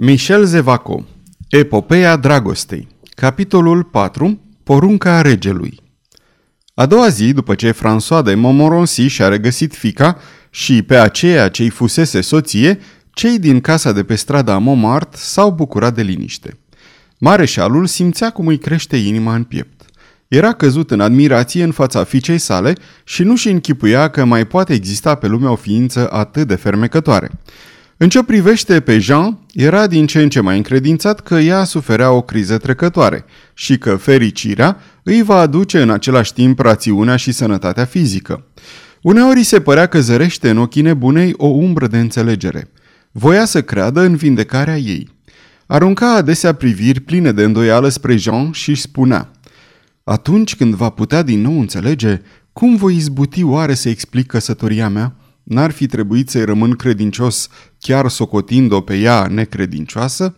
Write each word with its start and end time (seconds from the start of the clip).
Michel 0.00 0.44
Zevaco 0.44 1.04
Epopeea 1.48 2.16
dragostei 2.16 2.88
Capitolul 3.14 3.84
4 3.84 4.40
Porunca 4.62 5.20
regelui 5.20 5.80
A 6.74 6.86
doua 6.86 7.08
zi, 7.08 7.32
după 7.32 7.54
ce 7.54 7.72
François 7.72 8.24
de 8.24 8.34
Montmorency 8.34 9.06
și-a 9.06 9.28
regăsit 9.28 9.74
fica 9.74 10.18
și 10.50 10.82
pe 10.82 10.96
aceea 10.96 11.48
ce-i 11.48 11.68
fusese 11.68 12.20
soție, 12.20 12.78
cei 13.10 13.38
din 13.38 13.60
casa 13.60 13.92
de 13.92 14.04
pe 14.04 14.14
strada 14.14 14.58
Montmartre 14.58 15.18
s-au 15.22 15.50
bucurat 15.50 15.94
de 15.94 16.02
liniște. 16.02 16.58
Mareșalul 17.18 17.86
simțea 17.86 18.30
cum 18.30 18.46
îi 18.46 18.58
crește 18.58 18.96
inima 18.96 19.34
în 19.34 19.44
piept. 19.44 19.82
Era 20.28 20.52
căzut 20.52 20.90
în 20.90 21.00
admirație 21.00 21.62
în 21.62 21.72
fața 21.72 22.04
fiicei 22.04 22.38
sale 22.38 22.72
și 23.04 23.22
nu 23.22 23.36
și 23.36 23.48
închipuia 23.48 24.08
că 24.08 24.24
mai 24.24 24.46
poate 24.46 24.72
exista 24.72 25.14
pe 25.14 25.26
lume 25.26 25.48
o 25.48 25.56
ființă 25.56 26.10
atât 26.10 26.46
de 26.46 26.54
fermecătoare. 26.54 27.30
În 28.00 28.08
ce 28.08 28.22
privește 28.22 28.80
pe 28.80 28.98
Jean, 28.98 29.38
era 29.52 29.86
din 29.86 30.06
ce 30.06 30.22
în 30.22 30.28
ce 30.28 30.40
mai 30.40 30.56
încredințat 30.56 31.20
că 31.20 31.34
ea 31.34 31.64
suferea 31.64 32.10
o 32.10 32.22
criză 32.22 32.58
trecătoare 32.58 33.24
și 33.54 33.78
că 33.78 33.96
fericirea 33.96 34.80
îi 35.02 35.22
va 35.22 35.38
aduce 35.38 35.82
în 35.82 35.90
același 35.90 36.32
timp 36.32 36.58
rațiunea 36.58 37.16
și 37.16 37.32
sănătatea 37.32 37.84
fizică. 37.84 38.46
Uneori 39.02 39.42
se 39.42 39.60
părea 39.60 39.86
că 39.86 40.00
zărește 40.00 40.50
în 40.50 40.58
ochii 40.58 40.82
nebunei 40.82 41.34
o 41.36 41.46
umbră 41.46 41.86
de 41.86 41.98
înțelegere. 41.98 42.70
Voia 43.12 43.44
să 43.44 43.62
creadă 43.62 44.00
în 44.00 44.16
vindecarea 44.16 44.76
ei. 44.76 45.08
Arunca 45.66 46.14
adesea 46.14 46.52
priviri 46.52 47.00
pline 47.00 47.32
de 47.32 47.42
îndoială 47.42 47.88
spre 47.88 48.16
Jean 48.16 48.50
și 48.50 48.74
spunea 48.74 49.30
Atunci 50.04 50.56
când 50.56 50.74
va 50.74 50.90
putea 50.90 51.22
din 51.22 51.40
nou 51.40 51.60
înțelege, 51.60 52.20
cum 52.52 52.76
voi 52.76 52.94
izbuti 52.94 53.42
oare 53.42 53.74
să 53.74 53.88
explic 53.88 54.26
căsătoria 54.26 54.88
mea?" 54.88 55.16
N-ar 55.48 55.70
fi 55.70 55.86
trebuit 55.86 56.28
să-i 56.30 56.44
rămân 56.44 56.70
credincios, 56.70 57.48
chiar 57.80 58.08
socotind-o 58.08 58.80
pe 58.80 58.96
ea 58.96 59.26
necredincioasă? 59.30 60.36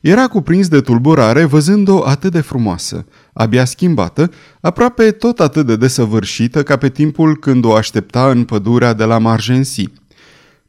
Era 0.00 0.26
cuprins 0.26 0.68
de 0.68 0.80
tulburare 0.80 1.44
văzând-o 1.44 2.06
atât 2.06 2.32
de 2.32 2.40
frumoasă, 2.40 3.06
abia 3.32 3.64
schimbată, 3.64 4.30
aproape 4.60 5.10
tot 5.10 5.40
atât 5.40 5.66
de 5.66 5.76
desăvârșită 5.76 6.62
ca 6.62 6.76
pe 6.76 6.88
timpul 6.88 7.38
când 7.38 7.64
o 7.64 7.74
aștepta 7.74 8.30
în 8.30 8.44
pădurea 8.44 8.92
de 8.92 9.04
la 9.04 9.18
Margency. 9.18 9.92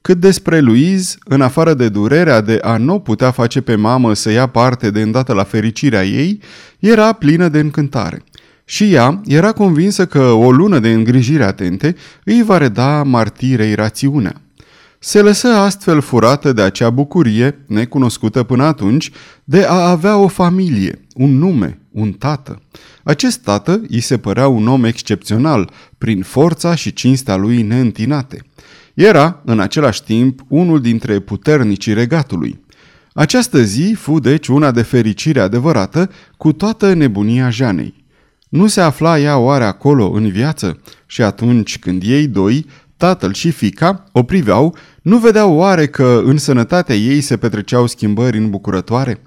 Cât 0.02 0.19
despre 0.19 0.59
Louise, 0.59 1.16
în 1.23 1.42
afară 1.42 1.73
de 1.73 1.89
durerea 1.89 2.42
de 2.42 2.59
a 2.61 2.77
nu 2.77 2.99
putea 2.99 3.31
face 3.31 3.61
pe 3.61 3.75
mamă 3.75 4.14
să 4.14 4.31
ia 4.31 4.47
parte 4.47 4.92
de 4.92 5.02
îndată 5.02 5.33
la 5.33 5.44
fericirea 5.44 6.05
ei, 6.05 6.39
era 6.80 7.14
plină 7.14 7.47
de 7.47 7.59
încântare– 7.59 8.23
și 8.66 8.94
ea 8.94 9.22
era 9.25 9.52
convinsă 9.52 10.05
că 10.05 10.23
o 10.23 10.52
lună 10.52 10.80
de 10.80 10.92
îngrijire 10.92 11.44
atente 11.44 11.95
îi 12.23 12.44
va 12.44 12.58
reda 12.58 13.03
martirei 13.03 13.73
rațiunea. 13.73 14.42
Se 15.05 15.21
lăsă 15.21 15.47
astfel 15.47 16.01
furată 16.01 16.53
de 16.53 16.61
acea 16.61 16.89
bucurie, 16.89 17.63
necunoscută 17.67 18.43
până 18.43 18.63
atunci, 18.63 19.11
de 19.43 19.63
a 19.63 19.89
avea 19.89 20.17
o 20.17 20.27
familie, 20.27 21.05
un 21.15 21.37
nume, 21.37 21.79
un 21.91 22.11
tată. 22.11 22.61
Acest 23.03 23.39
tată 23.39 23.81
îi 23.89 23.99
se 23.99 24.17
părea 24.17 24.47
un 24.47 24.67
om 24.67 24.83
excepțional, 24.83 25.71
prin 25.97 26.21
forța 26.21 26.75
și 26.75 26.93
cinstea 26.93 27.35
lui 27.35 27.61
neîntinate. 27.61 28.45
Era, 28.93 29.41
în 29.45 29.59
același 29.59 30.03
timp, 30.03 30.39
unul 30.47 30.81
dintre 30.81 31.19
puternicii 31.19 31.93
regatului. 31.93 32.63
Această 33.13 33.63
zi 33.63 33.95
fu 33.97 34.19
deci 34.19 34.47
una 34.47 34.71
de 34.71 34.81
fericire 34.81 35.39
adevărată, 35.39 36.09
cu 36.37 36.51
toată 36.53 36.93
nebunia 36.93 37.49
Janei. 37.49 38.03
Nu 38.49 38.67
se 38.67 38.81
afla 38.81 39.19
ea 39.19 39.37
oare 39.37 39.63
acolo 39.63 40.09
în 40.09 40.29
viață? 40.29 40.81
Și 41.05 41.21
atunci 41.21 41.79
când 41.79 42.03
ei 42.05 42.27
doi, 42.27 42.65
tatăl 43.03 43.33
și 43.33 43.51
fica, 43.51 44.03
o 44.11 44.23
priveau, 44.23 44.75
nu 45.01 45.17
vedeau 45.17 45.53
oare 45.53 45.87
că 45.87 46.21
în 46.25 46.37
sănătatea 46.37 46.95
ei 46.95 47.21
se 47.21 47.37
petreceau 47.37 47.87
schimbări 47.87 48.37
îmbucurătoare? 48.37 49.21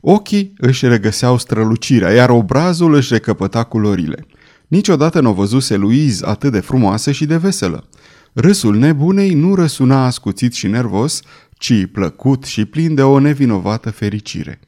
Ochii 0.00 0.52
își 0.58 0.86
regăseau 0.86 1.38
strălucirea, 1.38 2.10
iar 2.10 2.30
obrazul 2.30 2.94
își 2.94 3.12
recăpăta 3.12 3.64
culorile. 3.64 4.26
Niciodată 4.68 5.20
nu 5.20 5.30
o 5.30 5.32
văzuse 5.32 5.76
Louise 5.76 6.26
atât 6.26 6.52
de 6.52 6.60
frumoasă 6.60 7.12
și 7.12 7.26
de 7.26 7.36
veselă. 7.36 7.88
Râsul 8.32 8.76
nebunei 8.76 9.34
nu 9.34 9.54
răsuna 9.54 10.06
ascuțit 10.06 10.52
și 10.52 10.66
nervos, 10.66 11.20
ci 11.58 11.86
plăcut 11.92 12.44
și 12.44 12.64
plin 12.64 12.94
de 12.94 13.02
o 13.02 13.18
nevinovată 13.18 13.90
fericire. 13.90 14.60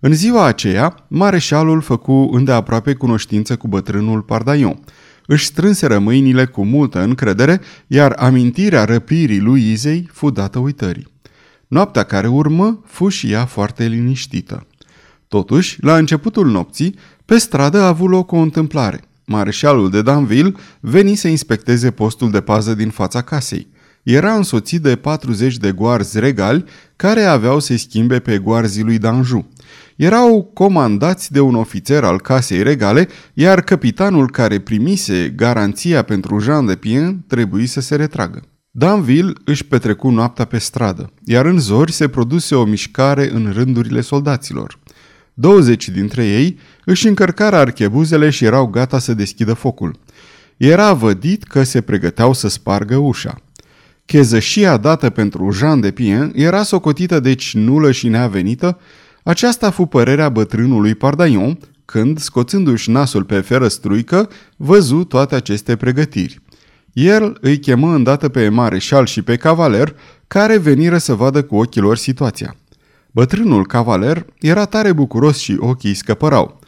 În 0.00 0.12
ziua 0.12 0.44
aceea, 0.44 1.04
mareșalul 1.08 1.80
făcu 1.80 2.30
îndeaproape 2.32 2.94
cunoștință 2.94 3.56
cu 3.56 3.68
bătrânul 3.68 4.22
Pardaion. 4.22 4.80
Își 5.26 5.44
strânse 5.44 5.98
mâinile 5.98 6.44
cu 6.44 6.64
multă 6.64 7.02
încredere, 7.02 7.60
iar 7.86 8.12
amintirea 8.12 8.84
răpirii 8.84 9.40
lui 9.40 9.70
Izei 9.70 10.08
fu 10.12 10.30
dată 10.30 10.58
uitării. 10.58 11.10
Noaptea 11.68 12.02
care 12.02 12.26
urmă 12.26 12.80
fu 12.86 13.08
și 13.08 13.30
ea 13.30 13.44
foarte 13.44 13.86
liniștită. 13.86 14.66
Totuși, 15.28 15.82
la 15.82 15.96
începutul 15.96 16.46
nopții, 16.50 16.94
pe 17.24 17.38
stradă 17.38 17.80
a 17.80 17.86
avut 17.86 18.10
loc 18.10 18.32
o 18.32 18.36
întâmplare. 18.36 19.00
Mareșalul 19.24 19.90
de 19.90 20.02
Danville 20.02 20.54
veni 20.80 21.14
să 21.14 21.28
inspecteze 21.28 21.90
postul 21.90 22.30
de 22.30 22.40
pază 22.40 22.74
din 22.74 22.88
fața 22.90 23.22
casei. 23.22 23.66
Era 24.02 24.34
însoțit 24.34 24.82
de 24.82 24.96
40 24.96 25.56
de 25.56 25.72
goarzi 25.72 26.18
regali 26.18 26.64
care 26.96 27.22
aveau 27.22 27.58
să-i 27.58 27.76
schimbe 27.76 28.18
pe 28.18 28.38
goarzii 28.38 28.82
lui 28.82 28.98
Danjou 28.98 29.46
erau 29.96 30.50
comandați 30.54 31.32
de 31.32 31.40
un 31.40 31.54
ofițer 31.54 32.04
al 32.04 32.20
casei 32.20 32.62
regale, 32.62 33.08
iar 33.34 33.60
capitanul 33.60 34.30
care 34.30 34.58
primise 34.58 35.32
garanția 35.36 36.02
pentru 36.02 36.38
Jean 36.38 36.66
de 36.66 36.76
Pien 36.76 37.24
trebuie 37.26 37.66
să 37.66 37.80
se 37.80 37.96
retragă. 37.96 38.42
Danville 38.70 39.32
își 39.44 39.64
petrecu 39.64 40.10
noaptea 40.10 40.44
pe 40.44 40.58
stradă, 40.58 41.12
iar 41.24 41.44
în 41.44 41.58
zori 41.58 41.92
se 41.92 42.08
produse 42.08 42.54
o 42.54 42.64
mișcare 42.64 43.30
în 43.32 43.52
rândurile 43.54 44.00
soldaților. 44.00 44.78
20 45.34 45.88
dintre 45.88 46.26
ei 46.26 46.58
își 46.84 47.08
încărcară 47.08 47.56
archebuzele 47.56 48.30
și 48.30 48.44
erau 48.44 48.66
gata 48.66 48.98
să 48.98 49.14
deschidă 49.14 49.54
focul. 49.54 49.98
Era 50.56 50.92
vădit 50.92 51.42
că 51.42 51.62
se 51.62 51.80
pregăteau 51.80 52.32
să 52.32 52.48
spargă 52.48 52.96
ușa. 52.96 53.34
Chezășia 54.04 54.76
dată 54.76 55.10
pentru 55.10 55.50
Jean 55.50 55.80
de 55.80 55.90
Pien 55.90 56.32
era 56.34 56.62
socotită 56.62 57.20
deci 57.20 57.54
nulă 57.54 57.90
și 57.90 58.08
neavenită 58.08 58.78
aceasta 59.22 59.70
fu 59.70 59.86
părerea 59.86 60.28
bătrânului 60.28 60.94
Pardaion 60.94 61.58
când, 61.84 62.18
scoțându-și 62.18 62.90
nasul 62.90 63.24
pe 63.24 63.40
ferăstruică, 63.40 64.30
văzu 64.56 65.04
toate 65.04 65.34
aceste 65.34 65.76
pregătiri. 65.76 66.40
El 66.92 67.38
îi 67.40 67.58
chemă 67.58 67.94
îndată 67.94 68.28
pe 68.28 68.48
mareșal 68.48 69.06
și 69.06 69.22
pe 69.22 69.36
cavaler, 69.36 69.94
care 70.26 70.58
veniră 70.58 70.98
să 70.98 71.14
vadă 71.14 71.42
cu 71.42 71.56
ochii 71.56 71.80
lor 71.80 71.96
situația. 71.96 72.56
Bătrânul 73.10 73.66
cavaler 73.66 74.26
era 74.40 74.64
tare 74.64 74.92
bucuros 74.92 75.38
și 75.38 75.56
ochii 75.58 75.94
scăpărau. 75.94 76.60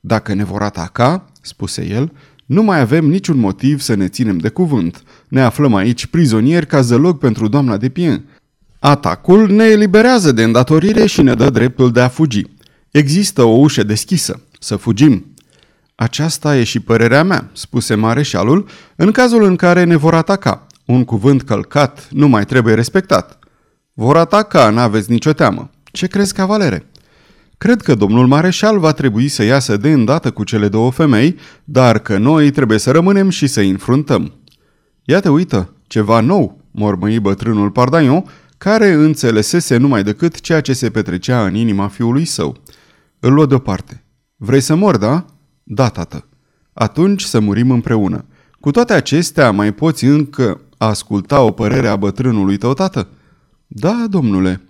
Dacă 0.00 0.34
ne 0.34 0.44
vor 0.44 0.62
ataca, 0.62 1.24
spuse 1.40 1.86
el, 1.86 2.12
nu 2.46 2.62
mai 2.62 2.80
avem 2.80 3.04
niciun 3.04 3.38
motiv 3.38 3.80
să 3.80 3.94
ne 3.94 4.08
ținem 4.08 4.38
de 4.38 4.48
cuvânt. 4.48 5.02
Ne 5.28 5.40
aflăm 5.40 5.74
aici 5.74 6.06
prizonieri 6.06 6.66
ca 6.66 6.80
zălog 6.80 7.18
pentru 7.18 7.48
doamna 7.48 7.76
de 7.76 7.88
Pien. 7.88 8.24
Atacul 8.78 9.50
ne 9.50 9.64
eliberează 9.64 10.32
de 10.32 10.42
îndatorire 10.42 11.06
și 11.06 11.22
ne 11.22 11.34
dă 11.34 11.50
dreptul 11.50 11.92
de 11.92 12.00
a 12.00 12.08
fugi. 12.08 12.42
Există 12.90 13.42
o 13.42 13.56
ușă 13.56 13.82
deschisă. 13.82 14.42
Să 14.60 14.76
fugim. 14.76 15.34
Aceasta 15.94 16.56
e 16.56 16.64
și 16.64 16.80
părerea 16.80 17.22
mea, 17.22 17.50
spuse 17.52 17.94
mareșalul, 17.94 18.68
în 18.96 19.10
cazul 19.10 19.44
în 19.44 19.56
care 19.56 19.84
ne 19.84 19.96
vor 19.96 20.14
ataca. 20.14 20.66
Un 20.84 21.04
cuvânt 21.04 21.42
călcat 21.42 22.08
nu 22.10 22.28
mai 22.28 22.44
trebuie 22.44 22.74
respectat. 22.74 23.38
Vor 23.94 24.16
ataca, 24.16 24.70
n-aveți 24.70 25.10
nicio 25.10 25.32
teamă. 25.32 25.70
Ce 25.82 26.06
crezi, 26.06 26.34
cavalere? 26.34 26.86
Cred 27.58 27.80
că 27.80 27.94
domnul 27.94 28.26
mareșal 28.26 28.78
va 28.78 28.92
trebui 28.92 29.28
să 29.28 29.42
iasă 29.42 29.76
de 29.76 29.92
îndată 29.92 30.30
cu 30.30 30.44
cele 30.44 30.68
două 30.68 30.90
femei, 30.90 31.36
dar 31.64 31.98
că 31.98 32.18
noi 32.18 32.50
trebuie 32.50 32.78
să 32.78 32.90
rămânem 32.90 33.28
și 33.28 33.46
să-i 33.46 33.70
înfruntăm. 33.70 34.32
Iată, 35.04 35.30
uită, 35.30 35.74
ceva 35.86 36.20
nou, 36.20 36.60
mormăi 36.70 37.20
bătrânul 37.20 37.70
Pardaion, 37.70 38.24
care 38.58 38.92
înțelesese 38.92 39.76
numai 39.76 40.02
decât 40.02 40.40
ceea 40.40 40.60
ce 40.60 40.72
se 40.72 40.90
petrecea 40.90 41.44
în 41.44 41.54
inima 41.54 41.88
fiului 41.88 42.24
său. 42.24 42.56
Îl 43.20 43.32
luă 43.32 43.46
deoparte. 43.46 44.04
Vrei 44.36 44.60
să 44.60 44.74
mor, 44.74 44.96
da? 44.96 45.24
Da, 45.62 45.88
tată. 45.88 46.28
Atunci 46.72 47.22
să 47.22 47.40
murim 47.40 47.70
împreună. 47.70 48.24
Cu 48.60 48.70
toate 48.70 48.92
acestea, 48.92 49.50
mai 49.50 49.72
poți 49.72 50.04
încă 50.04 50.60
asculta 50.78 51.40
o 51.40 51.50
părere 51.50 51.88
a 51.88 51.96
bătrânului 51.96 52.56
tău, 52.56 52.74
tată? 52.74 53.08
Da, 53.66 54.06
domnule. 54.10 54.60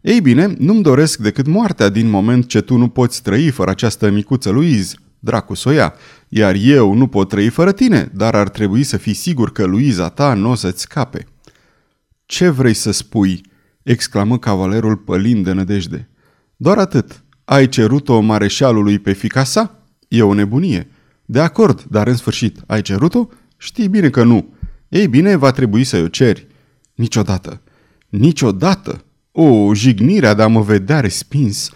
Ei 0.00 0.20
bine, 0.20 0.54
nu-mi 0.58 0.82
doresc 0.82 1.18
decât 1.18 1.46
moartea 1.46 1.88
din 1.88 2.10
moment 2.10 2.46
ce 2.46 2.60
tu 2.60 2.76
nu 2.76 2.88
poți 2.88 3.22
trăi 3.22 3.50
fără 3.50 3.70
această 3.70 4.10
micuță 4.10 4.50
Luiz. 4.50 4.94
Dracu 5.18 5.54
să 5.54 5.68
o 5.68 5.72
ia. 5.72 5.94
Iar 6.28 6.54
eu 6.54 6.92
nu 6.94 7.06
pot 7.06 7.28
trăi 7.28 7.48
fără 7.48 7.72
tine, 7.72 8.10
dar 8.14 8.34
ar 8.34 8.48
trebui 8.48 8.82
să 8.82 8.96
fii 8.96 9.14
sigur 9.14 9.52
că 9.52 9.64
Luiza 9.64 10.08
ta 10.08 10.34
nu 10.34 10.50
o 10.50 10.54
să-ți 10.54 10.80
scape. 10.80 11.26
Ce 12.32 12.48
vrei 12.48 12.74
să 12.74 12.90
spui?" 12.90 13.40
exclamă 13.82 14.38
cavalerul 14.38 14.96
pălind 14.96 15.44
de 15.44 15.52
nădejde. 15.52 16.08
Doar 16.56 16.78
atât. 16.78 17.22
Ai 17.44 17.68
cerut-o 17.68 18.20
mareșalului 18.20 18.98
pe 18.98 19.12
fica 19.12 19.44
sa? 19.44 19.82
E 20.08 20.22
o 20.22 20.34
nebunie. 20.34 20.90
De 21.24 21.40
acord, 21.40 21.82
dar 21.82 22.06
în 22.06 22.16
sfârșit, 22.16 22.58
ai 22.66 22.82
cerut-o? 22.82 23.28
Știi 23.56 23.88
bine 23.88 24.10
că 24.10 24.22
nu. 24.22 24.54
Ei 24.88 25.08
bine, 25.08 25.36
va 25.36 25.50
trebui 25.50 25.84
să-i 25.84 26.02
o 26.02 26.08
ceri. 26.08 26.46
Niciodată. 26.94 27.60
Niciodată. 28.08 29.04
O, 29.32 29.74
jignirea 29.74 30.34
de 30.34 30.42
a 30.42 30.46
mă 30.46 30.60
vedea 30.60 31.00
respins. 31.00 31.70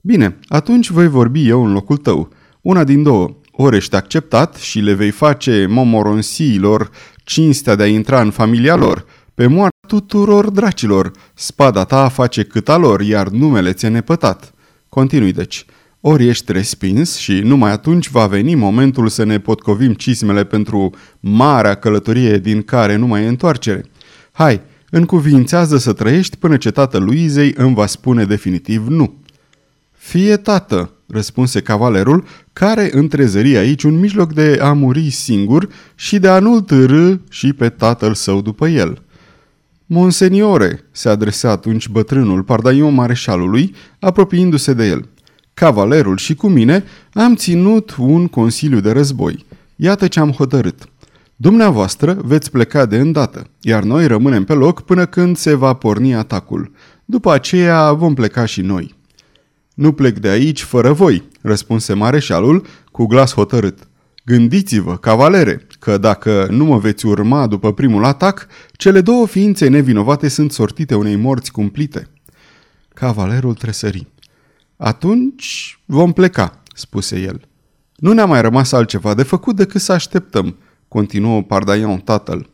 Bine, 0.00 0.38
atunci 0.48 0.90
voi 0.90 1.08
vorbi 1.08 1.48
eu 1.48 1.64
în 1.64 1.72
locul 1.72 1.96
tău. 1.96 2.32
Una 2.60 2.84
din 2.84 3.02
două. 3.02 3.36
Ori 3.50 3.76
ești 3.76 3.94
acceptat 3.94 4.56
și 4.56 4.80
le 4.80 4.92
vei 4.92 5.10
face 5.10 5.66
momoronsiilor 5.68 6.90
cinstea 7.24 7.74
de 7.74 7.82
a 7.82 7.86
intra 7.86 8.20
în 8.20 8.30
familia 8.30 8.76
lor. 8.76 9.04
Pe 9.34 9.46
moartea 9.46 9.75
tuturor 9.86 10.50
dracilor, 10.50 11.10
spada 11.34 11.84
ta 11.84 12.08
face 12.08 12.42
câta 12.42 12.76
lor, 12.76 13.00
iar 13.00 13.28
numele 13.28 13.72
ți-e 13.72 13.88
nepătat. 13.88 14.54
Continui 14.88 15.32
deci. 15.32 15.64
Ori 16.00 16.28
ești 16.28 16.52
respins 16.52 17.16
și 17.16 17.32
numai 17.32 17.70
atunci 17.70 18.08
va 18.08 18.26
veni 18.26 18.54
momentul 18.54 19.08
să 19.08 19.24
ne 19.24 19.38
potcovim 19.38 19.92
cismele 19.92 20.44
pentru 20.44 20.90
marea 21.20 21.74
călătorie 21.74 22.38
din 22.38 22.62
care 22.62 22.96
nu 22.96 23.06
mai 23.06 23.22
e 23.22 23.28
întoarcere. 23.28 23.84
Hai, 24.32 24.60
încuvințează 24.90 25.76
să 25.76 25.92
trăiești 25.92 26.36
până 26.36 26.56
ce 26.56 26.70
tatăl 26.70 27.04
Luizei 27.04 27.54
îmi 27.56 27.74
va 27.74 27.86
spune 27.86 28.24
definitiv 28.24 28.86
nu. 28.88 29.14
Fie 29.92 30.36
tată, 30.36 30.90
răspunse 31.06 31.60
cavalerul, 31.60 32.24
care 32.52 32.88
întrezări 32.92 33.56
aici 33.56 33.82
un 33.82 33.98
mijloc 33.98 34.32
de 34.32 34.58
a 34.62 34.72
muri 34.72 35.10
singur 35.10 35.68
și 35.94 36.18
de 36.18 36.28
a 36.28 36.38
nu-l 36.38 36.60
târâ 36.60 37.14
și 37.30 37.52
pe 37.52 37.68
tatăl 37.68 38.14
său 38.14 38.40
după 38.40 38.68
el. 38.68 39.02
Monseniore, 39.88 40.84
se 40.90 41.08
adresa 41.08 41.50
atunci 41.50 41.88
bătrânul 41.88 42.42
pardaion 42.42 42.94
mareșalului, 42.94 43.74
apropiindu-se 44.00 44.72
de 44.72 44.86
el. 44.86 45.08
Cavalerul 45.54 46.16
și 46.16 46.34
cu 46.34 46.48
mine 46.48 46.84
am 47.12 47.34
ținut 47.34 47.94
un 47.98 48.28
consiliu 48.28 48.80
de 48.80 48.90
război. 48.90 49.44
Iată 49.76 50.08
ce 50.08 50.20
am 50.20 50.30
hotărât. 50.30 50.88
Dumneavoastră 51.36 52.18
veți 52.24 52.50
pleca 52.50 52.86
de 52.86 52.96
îndată, 52.96 53.46
iar 53.60 53.82
noi 53.82 54.06
rămânem 54.06 54.44
pe 54.44 54.52
loc 54.52 54.80
până 54.80 55.06
când 55.06 55.36
se 55.36 55.54
va 55.54 55.72
porni 55.72 56.14
atacul. 56.14 56.72
După 57.04 57.32
aceea 57.32 57.92
vom 57.92 58.14
pleca 58.14 58.44
și 58.44 58.60
noi. 58.60 58.94
Nu 59.74 59.92
plec 59.92 60.18
de 60.18 60.28
aici 60.28 60.62
fără 60.62 60.92
voi, 60.92 61.22
răspunse 61.40 61.92
mareșalul 61.92 62.66
cu 62.90 63.06
glas 63.06 63.34
hotărât. 63.34 63.78
Gândiți-vă, 64.26 64.96
cavalere, 64.96 65.66
că 65.78 65.98
dacă 65.98 66.46
nu 66.50 66.64
mă 66.64 66.78
veți 66.78 67.06
urma 67.06 67.46
după 67.46 67.72
primul 67.72 68.04
atac, 68.04 68.46
cele 68.72 69.00
două 69.00 69.26
ființe 69.26 69.68
nevinovate 69.68 70.28
sunt 70.28 70.52
sortite 70.52 70.94
unei 70.94 71.16
morți 71.16 71.52
cumplite. 71.52 72.08
Cavalerul 72.94 73.54
tresări. 73.54 74.06
Atunci 74.76 75.78
vom 75.84 76.12
pleca, 76.12 76.62
spuse 76.74 77.20
el. 77.20 77.40
Nu 77.96 78.12
ne-a 78.12 78.26
mai 78.26 78.40
rămas 78.40 78.72
altceva 78.72 79.14
de 79.14 79.22
făcut 79.22 79.56
decât 79.56 79.80
să 79.80 79.92
așteptăm, 79.92 80.56
continuă 80.88 81.42
Pardaion 81.42 81.98
tatăl. 81.98 82.50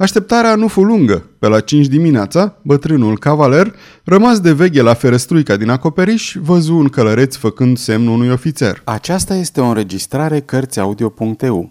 Așteptarea 0.00 0.54
nu 0.54 0.68
fu 0.68 0.82
lungă. 0.82 1.30
Pe 1.38 1.48
la 1.48 1.60
5 1.60 1.86
dimineața, 1.86 2.54
bătrânul 2.62 3.18
cavaler, 3.18 3.74
rămas 4.04 4.40
de 4.40 4.52
veghe 4.52 4.82
la 4.82 4.94
ferăstruica 4.94 5.56
din 5.56 5.68
acoperiș, 5.68 6.36
văzu 6.40 6.74
un 6.74 6.88
călăreț 6.88 7.36
făcând 7.36 7.78
semnul 7.78 8.14
unui 8.14 8.30
ofițer. 8.30 8.80
Aceasta 8.84 9.34
este 9.34 9.60
o 9.60 9.64
înregistrare 9.64 10.40
Cărțiaudio.eu. 10.40 11.70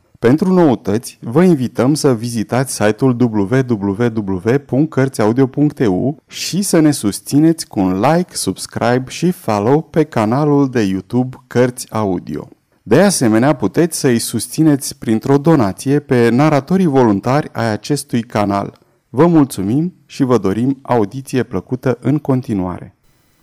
Pentru 0.27 0.53
noutăți, 0.53 1.17
vă 1.21 1.43
invităm 1.43 1.93
să 1.93 2.15
vizitați 2.15 2.73
site-ul 2.73 3.15
www.cărțiaudio.eu 3.19 6.17
și 6.27 6.61
să 6.61 6.79
ne 6.79 6.91
susțineți 6.91 7.67
cu 7.67 7.79
un 7.79 7.99
like, 7.99 8.35
subscribe 8.35 9.03
și 9.07 9.31
follow 9.31 9.81
pe 9.81 10.03
canalul 10.03 10.69
de 10.69 10.81
YouTube 10.81 11.37
Cărți 11.47 11.91
Audio. 11.91 12.47
De 12.83 13.01
asemenea, 13.01 13.53
puteți 13.53 13.99
să-i 13.99 14.19
susțineți 14.19 14.97
printr-o 14.97 15.37
donație 15.37 15.99
pe 15.99 16.29
naratorii 16.29 16.85
voluntari 16.85 17.49
ai 17.51 17.71
acestui 17.71 18.21
canal. 18.21 18.77
Vă 19.09 19.25
mulțumim 19.25 19.93
și 20.05 20.23
vă 20.23 20.37
dorim 20.37 20.79
audiție 20.81 21.43
plăcută 21.43 21.97
în 22.01 22.17
continuare. 22.17 22.95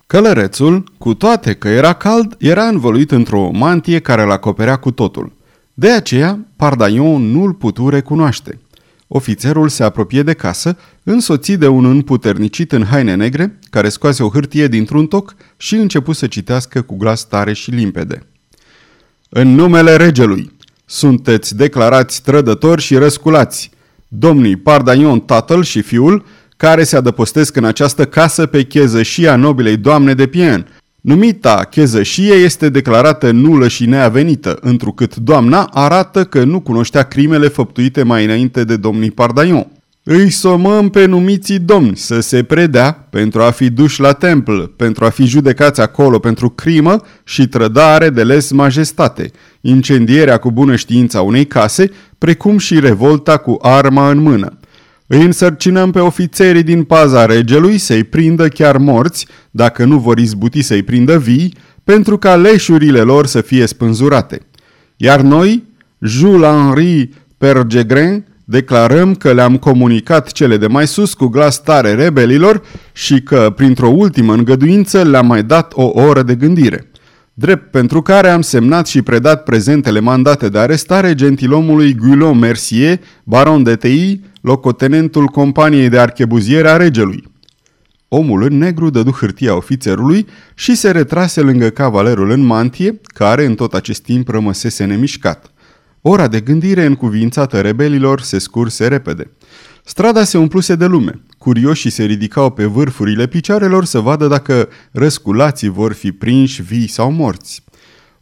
Călărețul, 0.06 0.92
cu 0.98 1.14
toate 1.14 1.54
că 1.54 1.68
era 1.68 1.92
cald, 1.92 2.36
era 2.38 2.64
învăluit 2.64 3.10
într-o 3.10 3.50
mantie 3.50 4.00
care 4.00 4.22
îl 4.22 4.30
acoperea 4.30 4.76
cu 4.76 4.90
totul. 4.90 5.36
De 5.80 5.90
aceea, 5.90 6.46
Pardaion 6.56 7.30
nu-l 7.30 7.52
putu 7.52 7.88
recunoaște. 7.88 8.60
Ofițerul 9.08 9.68
se 9.68 9.82
apropie 9.82 10.22
de 10.22 10.32
casă, 10.32 10.76
însoțit 11.02 11.58
de 11.58 11.66
un 11.66 11.84
împuternicit 11.84 12.72
în 12.72 12.84
haine 12.84 13.14
negre, 13.14 13.58
care 13.70 13.88
scoase 13.88 14.22
o 14.22 14.28
hârtie 14.28 14.68
dintr-un 14.68 15.06
toc 15.06 15.34
și 15.56 15.74
începu 15.74 16.12
să 16.12 16.26
citească 16.26 16.82
cu 16.82 16.96
glas 16.96 17.24
tare 17.24 17.52
și 17.52 17.70
limpede. 17.70 18.26
În 19.28 19.54
numele 19.54 19.96
regelui, 19.96 20.56
sunteți 20.84 21.56
declarați 21.56 22.22
trădători 22.22 22.82
și 22.82 22.96
răsculați, 22.96 23.70
domnii 24.08 24.56
Pardaion 24.56 25.20
tatăl 25.20 25.62
și 25.62 25.82
fiul, 25.82 26.24
care 26.56 26.84
se 26.84 26.96
adăpostesc 26.96 27.56
în 27.56 27.64
această 27.64 28.06
casă 28.06 28.46
pe 28.46 28.62
chezășia 28.64 29.36
nobilei 29.36 29.76
doamne 29.76 30.14
de 30.14 30.26
Pien– 30.26 30.66
Numita 31.08 31.66
chezășie 31.70 32.34
este 32.34 32.68
declarată 32.68 33.30
nulă 33.30 33.68
și 33.68 33.86
neavenită, 33.86 34.58
întrucât 34.60 35.16
doamna 35.16 35.62
arată 35.72 36.24
că 36.24 36.44
nu 36.44 36.60
cunoștea 36.60 37.02
crimele 37.02 37.48
făptuite 37.48 38.02
mai 38.02 38.24
înainte 38.24 38.64
de 38.64 38.76
domnii 38.76 39.10
Pardaion. 39.10 39.66
Îi 40.02 40.30
somăm 40.30 40.88
pe 40.88 41.04
numiții 41.04 41.58
domni 41.58 41.96
să 41.96 42.20
se 42.20 42.42
predea 42.42 43.06
pentru 43.10 43.42
a 43.42 43.50
fi 43.50 43.70
duși 43.70 44.00
la 44.00 44.12
templ, 44.12 44.60
pentru 44.62 45.04
a 45.04 45.08
fi 45.08 45.24
judecați 45.24 45.80
acolo 45.80 46.18
pentru 46.18 46.48
crimă 46.48 47.02
și 47.24 47.46
trădare 47.46 48.10
de 48.10 48.24
les 48.24 48.50
majestate, 48.50 49.30
incendierea 49.60 50.36
cu 50.36 50.50
bună 50.50 50.76
știința 50.76 51.22
unei 51.22 51.46
case, 51.46 51.90
precum 52.18 52.58
și 52.58 52.80
revolta 52.80 53.36
cu 53.36 53.58
arma 53.62 54.10
în 54.10 54.18
mână. 54.18 54.57
Îi 55.10 55.22
însărcinăm 55.22 55.90
pe 55.90 55.98
ofițerii 55.98 56.62
din 56.62 56.84
paza 56.84 57.26
regelui 57.26 57.78
să-i 57.78 58.04
prindă 58.04 58.48
chiar 58.48 58.76
morți, 58.76 59.26
dacă 59.50 59.84
nu 59.84 59.98
vor 59.98 60.18
izbuti 60.18 60.62
să-i 60.62 60.82
prindă 60.82 61.18
vii, 61.18 61.54
pentru 61.84 62.18
ca 62.18 62.36
leșurile 62.36 63.00
lor 63.00 63.26
să 63.26 63.40
fie 63.40 63.66
spânzurate. 63.66 64.40
Iar 64.96 65.20
noi, 65.20 65.64
Jules 66.00 66.48
Henri 66.48 67.10
Pergegrin, 67.38 68.24
declarăm 68.44 69.14
că 69.14 69.32
le-am 69.32 69.56
comunicat 69.56 70.32
cele 70.32 70.56
de 70.56 70.66
mai 70.66 70.86
sus 70.86 71.14
cu 71.14 71.26
glas 71.26 71.62
tare 71.62 71.94
rebelilor 71.94 72.62
și 72.92 73.22
că, 73.22 73.52
printr-o 73.56 73.88
ultimă 73.88 74.32
îngăduință, 74.32 75.02
le-am 75.02 75.26
mai 75.26 75.42
dat 75.42 75.72
o 75.74 75.90
oră 75.94 76.22
de 76.22 76.34
gândire. 76.34 76.90
Drept 77.34 77.70
pentru 77.70 78.02
care 78.02 78.28
am 78.28 78.40
semnat 78.40 78.86
și 78.86 79.02
predat 79.02 79.42
prezentele 79.42 80.00
mandate 80.00 80.48
de 80.48 80.58
arestare 80.58 81.14
gentilomului 81.14 81.94
Guillaume 81.94 82.46
Mercier, 82.46 82.98
baron 83.24 83.62
de 83.62 83.76
TI, 83.76 84.20
locotenentul 84.40 85.26
companiei 85.26 85.88
de 85.88 85.98
archebuziere 85.98 86.68
a 86.68 86.76
regelui. 86.76 87.36
Omul 88.08 88.42
în 88.42 88.58
negru 88.58 88.90
dădu 88.90 89.10
hârtia 89.10 89.56
ofițerului 89.56 90.26
și 90.54 90.74
se 90.74 90.90
retrase 90.90 91.40
lângă 91.40 91.70
cavalerul 91.70 92.30
în 92.30 92.40
mantie, 92.40 93.00
care 93.02 93.44
în 93.44 93.54
tot 93.54 93.74
acest 93.74 94.02
timp 94.02 94.28
rămăsese 94.28 94.84
nemișcat. 94.84 95.52
Ora 96.02 96.28
de 96.28 96.40
gândire 96.40 96.84
încuvințată 96.84 97.60
rebelilor 97.60 98.20
se 98.20 98.38
scurse 98.38 98.86
repede. 98.86 99.30
Strada 99.84 100.24
se 100.24 100.38
umpluse 100.38 100.74
de 100.74 100.86
lume. 100.86 101.20
Curioșii 101.38 101.90
se 101.90 102.04
ridicau 102.04 102.50
pe 102.50 102.64
vârfurile 102.64 103.26
picioarelor 103.26 103.84
să 103.84 103.98
vadă 103.98 104.26
dacă 104.26 104.68
răsculații 104.92 105.68
vor 105.68 105.92
fi 105.92 106.12
prinși 106.12 106.62
vii 106.62 106.88
sau 106.88 107.10
morți. 107.10 107.64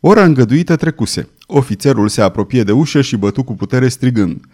Ora 0.00 0.24
îngăduită 0.24 0.76
trecuse. 0.76 1.28
Ofițerul 1.46 2.08
se 2.08 2.20
apropie 2.20 2.62
de 2.62 2.72
ușă 2.72 3.00
și 3.00 3.16
bătu 3.16 3.42
cu 3.42 3.54
putere 3.54 3.88
strigând– 3.88 4.40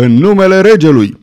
în 0.00 0.12
numele 0.12 0.60
regelui! 0.60 1.18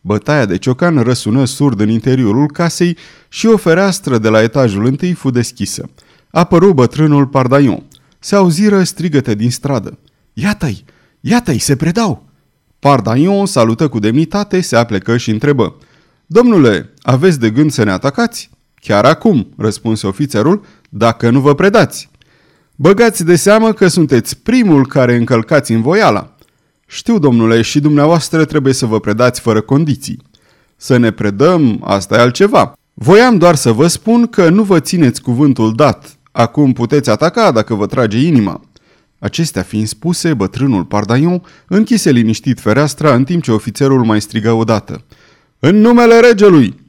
Bătaia 0.00 0.44
de 0.44 0.58
ciocan 0.58 0.98
răsună 0.98 1.44
surd 1.44 1.80
în 1.80 1.88
interiorul 1.88 2.46
casei 2.46 2.96
și 3.28 3.46
o 3.46 3.56
fereastră 3.56 4.18
de 4.18 4.28
la 4.28 4.42
etajul 4.42 4.84
întâi 4.84 5.12
fu 5.12 5.30
deschisă. 5.30 5.88
Apăru 6.30 6.72
bătrânul 6.72 7.26
Pardaion. 7.26 7.82
Se 8.18 8.34
auziră 8.34 8.82
strigăte 8.82 9.34
din 9.34 9.50
stradă. 9.50 9.98
Iată-i! 10.32 10.84
Iată-i! 11.20 11.58
Se 11.58 11.76
predau! 11.76 12.24
Pardaion 12.78 13.46
salută 13.46 13.88
cu 13.88 13.98
demnitate, 13.98 14.60
se 14.60 14.76
aplecă 14.76 15.16
și 15.16 15.30
întrebă. 15.30 15.76
Domnule, 16.26 16.92
aveți 17.02 17.40
de 17.40 17.50
gând 17.50 17.70
să 17.70 17.84
ne 17.84 17.90
atacați? 17.90 18.50
Chiar 18.74 19.04
acum, 19.04 19.54
răspunse 19.56 20.06
ofițerul, 20.06 20.64
dacă 20.88 21.30
nu 21.30 21.40
vă 21.40 21.54
predați. 21.54 22.10
Băgați 22.76 23.24
de 23.24 23.36
seamă 23.36 23.72
că 23.72 23.88
sunteți 23.88 24.38
primul 24.38 24.86
care 24.86 25.16
încălcați 25.16 25.72
în 25.72 25.82
voiala. 25.82 26.35
Știu, 26.86 27.18
domnule, 27.18 27.62
și 27.62 27.80
dumneavoastră 27.80 28.44
trebuie 28.44 28.72
să 28.72 28.86
vă 28.86 29.00
predați 29.00 29.40
fără 29.40 29.60
condiții. 29.60 30.22
Să 30.76 30.96
ne 30.96 31.10
predăm, 31.10 31.80
asta 31.84 32.16
e 32.16 32.20
altceva. 32.20 32.78
Voiam 32.94 33.38
doar 33.38 33.54
să 33.54 33.72
vă 33.72 33.86
spun 33.86 34.26
că 34.26 34.48
nu 34.48 34.62
vă 34.62 34.80
țineți 34.80 35.22
cuvântul 35.22 35.74
dat. 35.74 36.16
Acum 36.32 36.72
puteți 36.72 37.10
ataca 37.10 37.52
dacă 37.52 37.74
vă 37.74 37.86
trage 37.86 38.18
inima. 38.18 38.60
Acestea 39.18 39.62
fiind 39.62 39.86
spuse, 39.86 40.34
bătrânul 40.34 40.84
Pardaion 40.84 41.42
închise 41.68 42.10
liniștit 42.10 42.60
fereastra 42.60 43.14
în 43.14 43.24
timp 43.24 43.42
ce 43.42 43.52
ofițerul 43.52 44.04
mai 44.04 44.20
strigă 44.20 44.52
odată. 44.52 45.04
În 45.58 45.80
numele 45.80 46.20
regelui! 46.20 46.84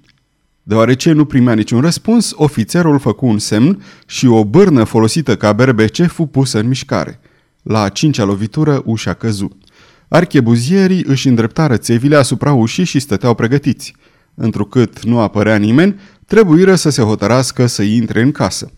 Deoarece 0.63 1.11
nu 1.11 1.25
primea 1.25 1.53
niciun 1.53 1.81
răspuns, 1.81 2.33
ofițerul 2.35 2.99
făcu 2.99 3.25
un 3.25 3.39
semn 3.39 3.83
și 4.07 4.27
o 4.27 4.45
bârnă 4.45 4.83
folosită 4.83 5.37
ca 5.37 5.53
berbece 5.53 6.05
fu 6.05 6.25
pusă 6.25 6.59
în 6.59 6.67
mișcare. 6.67 7.19
La 7.61 7.81
a 7.81 7.89
cincea 7.89 8.23
lovitură, 8.23 8.81
ușa 8.85 9.13
căzu. 9.13 9.57
Archebuzierii 10.07 11.03
își 11.07 11.27
îndreptară 11.27 11.77
țevile 11.77 12.15
asupra 12.15 12.53
ușii 12.53 12.83
și 12.83 12.99
stăteau 12.99 13.33
pregătiți. 13.33 13.95
Întrucât 14.35 15.03
nu 15.03 15.19
apărea 15.19 15.55
nimeni, 15.55 15.99
trebuiră 16.25 16.75
să 16.75 16.89
se 16.89 17.01
hotărască 17.01 17.65
să 17.65 17.81
intre 17.81 18.21
în 18.21 18.31
casă. 18.31 18.71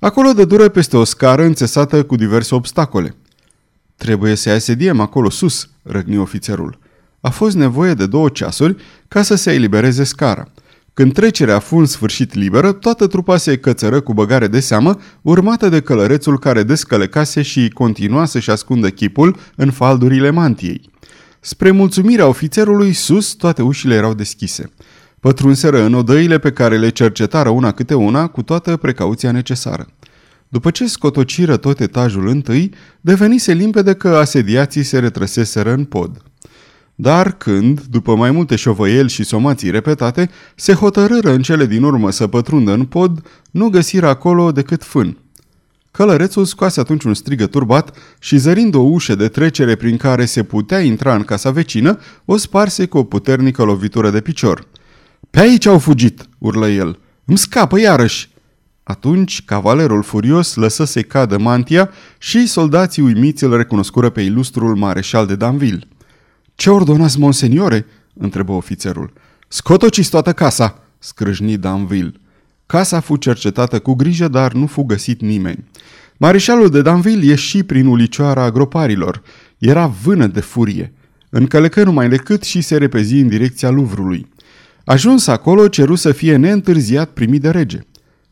Acolo 0.00 0.32
de 0.32 0.44
dură 0.44 0.68
peste 0.68 0.96
o 0.96 1.04
scară 1.04 1.42
înțesată 1.42 2.02
cu 2.02 2.16
diverse 2.16 2.54
obstacole. 2.54 3.14
Trebuie 3.96 4.34
să-i 4.34 4.52
asediem 4.52 5.00
acolo 5.00 5.30
sus, 5.30 5.70
răgni 5.82 6.18
ofițerul. 6.18 6.78
A 7.20 7.30
fost 7.30 7.56
nevoie 7.56 7.94
de 7.94 8.06
două 8.06 8.28
ceasuri 8.28 8.76
ca 9.08 9.22
să 9.22 9.34
se 9.34 9.52
elibereze 9.52 10.04
scara. 10.04 10.52
Când 10.94 11.12
trecerea 11.12 11.58
fu 11.58 11.76
în 11.76 11.86
sfârșit 11.86 12.34
liberă, 12.34 12.72
toată 12.72 13.06
trupa 13.06 13.36
se 13.36 13.58
cățără 13.58 14.00
cu 14.00 14.14
băgare 14.14 14.46
de 14.46 14.60
seamă, 14.60 14.98
urmată 15.22 15.68
de 15.68 15.80
călărețul 15.80 16.38
care 16.38 16.62
descălecase 16.62 17.42
și 17.42 17.68
continua 17.68 18.24
să-și 18.24 18.50
ascundă 18.50 18.90
chipul 18.90 19.36
în 19.56 19.70
faldurile 19.70 20.30
mantiei. 20.30 20.90
Spre 21.40 21.70
mulțumirea 21.70 22.26
ofițerului, 22.26 22.92
sus 22.92 23.32
toate 23.32 23.62
ușile 23.62 23.94
erau 23.94 24.14
deschise. 24.14 24.72
Pătrunseră 25.20 25.82
în 25.82 25.94
odăile 25.94 26.38
pe 26.38 26.52
care 26.52 26.78
le 26.78 26.88
cercetară 26.88 27.48
una 27.48 27.72
câte 27.72 27.94
una 27.94 28.26
cu 28.26 28.42
toată 28.42 28.76
precauția 28.76 29.30
necesară. 29.30 29.86
După 30.48 30.70
ce 30.70 30.88
scotociră 30.88 31.56
tot 31.56 31.80
etajul 31.80 32.28
întâi, 32.28 32.74
devenise 33.00 33.52
limpede 33.52 33.94
că 33.94 34.08
asediații 34.08 34.82
se 34.82 34.98
retrăseseră 34.98 35.72
în 35.72 35.84
pod. 35.84 36.22
Dar 36.94 37.32
când, 37.32 37.80
după 37.80 38.14
mai 38.16 38.30
multe 38.30 38.56
șovăieli 38.56 39.08
și 39.08 39.24
somații 39.24 39.70
repetate, 39.70 40.30
se 40.54 40.72
hotărâră 40.72 41.32
în 41.32 41.42
cele 41.42 41.66
din 41.66 41.82
urmă 41.82 42.10
să 42.10 42.26
pătrundă 42.26 42.72
în 42.72 42.84
pod, 42.84 43.26
nu 43.50 43.68
găsiră 43.68 44.08
acolo 44.08 44.52
decât 44.52 44.84
fân. 44.84 45.18
Călărețul 45.90 46.44
scoase 46.44 46.80
atunci 46.80 47.04
un 47.04 47.14
strigă 47.14 47.46
turbat 47.46 47.96
și 48.18 48.36
zărind 48.36 48.74
o 48.74 48.80
ușă 48.80 49.14
de 49.14 49.28
trecere 49.28 49.74
prin 49.74 49.96
care 49.96 50.24
se 50.24 50.42
putea 50.42 50.80
intra 50.80 51.14
în 51.14 51.22
casa 51.22 51.50
vecină, 51.50 51.98
o 52.24 52.36
sparse 52.36 52.86
cu 52.86 52.98
o 52.98 53.04
puternică 53.04 53.62
lovitură 53.62 54.10
de 54.10 54.20
picior. 54.20 54.66
Pe 55.30 55.40
aici 55.40 55.66
au 55.66 55.78
fugit!" 55.78 56.28
urlă 56.38 56.68
el. 56.68 56.98
Îmi 57.24 57.38
scapă 57.38 57.80
iarăși!" 57.80 58.28
Atunci, 58.82 59.44
cavalerul 59.44 60.02
furios 60.02 60.54
lăsă 60.54 60.84
să 60.84 61.02
cadă 61.02 61.38
mantia 61.38 61.90
și 62.18 62.46
soldații 62.46 63.02
uimiți 63.02 63.44
îl 63.44 63.56
recunoscură 63.56 64.10
pe 64.10 64.20
ilustrul 64.20 64.76
mareșal 64.76 65.26
de 65.26 65.34
Danville. 65.34 65.88
Ce 66.54 66.70
ordonați, 66.70 67.18
monseniore?" 67.18 67.86
întrebă 68.14 68.52
ofițerul. 68.52 69.12
Scotociți 69.48 70.10
toată 70.10 70.32
casa!" 70.32 70.82
scrâșni 70.98 71.56
Danville. 71.56 72.12
Casa 72.66 73.00
fu 73.00 73.16
cercetată 73.16 73.78
cu 73.78 73.94
grijă, 73.94 74.28
dar 74.28 74.52
nu 74.52 74.66
fu 74.66 74.82
găsit 74.82 75.20
nimeni. 75.20 75.64
Mareșalul 76.16 76.68
de 76.70 76.82
Danville 76.82 77.24
ieși 77.24 77.62
prin 77.62 77.86
ulicioara 77.86 78.50
groparilor. 78.50 79.22
Era 79.58 79.86
vână 79.86 80.26
de 80.26 80.40
furie. 80.40 80.92
Încălecă 81.30 81.84
numai 81.84 82.08
decât 82.08 82.42
și 82.42 82.60
se 82.60 82.76
repezi 82.76 83.14
în 83.14 83.28
direcția 83.28 83.70
Luvrului. 83.70 84.26
Ajuns 84.84 85.26
acolo, 85.26 85.68
ceru 85.68 85.94
să 85.94 86.12
fie 86.12 86.36
neîntârziat 86.36 87.10
primit 87.10 87.40
de 87.40 87.50
rege. 87.50 87.80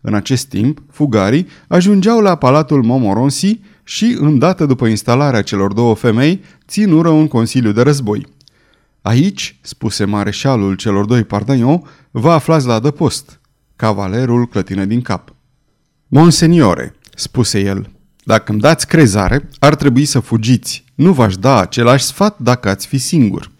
În 0.00 0.14
acest 0.14 0.46
timp, 0.46 0.82
fugarii 0.90 1.46
ajungeau 1.68 2.20
la 2.20 2.34
palatul 2.34 2.82
Momoronsi 2.82 3.60
și, 3.84 4.16
îndată 4.20 4.66
după 4.66 4.86
instalarea 4.86 5.42
celor 5.42 5.72
două 5.72 5.94
femei, 5.94 6.42
ținură 6.68 7.08
un 7.08 7.28
consiliu 7.28 7.72
de 7.72 7.82
război. 7.82 8.26
Aici, 9.02 9.58
spuse 9.60 10.04
mareșalul 10.04 10.74
celor 10.74 11.04
doi 11.04 11.24
Pardagnon, 11.24 11.82
vă 12.10 12.30
aflați 12.30 12.66
la 12.66 12.74
adăpost. 12.74 13.40
Cavalerul 13.76 14.46
clătine 14.46 14.86
din 14.86 15.00
cap. 15.00 15.34
Monseniore, 16.08 16.94
spuse 17.14 17.60
el, 17.60 17.90
dacă 18.24 18.52
îmi 18.52 18.60
dați 18.60 18.86
crezare, 18.86 19.48
ar 19.58 19.74
trebui 19.74 20.04
să 20.04 20.20
fugiți. 20.20 20.84
Nu 20.94 21.12
v-aș 21.12 21.36
da 21.36 21.60
același 21.60 22.04
sfat 22.04 22.38
dacă 22.38 22.68
ați 22.68 22.86
fi 22.86 22.98
singur. 22.98 23.50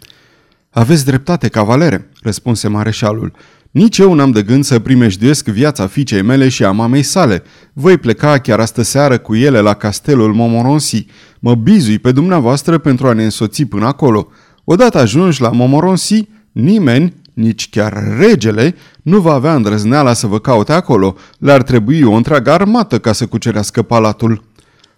Aveți 0.71 1.05
dreptate, 1.05 1.49
cavalere, 1.49 2.11
răspunse 2.21 2.69
mareșalul. 2.69 3.33
Nici 3.73 3.99
eu 3.99 4.14
n-am 4.14 4.31
de 4.31 4.43
gând 4.43 4.64
să 4.64 4.79
primejduiesc 4.79 5.47
viața 5.47 5.87
fiicei 5.87 6.23
mele 6.23 6.49
și 6.49 6.64
a 6.64 6.71
mamei 6.71 7.02
sale. 7.02 7.43
Voi 7.73 7.99
pleca 7.99 8.38
chiar 8.38 8.61
astă 8.61 8.83
seară 8.83 9.19
cu 9.19 9.35
ele 9.35 9.61
la 9.61 9.75
castelul 9.75 10.35
Momoronsi. 10.35 11.07
Mă 11.38 11.55
bizui 11.55 11.99
pe 11.99 12.12
dumneavoastră 12.12 12.79
pentru 12.79 13.07
a 13.07 13.12
ne 13.12 13.25
însoți 13.25 13.64
până 13.64 13.87
acolo. 13.87 14.29
Odată 14.64 14.99
ajungi 14.99 15.41
la 15.41 15.50
Momoronsi, 15.50 16.29
nimeni, 16.52 17.14
nici 17.35 17.69
chiar 17.71 18.17
regele, 18.19 18.75
nu 19.02 19.21
va 19.21 19.33
avea 19.33 19.55
îndrăzneala 19.55 20.12
să 20.12 20.26
vă 20.26 20.38
caute 20.38 20.73
acolo. 20.73 21.17
Le-ar 21.38 21.62
trebui 21.62 22.02
o 22.02 22.12
întreagă 22.12 22.50
armată 22.52 22.99
ca 22.99 23.12
să 23.12 23.26
cucerească 23.26 23.83
palatul. 23.83 24.45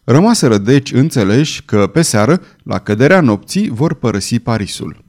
Rămaseră 0.05 0.59
deci 0.59 0.93
înțeleși 0.93 1.63
că 1.65 1.87
pe 1.87 2.03
seară, 2.03 2.41
la 2.63 2.79
căderea 2.79 3.21
nopții, 3.21 3.71
vor 3.71 3.95
părăsi 3.95 4.39
Parisul. 4.39 5.05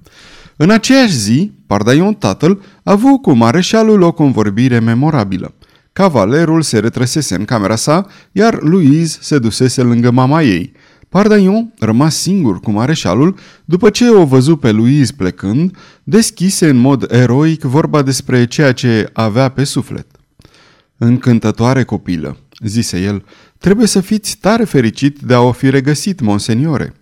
În 0.57 0.69
aceeași 0.69 1.13
zi, 1.13 1.51
Pardaion 1.67 2.13
tatăl 2.13 2.63
a 2.83 2.91
avut 2.91 3.21
cu 3.21 3.31
mareșalul 3.31 4.01
o 4.01 4.11
convorbire 4.11 4.79
memorabilă. 4.79 5.53
Cavalerul 5.93 6.61
se 6.61 6.79
retrăsese 6.79 7.35
în 7.35 7.45
camera 7.45 7.75
sa, 7.75 8.07
iar 8.31 8.61
Louise 8.61 9.17
se 9.21 9.39
dusese 9.39 9.81
lângă 9.81 10.11
mama 10.11 10.41
ei. 10.41 10.71
Pardaion, 11.09 11.73
rămas 11.79 12.15
singur 12.15 12.59
cu 12.59 12.71
mareșalul, 12.71 13.37
după 13.65 13.89
ce 13.89 14.09
o 14.09 14.25
văzu 14.25 14.55
pe 14.55 14.71
Louise 14.71 15.13
plecând, 15.17 15.77
deschise 16.03 16.69
în 16.69 16.77
mod 16.77 17.11
eroic 17.11 17.61
vorba 17.61 18.01
despre 18.01 18.45
ceea 18.45 18.71
ce 18.71 19.09
avea 19.13 19.49
pe 19.49 19.63
suflet. 19.63 20.07
Încântătoare 20.97 21.83
copilă, 21.83 22.37
zise 22.59 23.01
el, 23.01 23.23
trebuie 23.57 23.87
să 23.87 24.01
fiți 24.01 24.37
tare 24.37 24.63
fericit 24.63 25.19
de 25.19 25.33
a 25.33 25.39
o 25.39 25.51
fi 25.51 25.69
regăsit, 25.69 26.19
monseniore. 26.19 26.93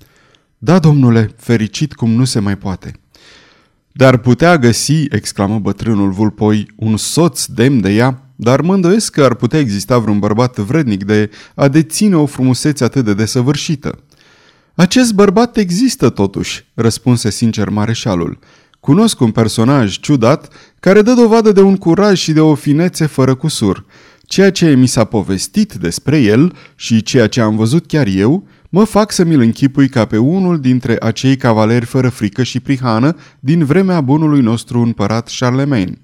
Da, 0.57 0.79
domnule, 0.79 1.31
fericit 1.37 1.93
cum 1.93 2.11
nu 2.11 2.25
se 2.25 2.39
mai 2.39 2.57
poate. 2.57 3.02
Dar 3.95 4.17
putea 4.17 4.57
găsi, 4.57 5.05
exclamă 5.09 5.59
bătrânul 5.59 6.11
vulpoi, 6.11 6.67
un 6.75 6.97
soț 6.97 7.45
demn 7.45 7.81
de 7.81 7.89
ea, 7.93 8.29
dar 8.35 8.61
mă 8.61 8.73
îndoiesc 8.73 9.11
că 9.11 9.23
ar 9.23 9.33
putea 9.33 9.59
exista 9.59 9.97
vreun 9.97 10.19
bărbat 10.19 10.57
vrednic 10.57 11.03
de 11.03 11.29
a 11.55 11.67
deține 11.67 12.15
o 12.15 12.25
frumusețe 12.25 12.83
atât 12.83 13.05
de 13.05 13.13
desăvârșită. 13.13 13.99
Acest 14.75 15.13
bărbat 15.13 15.57
există 15.57 16.09
totuși, 16.09 16.65
răspunse 16.73 17.29
sincer 17.29 17.69
mareșalul. 17.69 18.39
Cunosc 18.79 19.19
un 19.19 19.31
personaj 19.31 19.99
ciudat 19.99 20.53
care 20.79 21.01
dă 21.01 21.13
dovadă 21.13 21.51
de 21.51 21.61
un 21.61 21.77
curaj 21.77 22.19
și 22.19 22.31
de 22.31 22.39
o 22.39 22.55
finețe 22.55 23.05
fără 23.05 23.35
cusur. 23.35 23.85
Ceea 24.25 24.51
ce 24.51 24.73
mi 24.73 24.87
s-a 24.87 25.03
povestit 25.03 25.73
despre 25.73 26.17
el 26.17 26.55
și 26.75 27.03
ceea 27.03 27.27
ce 27.27 27.41
am 27.41 27.55
văzut 27.55 27.87
chiar 27.87 28.07
eu 28.07 28.47
mă 28.75 28.83
fac 28.83 29.11
să 29.11 29.23
mi-l 29.23 29.39
închipui 29.39 29.89
ca 29.89 30.05
pe 30.05 30.17
unul 30.17 30.59
dintre 30.59 30.95
acei 30.99 31.37
cavaleri 31.37 31.85
fără 31.85 32.09
frică 32.09 32.43
și 32.43 32.59
prihană 32.59 33.15
din 33.39 33.65
vremea 33.65 34.01
bunului 34.01 34.41
nostru 34.41 34.79
împărat 34.79 35.31
Charlemagne. 35.39 36.01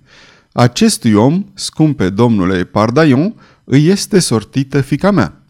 Acestui 0.52 1.14
om, 1.14 1.46
scumpe 1.54 2.10
domnule 2.10 2.64
Pardaion, 2.64 3.36
îi 3.64 3.88
este 3.88 4.20
sortită 4.20 4.82
fica 4.82 5.12
mea. 5.12 5.44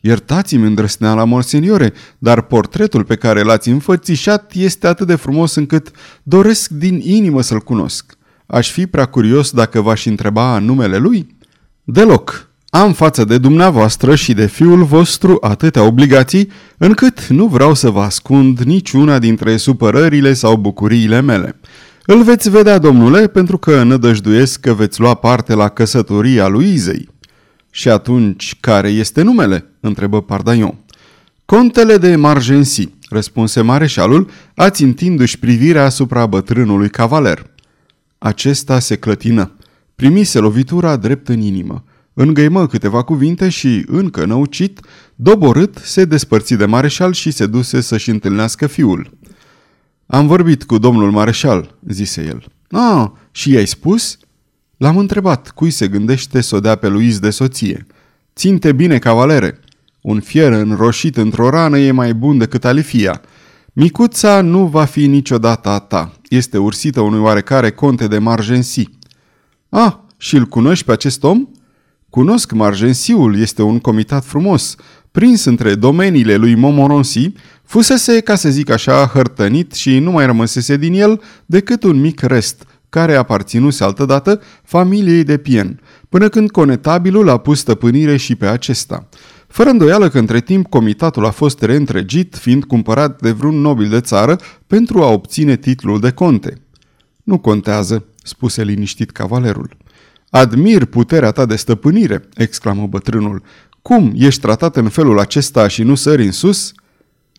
Iertați-mi 0.00 0.66
îndrăsneala, 0.66 1.24
morseniore, 1.24 1.92
dar 2.18 2.42
portretul 2.42 3.04
pe 3.04 3.16
care 3.16 3.42
l-ați 3.42 3.68
înfățișat 3.68 4.52
este 4.54 4.86
atât 4.86 5.06
de 5.06 5.14
frumos 5.14 5.54
încât 5.54 5.90
doresc 6.22 6.70
din 6.70 7.00
inimă 7.02 7.42
să-l 7.42 7.60
cunosc. 7.60 8.16
Aș 8.46 8.70
fi 8.70 8.86
prea 8.86 9.06
curios 9.06 9.50
dacă 9.50 9.80
v-aș 9.80 10.04
întreba 10.04 10.58
numele 10.58 10.96
lui? 10.96 11.36
Deloc, 11.82 12.48
am 12.74 12.92
față 12.92 13.24
de 13.24 13.38
dumneavoastră 13.38 14.14
și 14.14 14.32
de 14.32 14.46
fiul 14.46 14.84
vostru 14.84 15.36
atâtea 15.40 15.82
obligații, 15.82 16.50
încât 16.78 17.26
nu 17.26 17.46
vreau 17.46 17.74
să 17.74 17.90
vă 17.90 18.00
ascund 18.00 18.58
niciuna 18.58 19.18
dintre 19.18 19.56
supărările 19.56 20.32
sau 20.32 20.56
bucuriile 20.56 21.20
mele. 21.20 21.60
Îl 22.06 22.22
veți 22.22 22.50
vedea, 22.50 22.78
domnule, 22.78 23.26
pentru 23.26 23.58
că 23.58 23.82
nădăjduiesc 23.82 24.60
că 24.60 24.72
veți 24.72 25.00
lua 25.00 25.14
parte 25.14 25.54
la 25.54 25.68
căsătoria 25.68 26.46
lui 26.48 26.72
Izei. 26.72 27.08
Și 27.70 27.88
atunci, 27.88 28.56
care 28.60 28.88
este 28.88 29.22
numele? 29.22 29.66
întrebă 29.80 30.22
Pardaion. 30.22 30.74
Contele 31.44 31.96
de 31.96 32.16
Margensi, 32.16 32.88
răspunse 33.08 33.60
mareșalul, 33.60 34.30
ațintindu-și 34.54 35.38
privirea 35.38 35.84
asupra 35.84 36.26
bătrânului 36.26 36.88
cavaler. 36.88 37.46
Acesta 38.18 38.78
se 38.78 38.96
clătină. 38.96 39.52
Primise 39.94 40.38
lovitura 40.38 40.96
drept 40.96 41.28
în 41.28 41.40
inimă. 41.40 41.84
Îngăimă 42.14 42.66
câteva 42.66 43.02
cuvinte 43.02 43.48
și, 43.48 43.84
încă 43.86 44.24
năucit, 44.24 44.80
doborât, 45.14 45.76
se 45.82 46.04
despărți 46.04 46.54
de 46.54 46.64
mareșal 46.64 47.12
și 47.12 47.30
se 47.30 47.46
duse 47.46 47.80
să-și 47.80 48.10
întâlnească 48.10 48.66
fiul. 48.66 49.18
Am 50.06 50.26
vorbit 50.26 50.64
cu 50.64 50.78
domnul 50.78 51.10
mareșal," 51.10 51.78
zise 51.88 52.24
el. 52.24 52.44
Ah, 52.70 53.10
și 53.30 53.52
i-ai 53.52 53.66
spus?" 53.66 54.18
L-am 54.76 54.98
întrebat 54.98 55.50
cui 55.50 55.70
se 55.70 55.88
gândește 55.88 56.40
să 56.40 56.56
o 56.56 56.60
dea 56.60 56.74
pe 56.74 56.88
Luis 56.88 57.18
de 57.18 57.30
soție. 57.30 57.86
Ținte 58.36 58.72
bine, 58.72 58.98
cavalere!" 58.98 59.60
Un 60.00 60.20
fier 60.20 60.52
înroșit 60.52 61.16
într-o 61.16 61.50
rană 61.50 61.78
e 61.78 61.90
mai 61.90 62.14
bun 62.14 62.38
decât 62.38 62.64
alifia. 62.64 63.20
Micuța 63.72 64.40
nu 64.40 64.66
va 64.66 64.84
fi 64.84 65.06
niciodată 65.06 65.68
a 65.68 65.78
ta. 65.78 66.12
Este 66.28 66.58
ursită 66.58 67.00
unui 67.00 67.18
oarecare 67.18 67.70
conte 67.70 68.06
de 68.06 68.18
Margensi. 68.18 68.88
Ah, 69.68 69.92
și 70.16 70.36
îl 70.36 70.44
cunoști 70.44 70.84
pe 70.84 70.92
acest 70.92 71.24
om? 71.24 71.48
Cunosc 72.14 72.52
Margensiul, 72.52 73.38
este 73.38 73.62
un 73.62 73.78
comitat 73.78 74.24
frumos. 74.24 74.76
Prins 75.12 75.44
între 75.44 75.74
domeniile 75.74 76.36
lui 76.36 76.54
Momoronsi, 76.54 77.32
fusese, 77.64 78.20
ca 78.20 78.34
să 78.34 78.50
zic 78.50 78.70
așa, 78.70 79.06
hărtănit 79.06 79.72
și 79.72 79.98
nu 79.98 80.10
mai 80.10 80.26
rămăsese 80.26 80.76
din 80.76 80.92
el 80.92 81.22
decât 81.46 81.82
un 81.82 82.00
mic 82.00 82.20
rest, 82.20 82.66
care 82.88 83.14
aparținuse 83.14 83.84
altădată 83.84 84.40
familiei 84.62 85.24
de 85.24 85.36
Pien, 85.36 85.80
până 86.08 86.28
când 86.28 86.50
conetabilul 86.50 87.28
a 87.28 87.38
pus 87.38 87.58
stăpânire 87.58 88.16
și 88.16 88.34
pe 88.34 88.46
acesta. 88.46 89.08
Fără 89.48 89.70
îndoială 89.70 90.08
că 90.08 90.18
între 90.18 90.40
timp 90.40 90.66
comitatul 90.66 91.26
a 91.26 91.30
fost 91.30 91.62
reîntregit, 91.62 92.36
fiind 92.36 92.64
cumpărat 92.64 93.20
de 93.20 93.30
vreun 93.30 93.60
nobil 93.60 93.88
de 93.88 94.00
țară 94.00 94.38
pentru 94.66 95.02
a 95.02 95.10
obține 95.10 95.56
titlul 95.56 96.00
de 96.00 96.10
conte. 96.10 96.52
Nu 97.24 97.38
contează, 97.38 98.04
spuse 98.22 98.62
liniștit 98.62 99.10
cavalerul. 99.10 99.76
Admir 100.34 100.84
puterea 100.84 101.30
ta 101.30 101.46
de 101.46 101.56
stăpânire, 101.56 102.28
exclamă 102.36 102.86
bătrânul. 102.86 103.42
Cum, 103.82 104.12
ești 104.16 104.40
tratat 104.40 104.76
în 104.76 104.88
felul 104.88 105.18
acesta 105.18 105.68
și 105.68 105.82
nu 105.82 105.94
sări 105.94 106.24
în 106.24 106.32
sus? 106.32 106.72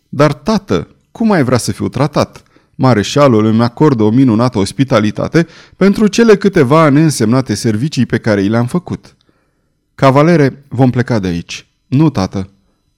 Dar, 0.10 0.34
tată, 0.34 0.88
cum 1.12 1.32
ai 1.32 1.44
vrea 1.44 1.58
să 1.58 1.72
fiu 1.72 1.88
tratat? 1.88 2.44
Mareșalul 2.76 3.46
îmi 3.46 3.64
acordă 3.64 4.04
o 4.04 4.10
minunată 4.10 4.58
ospitalitate 4.58 5.48
pentru 5.78 6.08
cele 6.08 6.36
câteva 6.36 6.90
neînsemnate 6.90 7.54
servicii 7.54 8.06
pe 8.06 8.18
care 8.18 8.42
i 8.42 8.48
le-am 8.48 8.66
făcut. 8.66 9.16
Cavalere, 9.96 10.64
vom 10.68 10.90
pleca 10.90 11.20
de 11.20 11.28
aici. 11.28 11.68
Nu, 11.88 12.10
tată. 12.10 12.50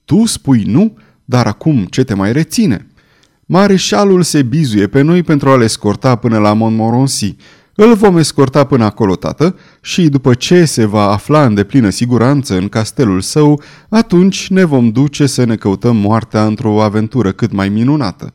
Tu 0.04 0.26
spui 0.26 0.62
nu, 0.62 0.98
dar 1.24 1.46
acum 1.46 1.84
ce 1.84 2.04
te 2.04 2.14
mai 2.14 2.32
reține? 2.32 2.86
Mareșalul 3.46 4.22
se 4.22 4.42
bizuie 4.42 4.86
pe 4.86 5.00
noi 5.00 5.22
pentru 5.22 5.48
a 5.48 5.56
le 5.56 5.64
escorta 5.64 6.16
până 6.16 6.38
la 6.38 6.52
Montmorency. 6.52 7.36
Îl 7.80 7.94
vom 7.94 8.16
escorta 8.16 8.64
până 8.64 8.84
acolo, 8.84 9.14
tată, 9.14 9.56
și 9.80 10.08
după 10.08 10.34
ce 10.34 10.64
se 10.64 10.84
va 10.84 11.10
afla 11.10 11.44
în 11.44 11.54
deplină 11.54 11.90
siguranță 11.90 12.56
în 12.56 12.68
castelul 12.68 13.20
său, 13.20 13.62
atunci 13.88 14.48
ne 14.48 14.64
vom 14.64 14.90
duce 14.90 15.26
să 15.26 15.44
ne 15.44 15.56
căutăm 15.56 15.96
moartea 15.96 16.46
într-o 16.46 16.82
aventură 16.82 17.32
cât 17.32 17.52
mai 17.52 17.68
minunată. 17.68 18.32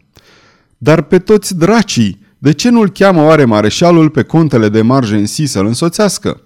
Dar 0.77 1.01
pe 1.01 1.19
toți 1.19 1.57
dracii, 1.57 2.19
de 2.37 2.51
ce 2.51 2.69
nu-l 2.69 2.89
cheamă 2.89 3.23
oare 3.23 3.45
mareșalul 3.45 4.09
pe 4.09 4.23
contele 4.23 4.69
de 4.69 4.81
Margensi 4.81 5.43
să-l 5.43 5.65
însoțească? 5.65 6.41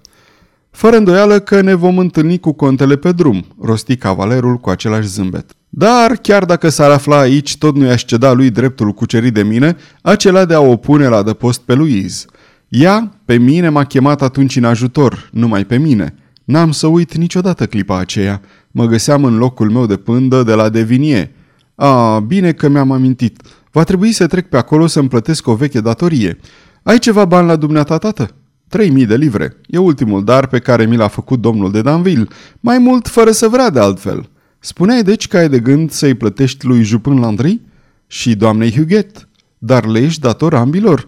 Fără 0.72 0.98
îndoială 0.98 1.40
că 1.40 1.62
ne 1.62 1.74
vom 1.74 1.98
întâlni 1.98 2.40
cu 2.40 2.52
contele 2.52 2.96
pe 2.96 3.12
drum, 3.12 3.46
rosti 3.62 3.96
cavalerul 3.96 4.58
cu 4.58 4.70
același 4.70 5.08
zâmbet. 5.08 5.52
Dar, 5.70 6.16
chiar 6.16 6.46
dacă 6.46 6.70
s-ar 6.70 6.92
afla 6.92 7.20
aici, 7.20 7.58
tot 7.58 7.76
nu 7.76 7.86
i-aș 7.86 8.06
ceda 8.06 8.32
lui 8.32 8.50
dreptul 8.50 8.92
cucerit 8.92 9.34
de 9.34 9.44
mine, 9.44 9.78
acela 10.02 10.46
de 10.46 10.54
a 10.54 10.60
o 10.60 10.76
pune 10.76 11.08
la 11.08 11.22
dăpost 11.22 11.62
pe 11.62 11.74
Louise. 11.74 12.26
Ea, 12.68 13.20
pe 13.26 13.38
mine, 13.38 13.70
m-a 13.70 13.84
chemat 13.84 14.22
atunci 14.22 14.56
în 14.56 14.64
ajutor, 14.64 15.30
numai 15.32 15.66
pe 15.66 15.78
mine. 15.78 16.16
N-am 16.44 16.72
să 16.72 16.88
uit 16.88 17.16
niciodată 17.16 17.66
clipa 17.66 17.98
aceea. 17.98 18.42
Mă 18.72 18.86
găseam 18.86 19.24
în 19.24 19.38
locul 19.38 19.70
meu 19.70 19.86
de 19.86 19.96
pândă 19.96 20.44
de 20.44 20.54
la 20.54 20.70
Devinie. 20.70 21.32
A, 21.76 22.20
bine 22.20 22.52
că 22.52 22.68
mi-am 22.68 22.92
amintit. 22.92 23.42
Va 23.72 23.84
trebui 23.84 24.12
să 24.12 24.28
trec 24.28 24.50
pe 24.50 24.58
acolo 24.58 24.88
să-mi 24.88 25.10
plătesc 25.10 25.48
o 25.48 25.56
veche 25.56 25.82
datorie. 25.82 26.38
Ai 26.84 27.00
ceva 27.00 27.26
bani 27.26 27.48
la 27.48 27.56
dumneata, 27.56 27.98
tată? 27.98 28.30
3000 28.68 29.06
de 29.06 29.16
livre. 29.16 29.56
E 29.68 29.78
ultimul 29.78 30.24
dar 30.24 30.48
pe 30.48 30.60
care 30.60 30.86
mi 30.86 30.96
l-a 30.96 31.08
făcut 31.08 31.40
domnul 31.40 31.72
de 31.72 31.82
Danville. 31.82 32.28
Mai 32.60 32.78
mult 32.78 33.08
fără 33.08 33.32
să 33.32 33.48
vrea 33.48 33.70
de 33.70 33.80
altfel. 33.80 34.30
Spuneai 34.60 35.04
deci 35.04 35.28
că 35.28 35.38
ai 35.38 35.50
de 35.50 35.60
gând 35.60 35.92
să-i 35.92 36.14
plătești 36.14 36.66
lui 36.66 36.84
Jupin 36.84 37.20
Landry? 37.20 37.62
Și 38.08 38.36
doamnei 38.36 38.72
Huguet? 38.72 39.28
Dar 39.58 39.86
le 39.86 40.00
ești 40.00 40.22
dator 40.22 40.54
ambilor? 40.54 41.08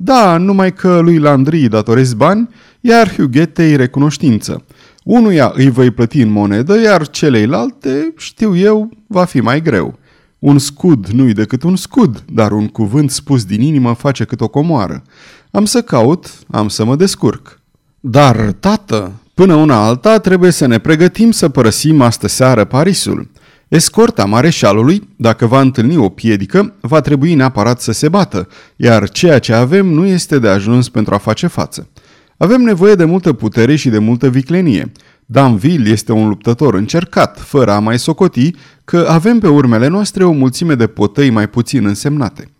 Da, 0.00 0.36
numai 0.36 0.72
că 0.72 0.98
lui 0.98 1.18
Landry 1.18 1.60
îi 1.60 1.68
datorezi 1.68 2.16
bani, 2.16 2.48
iar 2.80 3.14
Huguetei 3.14 3.76
recunoștință. 3.76 4.64
Unuia 5.04 5.52
îi 5.54 5.70
voi 5.70 5.90
plăti 5.90 6.20
în 6.20 6.30
monedă, 6.30 6.80
iar 6.80 7.08
celeilalte, 7.08 8.14
știu 8.16 8.56
eu, 8.56 8.90
va 9.06 9.24
fi 9.24 9.40
mai 9.40 9.62
greu. 9.62 9.98
Un 10.38 10.58
scud 10.58 11.06
nu-i 11.06 11.32
decât 11.32 11.62
un 11.62 11.76
scud, 11.76 12.24
dar 12.32 12.52
un 12.52 12.68
cuvânt 12.68 13.10
spus 13.10 13.44
din 13.44 13.60
inimă 13.60 13.92
face 13.92 14.24
cât 14.24 14.40
o 14.40 14.48
comoară. 14.48 15.02
Am 15.50 15.64
să 15.64 15.82
caut, 15.82 16.30
am 16.50 16.68
să 16.68 16.84
mă 16.84 16.96
descurc. 16.96 17.60
Dar, 18.00 18.52
tată, 18.60 19.12
până 19.34 19.54
una 19.54 19.86
alta 19.86 20.18
trebuie 20.18 20.50
să 20.50 20.66
ne 20.66 20.78
pregătim 20.78 21.30
să 21.30 21.48
părăsim 21.48 22.00
astă 22.00 22.28
seară 22.28 22.64
Parisul. 22.64 23.30
Escorta 23.68 24.24
mareșalului, 24.24 25.08
dacă 25.16 25.46
va 25.46 25.60
întâlni 25.60 25.96
o 25.96 26.08
piedică, 26.08 26.74
va 26.80 27.00
trebui 27.00 27.34
neapărat 27.34 27.80
să 27.80 27.92
se 27.92 28.08
bată, 28.08 28.48
iar 28.76 29.08
ceea 29.08 29.38
ce 29.38 29.52
avem 29.52 29.86
nu 29.86 30.06
este 30.06 30.38
de 30.38 30.48
ajuns 30.48 30.88
pentru 30.88 31.14
a 31.14 31.18
face 31.18 31.46
față. 31.46 31.88
Avem 32.36 32.60
nevoie 32.60 32.94
de 32.94 33.04
multă 33.04 33.32
putere 33.32 33.76
și 33.76 33.88
de 33.88 33.98
multă 33.98 34.28
viclenie. 34.28 34.92
Danville 35.26 35.90
este 35.90 36.12
un 36.12 36.28
luptător 36.28 36.74
încercat, 36.74 37.40
fără 37.40 37.72
a 37.72 37.78
mai 37.78 37.98
socoti 37.98 38.50
că 38.84 39.06
avem 39.08 39.38
pe 39.38 39.48
urmele 39.48 39.86
noastre 39.86 40.24
o 40.24 40.32
mulțime 40.32 40.74
de 40.74 40.86
potăi 40.86 41.30
mai 41.30 41.48
puțin 41.48 41.86
însemnate. 41.86 42.50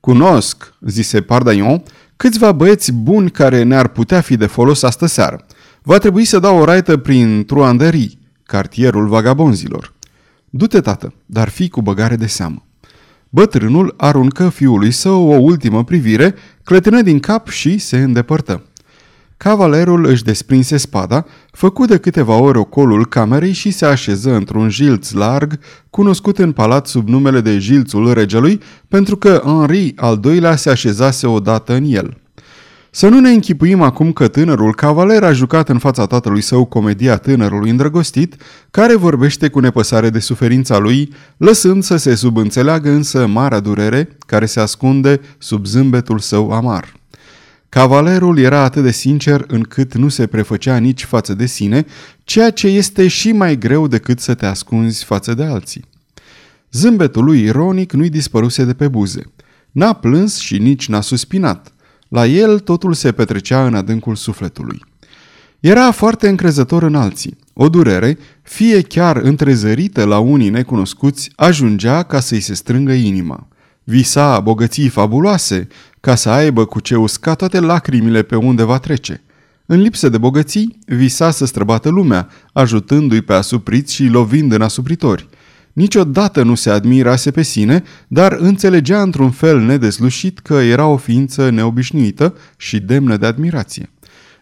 Cunosc, 0.00 0.74
zise 0.80 1.20
Pardaion, 1.20 1.82
câțiva 2.16 2.52
băieți 2.52 2.92
buni 2.92 3.30
care 3.30 3.62
ne-ar 3.62 3.88
putea 3.88 4.20
fi 4.20 4.36
de 4.36 4.46
folos 4.46 4.82
astă 4.82 5.06
seară. 5.06 5.46
Va 5.82 5.98
trebui 5.98 6.24
să 6.24 6.38
dau 6.38 6.58
o 6.58 6.64
raită 6.64 6.96
prin 6.96 7.44
Truanderii, 7.44 8.18
cartierul 8.42 9.08
vagabonzilor. 9.08 9.98
Du-te, 10.50 10.80
tată, 10.80 11.12
dar 11.26 11.48
fii 11.48 11.68
cu 11.68 11.82
băgare 11.82 12.16
de 12.16 12.26
seamă. 12.26 12.64
Bătrânul 13.28 13.94
aruncă 13.96 14.48
fiului 14.48 14.90
său 14.90 15.28
o 15.28 15.36
ultimă 15.36 15.84
privire, 15.84 16.34
clătină 16.64 17.02
din 17.02 17.20
cap 17.20 17.48
și 17.48 17.78
se 17.78 17.98
îndepărtă. 17.98 18.64
Cavalerul 19.36 20.06
își 20.06 20.24
desprinse 20.24 20.76
spada, 20.76 21.26
făcu 21.50 21.84
de 21.84 21.98
câteva 21.98 22.34
ori 22.34 22.58
ocolul 22.58 23.06
camerei 23.06 23.52
și 23.52 23.70
se 23.70 23.86
așeză 23.86 24.34
într-un 24.34 24.68
jilț 24.68 25.10
larg, 25.10 25.58
cunoscut 25.90 26.38
în 26.38 26.52
palat 26.52 26.86
sub 26.86 27.08
numele 27.08 27.40
de 27.40 27.58
jilțul 27.58 28.12
regelui, 28.12 28.60
pentru 28.88 29.16
că 29.16 29.40
Henri 29.44 29.92
al 29.96 30.18
doilea 30.18 30.56
se 30.56 30.70
așezase 30.70 31.26
odată 31.26 31.74
în 31.74 31.84
el. 31.86 32.19
Să 32.92 33.08
nu 33.08 33.20
ne 33.20 33.30
închipuim 33.30 33.82
acum 33.82 34.12
că 34.12 34.28
tânărul 34.28 34.74
cavaler 34.74 35.22
a 35.22 35.32
jucat 35.32 35.68
în 35.68 35.78
fața 35.78 36.06
tatălui 36.06 36.40
său 36.40 36.64
comedia 36.64 37.16
tânărului 37.16 37.70
îndrăgostit, 37.70 38.36
care 38.70 38.96
vorbește 38.96 39.48
cu 39.48 39.60
nepăsare 39.60 40.10
de 40.10 40.18
suferința 40.18 40.78
lui, 40.78 41.12
lăsând 41.36 41.82
să 41.82 41.96
se 41.96 42.14
subînțeleagă 42.14 42.90
însă 42.90 43.26
marea 43.26 43.60
durere 43.60 44.16
care 44.26 44.46
se 44.46 44.60
ascunde 44.60 45.20
sub 45.38 45.66
zâmbetul 45.66 46.18
său 46.18 46.50
amar. 46.50 46.92
Cavalerul 47.68 48.38
era 48.38 48.60
atât 48.62 48.82
de 48.82 48.90
sincer 48.90 49.44
încât 49.46 49.94
nu 49.94 50.08
se 50.08 50.26
prefăcea 50.26 50.76
nici 50.76 51.04
față 51.04 51.34
de 51.34 51.46
sine, 51.46 51.86
ceea 52.24 52.50
ce 52.50 52.66
este 52.66 53.08
și 53.08 53.32
mai 53.32 53.58
greu 53.58 53.86
decât 53.86 54.20
să 54.20 54.34
te 54.34 54.46
ascunzi 54.46 55.04
față 55.04 55.34
de 55.34 55.44
alții. 55.44 55.84
Zâmbetul 56.72 57.24
lui 57.24 57.42
ironic 57.42 57.92
nu-i 57.92 58.08
dispăruse 58.08 58.64
de 58.64 58.74
pe 58.74 58.88
buze. 58.88 59.22
N-a 59.70 59.92
plâns 59.92 60.38
și 60.38 60.58
nici 60.58 60.88
n-a 60.88 61.00
suspinat. 61.00 61.72
La 62.10 62.26
el 62.26 62.58
totul 62.58 62.94
se 62.94 63.12
petrecea 63.12 63.66
în 63.66 63.74
adâncul 63.74 64.14
sufletului. 64.14 64.82
Era 65.60 65.90
foarte 65.90 66.28
încrezător 66.28 66.82
în 66.82 66.94
alții. 66.94 67.36
O 67.52 67.68
durere, 67.68 68.18
fie 68.42 68.80
chiar 68.80 69.16
întrezărită 69.16 70.04
la 70.04 70.18
unii 70.18 70.48
necunoscuți, 70.48 71.30
ajungea 71.36 72.02
ca 72.02 72.20
să-i 72.20 72.40
se 72.40 72.54
strângă 72.54 72.92
inima. 72.92 73.48
Visa 73.84 74.40
bogății 74.40 74.88
fabuloase, 74.88 75.68
ca 76.00 76.14
să 76.14 76.28
aibă 76.28 76.64
cu 76.64 76.80
ce 76.80 76.96
usca 76.96 77.34
toate 77.34 77.60
lacrimile 77.60 78.22
pe 78.22 78.36
unde 78.36 78.62
va 78.62 78.78
trece. 78.78 79.22
În 79.66 79.80
lipsă 79.80 80.08
de 80.08 80.18
bogății, 80.18 80.78
visa 80.86 81.30
să 81.30 81.44
străbată 81.44 81.88
lumea, 81.88 82.28
ajutându-i 82.52 83.20
pe 83.20 83.32
asupriți 83.32 83.94
și 83.94 84.06
lovind 84.06 84.52
în 84.52 84.62
asupritori. 84.62 85.28
Niciodată 85.72 86.42
nu 86.42 86.54
se 86.54 86.70
admirase 86.70 87.30
pe 87.30 87.42
sine, 87.42 87.82
dar 88.08 88.32
înțelegea 88.32 89.02
într-un 89.02 89.30
fel 89.30 89.60
nedeslușit 89.60 90.38
că 90.38 90.54
era 90.54 90.86
o 90.86 90.96
ființă 90.96 91.50
neobișnuită 91.50 92.34
și 92.56 92.78
demnă 92.78 93.16
de 93.16 93.26
admirație. 93.26 93.90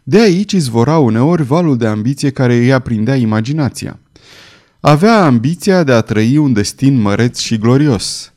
De 0.02 0.20
aici 0.20 0.52
izvora 0.52 0.98
uneori 0.98 1.42
valul 1.42 1.76
de 1.76 1.86
ambiție 1.86 2.30
care 2.30 2.54
îi 2.54 2.72
aprindea 2.72 3.14
imaginația. 3.14 3.98
Avea 4.80 5.24
ambiția 5.24 5.82
de 5.82 5.92
a 5.92 6.00
trăi 6.00 6.36
un 6.36 6.52
destin 6.52 7.00
măreț 7.00 7.38
și 7.38 7.58
glorios. 7.58 8.32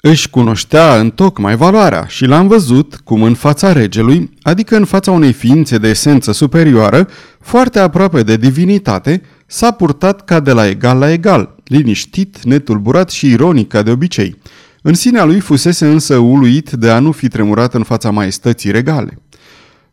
Își 0.00 0.30
cunoștea 0.30 0.98
în 0.98 1.10
tocmai 1.10 1.56
valoarea 1.56 2.04
și 2.08 2.24
l-am 2.24 2.48
văzut 2.48 3.00
cum 3.04 3.22
în 3.22 3.34
fața 3.34 3.72
regelui, 3.72 4.30
adică 4.42 4.76
în 4.76 4.84
fața 4.84 5.10
unei 5.10 5.32
ființe 5.32 5.78
de 5.78 5.88
esență 5.88 6.32
superioară, 6.32 7.08
foarte 7.40 7.78
aproape 7.78 8.22
de 8.22 8.36
divinitate, 8.36 9.22
s-a 9.46 9.70
purtat 9.70 10.24
ca 10.24 10.40
de 10.40 10.52
la 10.52 10.68
egal 10.68 10.98
la 10.98 11.12
egal, 11.12 11.54
liniștit, 11.72 12.44
netulburat 12.44 13.10
și 13.10 13.26
ironic 13.26 13.68
ca 13.68 13.82
de 13.82 13.90
obicei. 13.90 14.36
În 14.82 14.94
sinea 14.94 15.24
lui 15.24 15.40
fusese 15.40 15.86
însă 15.86 16.16
uluit 16.16 16.70
de 16.70 16.90
a 16.90 16.98
nu 16.98 17.12
fi 17.12 17.28
tremurat 17.28 17.74
în 17.74 17.82
fața 17.82 18.10
maestății 18.10 18.70
regale. 18.70 19.18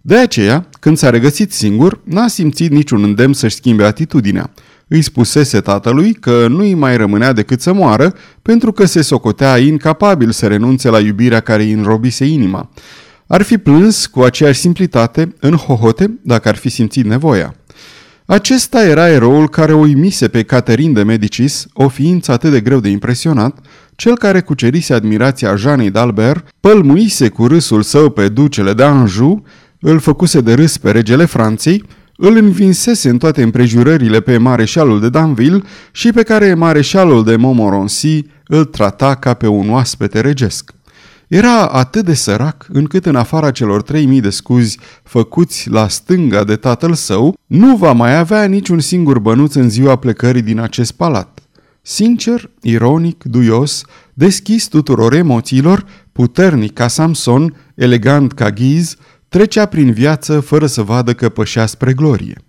De 0.02 0.18
aceea, 0.18 0.70
când 0.80 0.98
s-a 0.98 1.10
regăsit 1.10 1.52
singur, 1.52 2.02
n-a 2.04 2.28
simțit 2.28 2.72
niciun 2.72 3.04
îndemn 3.04 3.34
să-și 3.34 3.56
schimbe 3.56 3.84
atitudinea. 3.84 4.52
Îi 4.88 5.02
spusese 5.02 5.60
tatălui 5.62 6.14
că 6.14 6.48
nu-i 6.48 6.74
mai 6.74 6.98
rămânea 6.98 7.34
decât 7.34 7.62
să 7.62 7.74
moară, 7.74 8.14
pentru 8.42 8.72
că 8.72 8.86
se 8.86 9.02
socotea 9.02 9.58
incapabil 9.58 10.32
să 10.32 10.48
renunțe 10.48 10.90
la 10.90 11.00
iubirea 11.00 11.40
care 11.40 11.64
îi 11.64 11.72
înrobise 11.72 12.26
inima. 12.26 12.70
Ar 13.28 13.42
fi 13.42 13.58
plâns 13.58 14.06
cu 14.06 14.22
aceeași 14.22 14.60
simplitate, 14.60 15.36
în 15.40 15.56
hohote, 15.56 16.20
dacă 16.24 16.50
ar 16.50 16.56
fi 16.56 16.70
simțit 16.70 17.06
nevoia. 17.06 17.56
Acesta 18.32 18.84
era 18.84 19.10
eroul 19.10 19.50
care 19.50 19.74
o 19.74 19.86
imise 19.86 20.28
pe 20.28 20.44
Caterin 20.44 20.94
de 20.94 21.04
Medicis, 21.04 21.68
o 21.74 21.88
ființă 21.88 22.32
atât 22.32 22.52
de 22.52 22.60
greu 22.60 22.80
de 22.80 22.90
impresionat, 22.90 23.58
cel 23.96 24.18
care 24.18 24.42
cucerise 24.42 24.94
admirația 24.94 25.56
Janei 25.56 25.92
d'Albert, 25.92 26.44
pălmuise 26.60 27.30
cu 27.30 27.48
râsul 27.48 27.82
său 27.82 28.10
pe 28.10 28.30
ducele 28.30 28.74
de 28.74 28.84
Anjou, 28.84 29.44
îl 29.80 30.00
făcuse 30.00 30.42
de 30.42 30.54
râs 30.54 30.78
pe 30.78 30.92
regele 30.92 31.26
Franței, 31.26 31.84
îl 32.18 32.36
învinsese 32.36 33.10
în 33.10 33.18
toate 33.18 33.42
împrejurările 33.42 34.20
pe 34.20 34.38
mareșalul 34.38 35.00
de 35.00 35.10
Danville 35.10 35.62
și 35.92 36.12
pe 36.12 36.24
care 36.24 36.54
mareșalul 36.54 37.24
de 37.24 37.36
Montmorency 37.36 38.26
îl 38.48 38.66
trata 38.66 39.16
ca 39.16 39.34
pe 39.34 39.48
un 39.48 39.70
oaspete 39.70 40.22
regesc. 40.22 40.72
Era 41.30 41.68
atât 41.68 42.06
de 42.06 42.14
sărac 42.14 42.66
încât 42.72 43.06
în 43.06 43.16
afara 43.16 43.52
celor 43.52 43.82
3000 43.82 44.22
de 44.22 44.30
scuzi 44.30 44.80
făcuți 45.04 45.70
la 45.70 45.88
stânga 45.88 46.44
de 46.44 46.56
tatăl 46.56 46.94
său, 46.94 47.36
nu 47.46 47.76
va 47.76 47.92
mai 47.92 48.18
avea 48.18 48.46
niciun 48.46 48.80
singur 48.80 49.20
bănuț 49.20 49.54
în 49.54 49.70
ziua 49.70 49.96
plecării 49.96 50.42
din 50.42 50.60
acest 50.60 50.92
palat. 50.92 51.40
Sincer, 51.82 52.50
ironic, 52.62 53.24
duios, 53.24 53.84
deschis 54.14 54.68
tuturor 54.68 55.14
emoțiilor, 55.14 55.86
puternic 56.12 56.74
ca 56.74 56.88
Samson, 56.88 57.56
elegant 57.76 58.34
ca 58.34 58.50
Ghiz, 58.50 58.96
trecea 59.28 59.66
prin 59.66 59.92
viață 59.92 60.40
fără 60.40 60.66
să 60.66 60.82
vadă 60.82 61.14
că 61.14 61.30
pășea 61.30 61.66
spre 61.66 61.94
glorie. 61.94 62.44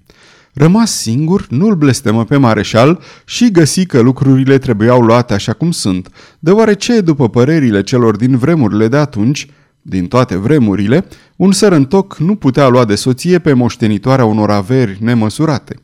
Rămas 0.61 0.93
singur, 1.01 1.47
nu-l 1.49 1.75
blestemă 1.75 2.25
pe 2.25 2.37
mareșal 2.37 3.01
și 3.25 3.51
găsi 3.51 3.87
că 3.87 4.01
lucrurile 4.01 4.59
trebuiau 4.59 5.01
luate 5.01 5.35
așa 5.35 5.53
cum 5.53 5.71
sunt, 5.71 6.09
deoarece, 6.39 7.01
după 7.01 7.29
părerile 7.29 7.83
celor 7.83 8.17
din 8.17 8.37
vremurile 8.37 8.89
de 8.89 8.97
atunci, 8.97 9.47
din 9.83 10.07
toate 10.07 10.37
vremurile, 10.37 11.05
un 11.37 11.53
sărăntoc 11.53 12.17
nu 12.17 12.35
putea 12.35 12.69
lua 12.69 12.85
de 12.85 12.95
soție 12.95 13.39
pe 13.39 13.53
moștenitoarea 13.53 14.25
unor 14.25 14.51
averi 14.51 14.99
nemăsurate. 15.01 15.77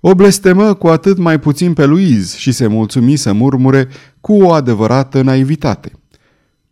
O 0.00 0.14
blestemă 0.14 0.74
cu 0.74 0.86
atât 0.86 1.18
mai 1.18 1.40
puțin 1.40 1.72
pe 1.72 1.84
Luiz 1.84 2.34
și 2.34 2.52
se 2.52 2.66
mulțumi 2.66 3.16
să 3.16 3.32
murmure 3.32 3.88
cu 4.20 4.32
o 4.32 4.52
adevărată 4.52 5.22
naivitate. 5.22 5.92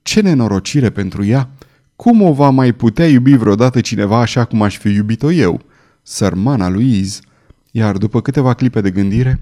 Ce 0.02 0.20
nenorocire 0.20 0.90
pentru 0.90 1.24
ea! 1.24 1.50
Cum 1.96 2.22
o 2.22 2.32
va 2.32 2.50
mai 2.50 2.72
putea 2.72 3.06
iubi 3.06 3.36
vreodată 3.36 3.80
cineva 3.80 4.20
așa 4.20 4.44
cum 4.44 4.62
aș 4.62 4.78
fi 4.78 4.88
iubit-o 4.88 5.32
eu? 5.32 5.60
Sărmana 6.02 6.68
Louise. 6.68 7.20
Iar 7.70 7.96
după 7.96 8.20
câteva 8.20 8.54
clipe 8.54 8.80
de 8.80 8.90
gândire, 8.90 9.38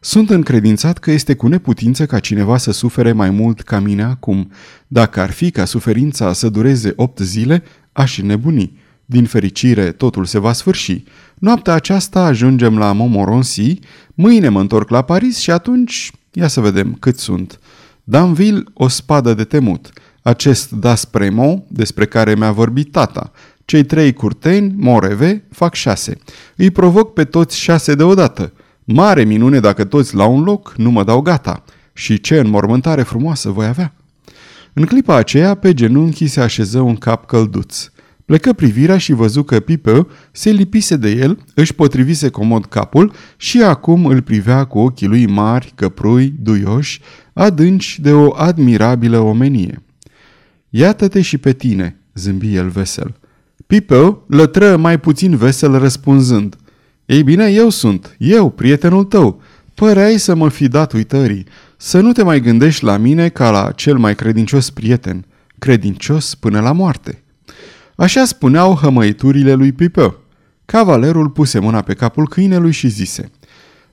sunt 0.00 0.30
încredințat 0.30 0.98
că 0.98 1.10
este 1.10 1.34
cu 1.34 1.48
neputință 1.48 2.06
ca 2.06 2.18
cineva 2.18 2.56
să 2.56 2.72
sufere 2.72 3.12
mai 3.12 3.30
mult 3.30 3.60
ca 3.60 3.80
mine 3.80 4.02
acum. 4.02 4.50
Dacă 4.86 5.20
ar 5.20 5.30
fi 5.30 5.50
ca 5.50 5.64
suferința 5.64 6.32
să 6.32 6.48
dureze 6.48 6.92
opt 6.96 7.18
zile, 7.18 7.62
aș 7.92 8.18
nebuni. 8.18 8.78
Din 9.04 9.24
fericire, 9.24 9.92
totul 9.92 10.24
se 10.24 10.38
va 10.38 10.52
sfârși. 10.52 11.04
Noaptea 11.34 11.74
aceasta 11.74 12.24
ajungem 12.24 12.78
la 12.78 12.92
Montmorency, 12.92 13.78
mâine 14.14 14.48
mă 14.48 14.60
întorc 14.60 14.88
la 14.90 15.02
Paris 15.02 15.38
și 15.38 15.50
atunci, 15.50 16.12
ia 16.32 16.48
să 16.48 16.60
vedem 16.60 16.96
cât 17.00 17.18
sunt. 17.18 17.60
Danville, 18.04 18.62
o 18.74 18.88
spadă 18.88 19.34
de 19.34 19.44
temut. 19.44 19.90
Acest 20.22 20.70
Das 20.70 21.04
Premo, 21.04 21.64
despre 21.68 22.06
care 22.06 22.34
mi-a 22.34 22.52
vorbit 22.52 22.92
tata. 22.92 23.32
Cei 23.70 23.84
trei 23.84 24.12
curteni, 24.12 24.74
Moreve, 24.76 25.44
fac 25.50 25.74
șase. 25.74 26.18
Îi 26.56 26.70
provoc 26.70 27.12
pe 27.12 27.24
toți 27.24 27.58
șase 27.58 27.94
deodată. 27.94 28.52
Mare 28.84 29.24
minune 29.24 29.60
dacă 29.60 29.84
toți 29.84 30.14
la 30.14 30.24
un 30.24 30.42
loc 30.42 30.74
nu 30.76 30.90
mă 30.90 31.04
dau 31.04 31.20
gata. 31.20 31.64
Și 31.92 32.20
ce 32.20 32.38
înmormântare 32.38 33.02
frumoasă 33.02 33.50
voi 33.50 33.66
avea! 33.66 33.94
În 34.72 34.84
clipa 34.84 35.16
aceea, 35.16 35.54
pe 35.54 35.74
genunchi 35.74 36.26
se 36.26 36.40
așeză 36.40 36.80
un 36.80 36.96
cap 36.96 37.26
călduț. 37.26 37.90
Plecă 38.24 38.52
privirea 38.52 38.98
și 38.98 39.12
văzu 39.12 39.42
că 39.42 39.60
Pipă 39.60 40.08
se 40.32 40.50
lipise 40.50 40.96
de 40.96 41.10
el, 41.10 41.38
își 41.54 41.74
potrivise 41.74 42.28
comod 42.28 42.64
capul 42.64 43.12
și 43.36 43.62
acum 43.62 44.06
îl 44.06 44.22
privea 44.22 44.64
cu 44.64 44.78
ochii 44.78 45.06
lui 45.06 45.26
mari, 45.26 45.72
căprui, 45.74 46.34
duioși, 46.40 47.00
adânci 47.32 48.00
de 48.00 48.12
o 48.12 48.34
admirabilă 48.36 49.18
omenie. 49.18 49.82
Iată-te 50.68 51.20
și 51.20 51.38
pe 51.38 51.52
tine, 51.52 52.00
zâmbi 52.14 52.54
el 52.54 52.68
vesel. 52.68 53.19
Pipă 53.70 54.22
lătră 54.26 54.76
mai 54.76 55.00
puțin 55.00 55.36
vesel 55.36 55.78
răspunzând. 55.78 56.56
Ei 57.06 57.22
bine, 57.22 57.46
eu 57.50 57.68
sunt, 57.68 58.16
eu, 58.18 58.50
prietenul 58.50 59.04
tău. 59.04 59.42
Păreai 59.74 60.18
să 60.18 60.34
mă 60.34 60.48
fi 60.48 60.68
dat 60.68 60.92
uitării, 60.92 61.46
să 61.76 62.00
nu 62.00 62.12
te 62.12 62.22
mai 62.22 62.40
gândești 62.40 62.84
la 62.84 62.96
mine 62.96 63.28
ca 63.28 63.50
la 63.50 63.72
cel 63.72 63.98
mai 63.98 64.14
credincios 64.14 64.70
prieten, 64.70 65.24
credincios 65.58 66.34
până 66.34 66.60
la 66.60 66.72
moarte. 66.72 67.22
Așa 67.96 68.24
spuneau 68.24 68.74
hămăiturile 68.74 69.52
lui 69.52 69.72
Pipă. 69.72 70.16
Cavalerul 70.64 71.28
puse 71.28 71.58
mâna 71.58 71.82
pe 71.82 71.94
capul 71.94 72.28
câinelui 72.28 72.72
și 72.72 72.88
zise 72.88 73.30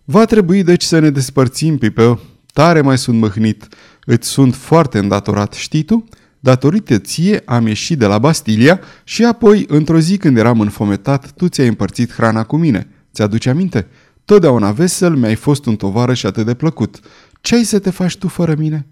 Va 0.03 0.25
trebui 0.25 0.63
deci 0.63 0.83
să 0.83 0.99
ne 0.99 1.09
despărțim, 1.09 1.77
Pipă. 1.77 2.19
Tare 2.53 2.81
mai 2.81 2.97
sunt 2.97 3.19
mâhnit. 3.19 3.67
Îți 4.05 4.27
sunt 4.27 4.55
foarte 4.55 4.97
îndatorat, 4.97 5.53
știi 5.53 5.83
tu? 5.83 6.07
Datorită 6.39 6.97
ție 6.97 7.41
am 7.45 7.67
ieșit 7.67 7.97
de 7.97 8.05
la 8.05 8.17
Bastilia 8.17 8.79
și 9.03 9.23
apoi, 9.25 9.65
într-o 9.67 9.99
zi 9.99 10.17
când 10.17 10.37
eram 10.37 10.59
înfometat, 10.59 11.31
tu 11.31 11.47
ți-ai 11.47 11.67
împărțit 11.67 12.13
hrana 12.13 12.43
cu 12.43 12.57
mine. 12.57 12.89
Ți-aduce 13.13 13.49
aminte? 13.49 13.87
Totdeauna 14.25 14.71
vesel 14.71 15.15
mi-ai 15.15 15.35
fost 15.35 15.65
un 15.65 15.75
tovarăș 15.75 16.23
atât 16.23 16.45
de 16.45 16.53
plăcut. 16.53 16.99
Ce 17.41 17.55
ai 17.55 17.63
să 17.63 17.79
te 17.79 17.89
faci 17.89 18.17
tu 18.17 18.27
fără 18.27 18.55
mine?" 18.57 18.87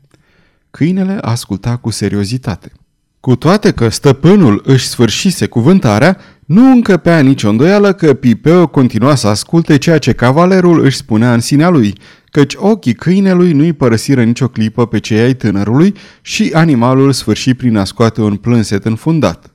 Câinele 0.72 1.18
asculta 1.22 1.78
cu 1.78 1.90
seriozitate. 1.90 2.72
Cu 3.20 3.36
toate 3.36 3.72
că 3.72 3.90
stăpânul 3.90 4.62
își 4.66 4.88
sfârșise 4.88 5.46
cuvântarea, 5.46 6.18
nu 6.46 6.72
încăpea 6.72 7.20
nicio 7.20 7.50
îndoială 7.50 7.94
că 7.94 8.14
Pipeo 8.14 8.68
continua 8.68 9.16
să 9.16 9.28
asculte 9.28 9.78
ceea 9.78 9.98
ce 9.98 10.14
cavalerul 10.14 10.84
își 10.84 10.98
spunea 10.98 11.34
în 11.34 11.40
sinea 11.40 11.70
lui, 11.70 11.94
căci 12.26 12.54
ochii 12.58 12.94
câinelui 12.94 13.52
nu-i 13.52 13.74
părăsiră 13.74 14.24
nicio 14.24 14.48
clipă 14.48 14.88
pe 14.88 15.00
cei 15.00 15.20
ai 15.20 15.34
tânărului 15.34 15.94
și 16.22 16.52
animalul 16.54 17.12
sfârși 17.12 17.54
prin 17.54 17.78
a 17.78 17.84
scoate 17.84 18.22
un 18.22 18.36
plânset 18.36 18.86
înfundat. 18.86 19.54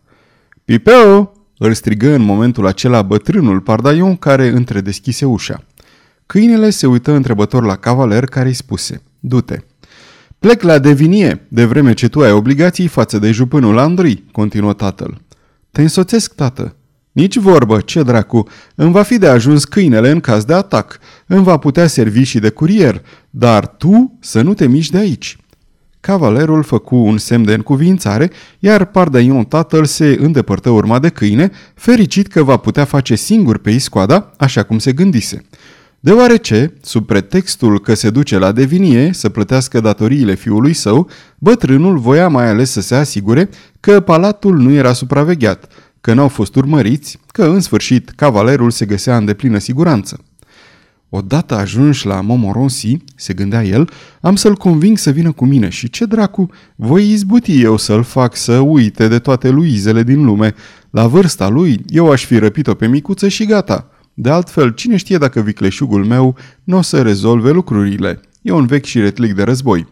Pipeo! 0.64 1.32
îl 1.58 1.72
strigă 1.72 2.14
în 2.14 2.22
momentul 2.22 2.66
acela 2.66 3.02
bătrânul 3.02 3.60
pardaion 3.60 4.16
care 4.16 4.48
întredeschise 4.48 5.24
ușa. 5.24 5.64
Câinele 6.26 6.70
se 6.70 6.86
uită 6.86 7.12
întrebător 7.12 7.64
la 7.64 7.76
cavaler 7.76 8.24
care 8.24 8.48
îi 8.48 8.54
spuse, 8.54 9.02
Du-te! 9.20 9.58
Plec 10.38 10.62
la 10.62 10.78
devinie, 10.78 11.46
de 11.48 11.64
vreme 11.64 11.92
ce 11.92 12.08
tu 12.08 12.20
ai 12.20 12.32
obligații 12.32 12.86
față 12.86 13.18
de 13.18 13.30
jupânul 13.30 13.78
Andrei, 13.78 14.24
continuă 14.32 14.72
tatăl. 14.72 15.20
Te 15.70 15.82
însoțesc, 15.82 16.34
tată. 16.34 16.74
Nici 17.12 17.36
vorbă, 17.36 17.80
ce 17.80 18.02
dracu, 18.02 18.48
îmi 18.74 18.92
va 18.92 19.02
fi 19.02 19.18
de 19.18 19.26
ajuns 19.26 19.64
câinele 19.64 20.10
în 20.10 20.20
caz 20.20 20.44
de 20.44 20.54
atac, 20.54 20.98
îmi 21.26 21.44
va 21.44 21.56
putea 21.56 21.86
servi 21.86 22.22
și 22.22 22.38
de 22.38 22.50
curier, 22.50 23.02
dar 23.30 23.66
tu 23.66 24.18
să 24.20 24.42
nu 24.42 24.54
te 24.54 24.66
miști 24.66 24.92
de 24.92 24.98
aici. 24.98 25.36
Cavalerul 26.00 26.62
făcu 26.62 26.96
un 26.96 27.18
semn 27.18 27.44
de 27.44 27.54
încuvințare, 27.54 28.30
iar 28.58 28.84
Pardaion 28.84 29.44
tatăl 29.44 29.84
se 29.84 30.16
îndepărtă 30.20 30.70
urma 30.70 30.98
de 30.98 31.08
câine, 31.08 31.50
fericit 31.74 32.26
că 32.26 32.42
va 32.42 32.56
putea 32.56 32.84
face 32.84 33.14
singur 33.14 33.58
pe 33.58 33.70
iscoada, 33.70 34.32
așa 34.36 34.62
cum 34.62 34.78
se 34.78 34.92
gândise. 34.92 35.44
Deoarece, 36.02 36.72
sub 36.82 37.06
pretextul 37.06 37.80
că 37.80 37.94
se 37.94 38.10
duce 38.10 38.38
la 38.38 38.52
devinie 38.52 39.12
să 39.12 39.28
plătească 39.28 39.80
datoriile 39.80 40.34
fiului 40.34 40.72
său, 40.72 41.08
bătrânul 41.38 41.98
voia 41.98 42.28
mai 42.28 42.48
ales 42.48 42.70
să 42.70 42.80
se 42.80 42.94
asigure 42.94 43.48
că 43.80 44.00
palatul 44.00 44.56
nu 44.56 44.72
era 44.72 44.92
supravegheat, 44.92 45.72
că 46.00 46.14
n-au 46.14 46.28
fost 46.28 46.56
urmăriți, 46.56 47.18
că 47.26 47.44
în 47.44 47.60
sfârșit 47.60 48.10
cavalerul 48.10 48.70
se 48.70 48.86
găsea 48.86 49.16
în 49.16 49.24
deplină 49.24 49.58
siguranță. 49.58 50.24
Odată 51.08 51.54
ajunși 51.54 52.06
la 52.06 52.20
Momoronsi, 52.20 52.96
se 53.14 53.32
gândea 53.32 53.64
el, 53.64 53.90
am 54.20 54.36
să-l 54.36 54.56
conving 54.56 54.98
să 54.98 55.10
vină 55.10 55.32
cu 55.32 55.44
mine 55.44 55.68
și 55.68 55.90
ce 55.90 56.04
dracu, 56.04 56.50
voi 56.76 57.10
izbuti 57.10 57.62
eu 57.62 57.76
să-l 57.76 58.02
fac 58.02 58.36
să 58.36 58.58
uite 58.58 59.08
de 59.08 59.18
toate 59.18 59.48
luizele 59.48 60.02
din 60.02 60.24
lume. 60.24 60.54
La 60.90 61.06
vârsta 61.06 61.48
lui, 61.48 61.84
eu 61.88 62.10
aș 62.10 62.24
fi 62.24 62.38
răpit-o 62.38 62.74
pe 62.74 62.86
micuță 62.86 63.28
și 63.28 63.44
gata. 63.44 63.90
De 64.14 64.30
altfel, 64.30 64.70
cine 64.70 64.96
știe 64.96 65.18
dacă 65.18 65.40
vicleșugul 65.40 66.04
meu 66.04 66.36
nu 66.64 66.76
o 66.76 66.82
să 66.82 67.02
rezolve 67.02 67.50
lucrurile. 67.50 68.20
E 68.42 68.52
un 68.52 68.66
vechi 68.66 68.84
și 68.84 69.00
retlic 69.00 69.34
de 69.34 69.42
război. 69.42 69.86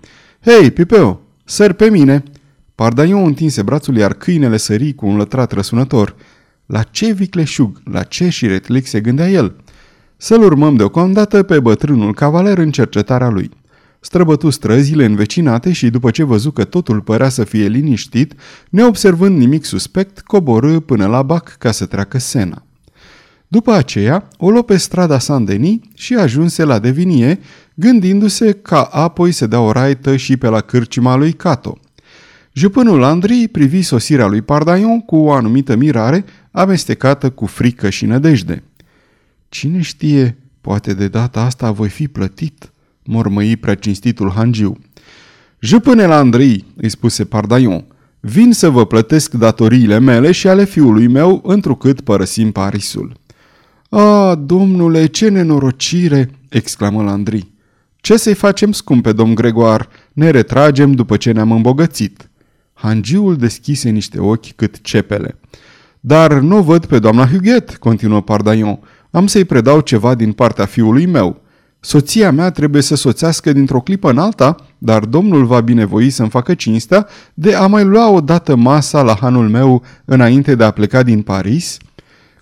Hei, 0.45 0.71
Pipeu, 0.71 1.23
sări 1.45 1.75
pe 1.75 1.91
mine!" 1.91 2.23
Pardaion 2.79 3.25
întinse 3.25 3.63
brațul, 3.63 3.97
iar 3.97 4.13
câinele 4.13 4.57
sări 4.57 4.95
cu 4.95 5.07
un 5.07 5.17
lătrat 5.17 5.53
răsunător. 5.53 6.15
La 6.67 6.83
ce 6.83 7.13
vicleșug, 7.13 7.81
la 7.85 8.03
ce 8.03 8.29
și 8.29 8.47
retlic 8.47 8.87
se 8.87 9.01
gândea 9.01 9.31
el? 9.31 9.57
Să-l 10.17 10.43
urmăm 10.43 10.77
deocamdată 10.77 11.43
pe 11.43 11.61
bătrânul 11.61 12.15
cavaler 12.15 12.59
în 12.59 12.71
cercetarea 12.71 13.29
lui. 13.29 13.51
Străbătu 14.01 14.51
străzile 14.51 15.05
învecinate 15.05 15.73
și 15.73 15.91
după 15.91 16.11
ce 16.11 16.23
văzu 16.23 16.51
că 16.51 16.65
totul 16.65 17.01
părea 17.01 17.29
să 17.29 17.45
fie 17.45 17.67
liniștit, 17.67 18.35
neobservând 18.71 19.39
nimic 19.39 19.65
suspect, 19.65 20.21
coborâ 20.21 20.81
până 20.81 21.07
la 21.07 21.23
bac 21.23 21.57
ca 21.59 21.71
să 21.71 21.87
treacă 21.87 22.19
sena. 22.19 22.63
După 23.49 23.73
aceea, 23.73 24.29
o 24.37 24.51
luă 24.51 24.63
pe 24.63 24.77
strada 24.77 25.19
Saint-Denis 25.19 25.79
și 25.95 26.15
ajunse 26.15 26.65
la 26.65 26.79
Devinie, 26.79 27.39
gândindu-se 27.75 28.53
ca 28.53 28.83
apoi 28.83 29.33
să 29.33 29.47
dea 29.47 29.61
o 29.61 29.73
raită 29.73 30.17
și 30.17 30.37
pe 30.37 30.49
la 30.49 30.61
cârcima 30.61 31.17
lui 31.17 31.33
Cato. 31.33 31.79
Jupânul 32.59 33.03
Andrei 33.03 33.49
privi 33.49 33.83
sosirea 33.83 34.27
lui 34.27 34.43
Pardaion 34.43 35.01
cu 35.01 35.17
o 35.17 35.33
anumită 35.33 35.77
mirare, 35.77 36.25
amestecată 36.51 37.31
cu 37.31 37.47
frică 37.47 37.91
și 37.91 38.07
nădejde. 38.07 38.63
Cine 39.49 39.81
știe, 39.81 40.39
poate 40.61 40.95
de 40.95 41.09
data 41.09 41.41
asta 41.41 41.71
voi 41.71 41.89
fi 41.89 42.09
plătit, 42.09 42.73
mormăi 43.05 43.57
preacinstitul 43.57 44.31
Hangiu. 44.31 44.79
Jupânele 45.61 46.15
Andrei, 46.15 46.65
îi 46.77 46.89
spuse 46.89 47.25
Pardaion, 47.25 47.85
vin 48.21 48.53
să 48.53 48.69
vă 48.69 48.87
plătesc 48.87 49.33
datoriile 49.33 49.99
mele 49.99 50.33
și 50.33 50.49
ale 50.49 50.65
fiului 50.65 51.07
meu, 51.07 51.43
întrucât 51.45 52.01
părăsim 52.01 52.51
Parisul. 52.51 53.13
A, 53.89 54.35
domnule, 54.35 55.07
ce 55.07 55.29
nenorocire!" 55.29 56.31
exclamă 56.49 57.03
Landry. 57.03 57.51
Ce 57.97 58.17
să-i 58.17 58.35
facem, 58.35 58.73
scumpe 58.73 59.13
domn 59.13 59.35
Gregoar? 59.35 59.89
Ne 60.13 60.31
retragem 60.31 60.93
după 60.93 61.17
ce 61.17 61.33
ne-am 61.33 61.53
îmbogățit." 61.53 62.28
Hangiul 62.81 63.37
deschise 63.37 63.89
niște 63.89 64.19
ochi 64.21 64.53
cât 64.57 64.81
cepele. 64.81 65.39
Dar 66.01 66.33
nu 66.33 66.63
văd 66.63 66.87
pe 66.87 66.99
doamna 66.99 67.27
Huguet, 67.27 67.77
continuă 67.77 68.23
Pardaion. 68.23 68.79
Am 69.11 69.27
să-i 69.27 69.45
predau 69.45 69.81
ceva 69.81 70.15
din 70.15 70.33
partea 70.33 70.65
fiului 70.65 71.07
meu. 71.07 71.41
Soția 71.81 72.31
mea 72.31 72.51
trebuie 72.51 72.83
să 72.83 72.95
soțească 72.95 73.53
dintr-o 73.53 73.81
clipă 73.81 74.11
în 74.11 74.19
alta, 74.19 74.57
dar 74.79 75.05
domnul 75.05 75.45
va 75.45 75.61
binevoi 75.61 76.11
să-mi 76.11 76.29
facă 76.29 76.55
cinstea 76.55 77.07
de 77.35 77.55
a 77.55 77.67
mai 77.67 77.85
lua 77.85 78.11
o 78.11 78.21
dată 78.21 78.57
masa 78.57 79.03
la 79.03 79.17
hanul 79.21 79.49
meu 79.49 79.83
înainte 80.05 80.55
de 80.55 80.65
a 80.65 80.71
pleca 80.71 81.03
din 81.03 81.23
Paris?" 81.23 81.77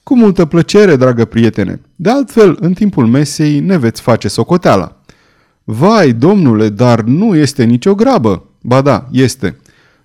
Cu 0.03 0.17
multă 0.17 0.45
plăcere, 0.45 0.97
dragă 0.97 1.25
prietene. 1.25 1.81
De 1.97 2.11
altfel, 2.11 2.57
în 2.61 2.73
timpul 2.73 3.07
mesei 3.07 3.61
ne 3.61 3.77
veți 3.77 4.01
face 4.01 4.29
socoteala. 4.29 5.01
Vai, 5.65 6.13
domnule, 6.13 6.69
dar 6.69 7.01
nu 7.01 7.37
este 7.37 7.65
nicio 7.65 7.95
grabă. 7.95 8.45
Ba 8.63 8.81
da, 8.81 9.09
este. 9.11 9.57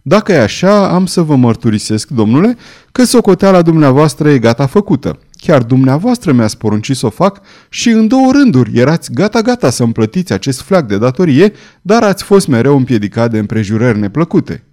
Dacă 0.02 0.32
e 0.32 0.42
așa, 0.42 0.90
am 0.90 1.06
să 1.06 1.22
vă 1.22 1.36
mărturisesc, 1.36 2.08
domnule, 2.08 2.58
că 2.92 3.04
socoteala 3.04 3.62
dumneavoastră 3.62 4.30
e 4.30 4.40
gata 4.40 4.66
făcută. 4.66 5.20
Chiar 5.32 5.64
dumneavoastră 5.64 6.32
mi-ați 6.32 6.58
poruncit 6.58 6.96
să 6.96 7.06
o 7.06 7.10
fac 7.10 7.42
și 7.70 7.90
în 7.90 8.08
două 8.08 8.32
rânduri 8.32 8.80
erați 8.80 9.14
gata-gata 9.14 9.70
să 9.70 9.84
îmi 9.84 9.94
plătiți 9.94 10.34
acest 10.34 10.62
flac 10.62 10.88
de 10.88 10.98
datorie, 10.98 11.52
dar 11.82 12.04
ați 12.04 12.24
fost 12.24 12.48
mereu 12.48 12.78
împiedicat 12.78 13.32
de 13.32 13.38
împrejurări 13.38 14.00
neplăcute. 14.00 14.64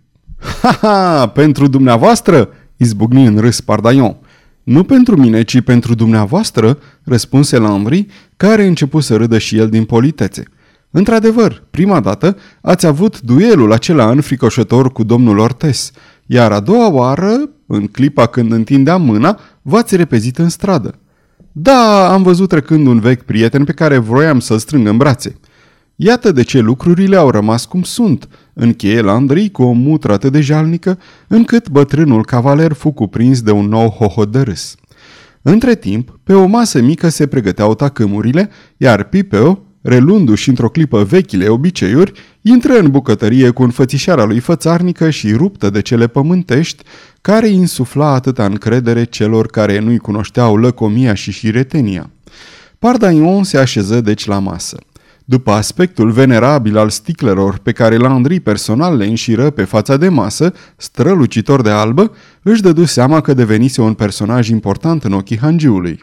Ha, 0.62 0.78
ha, 0.80 1.26
pentru 1.26 1.66
dumneavoastră, 1.66 2.48
izbucni 2.76 3.26
în 3.26 3.38
râs 3.38 3.60
Pardaion. 3.60 4.16
Nu 4.62 4.84
pentru 4.84 5.16
mine, 5.16 5.42
ci 5.42 5.60
pentru 5.60 5.94
dumneavoastră, 5.94 6.78
răspunse 7.04 7.58
Landry, 7.58 8.06
care 8.36 8.66
început 8.66 9.02
să 9.02 9.16
râdă 9.16 9.38
și 9.38 9.56
el 9.56 9.68
din 9.68 9.84
politețe. 9.84 10.42
Într-adevăr, 10.90 11.64
prima 11.70 12.00
dată 12.00 12.36
ați 12.60 12.86
avut 12.86 13.20
duelul 13.20 13.72
acela 13.72 14.10
înfricoșător 14.10 14.92
cu 14.92 15.02
domnul 15.02 15.38
Ortes, 15.38 15.90
iar 16.26 16.52
a 16.52 16.60
doua 16.60 16.90
oară, 16.90 17.50
în 17.66 17.86
clipa 17.86 18.26
când 18.26 18.52
întindeam 18.52 19.02
mâna, 19.02 19.40
v-ați 19.62 19.96
repezit 19.96 20.38
în 20.38 20.48
stradă. 20.48 20.98
Da, 21.52 22.12
am 22.12 22.22
văzut 22.22 22.48
trecând 22.48 22.86
un 22.86 23.00
vechi 23.00 23.22
prieten 23.22 23.64
pe 23.64 23.72
care 23.72 23.98
vroiam 23.98 24.40
să-l 24.40 24.58
strâng 24.58 24.86
în 24.86 24.96
brațe. 24.96 25.36
Iată 25.96 26.32
de 26.32 26.42
ce 26.42 26.58
lucrurile 26.58 27.16
au 27.16 27.30
rămas 27.30 27.64
cum 27.64 27.82
sunt, 27.82 28.28
încheie 28.52 29.00
Landry 29.00 29.50
cu 29.50 29.62
o 29.62 29.72
mutră 29.72 30.12
atât 30.12 30.32
de 30.32 30.40
jalnică, 30.40 30.98
încât 31.28 31.68
bătrânul 31.68 32.24
cavaler 32.24 32.72
fu 32.72 32.90
cuprins 32.90 33.42
de 33.42 33.50
un 33.50 33.68
nou 33.68 33.88
hohot 33.88 34.32
de 34.32 34.40
râs. 34.40 34.74
Între 35.42 35.74
timp, 35.74 36.18
pe 36.24 36.32
o 36.32 36.46
masă 36.46 36.80
mică 36.80 37.08
se 37.08 37.26
pregăteau 37.26 37.74
tacâmurile, 37.74 38.50
iar 38.76 39.02
Pipeo, 39.04 39.62
relundu-și 39.82 40.48
într-o 40.48 40.68
clipă 40.68 41.02
vechile 41.02 41.48
obiceiuri, 41.48 42.12
intră 42.40 42.78
în 42.78 42.90
bucătărie 42.90 43.50
cu 43.50 43.62
înfățișarea 43.62 44.24
lui 44.24 44.38
fățarnică 44.38 45.10
și 45.10 45.32
ruptă 45.32 45.70
de 45.70 45.80
cele 45.80 46.06
pământești, 46.06 46.82
care 47.20 47.48
insufla 47.48 48.12
atâta 48.12 48.44
încredere 48.44 49.04
celor 49.04 49.46
care 49.46 49.78
nu-i 49.78 49.98
cunoșteau 49.98 50.56
lăcomia 50.56 51.14
și 51.14 51.30
șiretenia. 51.30 52.10
Pardaion 52.78 53.44
se 53.44 53.58
așeză 53.58 54.00
deci 54.00 54.26
la 54.26 54.38
masă. 54.38 54.76
După 55.24 55.50
aspectul 55.50 56.10
venerabil 56.10 56.76
al 56.76 56.90
sticleror 56.90 57.58
pe 57.58 57.72
care 57.72 57.96
Landry 57.96 58.40
personal 58.40 58.96
le 58.96 59.06
înșiră 59.06 59.50
pe 59.50 59.64
fața 59.64 59.96
de 59.96 60.08
masă, 60.08 60.52
strălucitor 60.76 61.62
de 61.62 61.70
albă, 61.70 62.12
își 62.42 62.62
dădu 62.62 62.84
seama 62.84 63.20
că 63.20 63.34
devenise 63.34 63.80
un 63.80 63.94
personaj 63.94 64.48
important 64.48 65.04
în 65.04 65.12
ochii 65.12 65.38
hangiului. 65.38 66.00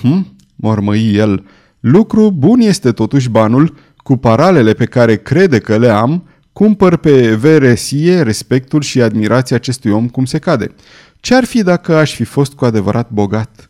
Hm, 0.00 0.36
mormăi 0.56 1.14
el, 1.14 1.44
lucru 1.86 2.30
bun 2.30 2.60
este 2.60 2.92
totuși 2.92 3.28
banul, 3.28 3.76
cu 3.96 4.16
paralele 4.16 4.72
pe 4.72 4.84
care 4.84 5.16
crede 5.16 5.58
că 5.58 5.76
le 5.76 5.88
am, 5.88 6.28
cumpăr 6.52 6.96
pe 6.96 7.34
veresie 7.34 8.22
respectul 8.22 8.80
și 8.80 9.02
admirația 9.02 9.56
acestui 9.56 9.90
om 9.90 10.08
cum 10.08 10.24
se 10.24 10.38
cade. 10.38 10.74
Ce-ar 11.20 11.44
fi 11.44 11.62
dacă 11.62 11.96
aș 11.96 12.14
fi 12.14 12.24
fost 12.24 12.52
cu 12.52 12.64
adevărat 12.64 13.10
bogat? 13.10 13.66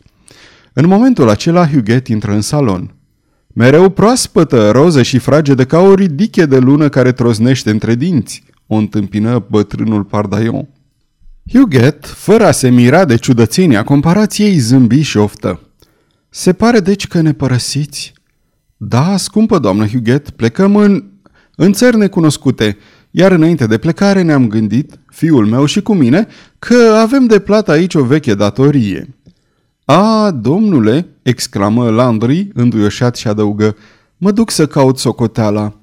În 0.72 0.86
momentul 0.86 1.28
acela, 1.28 1.68
Huguet 1.68 2.08
intră 2.08 2.32
în 2.32 2.40
salon. 2.40 2.94
Mereu 3.46 3.88
proaspătă, 3.88 4.70
roză 4.70 5.02
și 5.02 5.18
fragedă 5.18 5.64
ca 5.64 5.78
o 5.78 5.94
ridiche 5.94 6.46
de 6.46 6.58
lună 6.58 6.88
care 6.88 7.12
troznește 7.12 7.70
între 7.70 7.94
dinți, 7.94 8.42
o 8.66 8.74
întâmpină 8.74 9.46
bătrânul 9.50 10.04
Pardaion. 10.04 10.68
Huguet, 11.52 12.06
fără 12.06 12.46
a 12.46 12.50
se 12.50 12.68
mira 12.68 13.04
de 13.04 13.16
ciudățenia 13.16 13.82
comparației, 13.84 14.58
zâmbi 14.58 15.00
și 15.00 15.16
oftă. 15.16 15.60
Se 16.36 16.52
pare 16.52 16.80
deci 16.80 17.06
că 17.06 17.20
ne 17.20 17.32
părăsiți? 17.32 18.12
Da, 18.76 19.16
scumpă 19.16 19.58
doamnă 19.58 19.86
Huguet, 19.86 20.30
plecăm 20.30 20.76
în... 20.76 21.04
în 21.56 21.72
țări 21.72 21.96
necunoscute, 21.96 22.76
iar 23.10 23.32
înainte 23.32 23.66
de 23.66 23.78
plecare 23.78 24.22
ne-am 24.22 24.48
gândit, 24.48 24.98
fiul 25.06 25.46
meu 25.46 25.64
și 25.64 25.82
cu 25.82 25.94
mine, 25.94 26.26
că 26.58 26.74
avem 27.02 27.26
de 27.26 27.38
plată 27.38 27.70
aici 27.70 27.94
o 27.94 28.04
veche 28.04 28.34
datorie. 28.34 29.14
A, 29.84 30.30
domnule!" 30.30 31.08
exclamă 31.22 31.90
Landry, 31.90 32.50
înduioșat 32.54 33.16
și 33.16 33.28
adăugă, 33.28 33.76
mă 34.16 34.30
duc 34.30 34.50
să 34.50 34.66
caut 34.66 34.98
socoteala." 34.98 35.78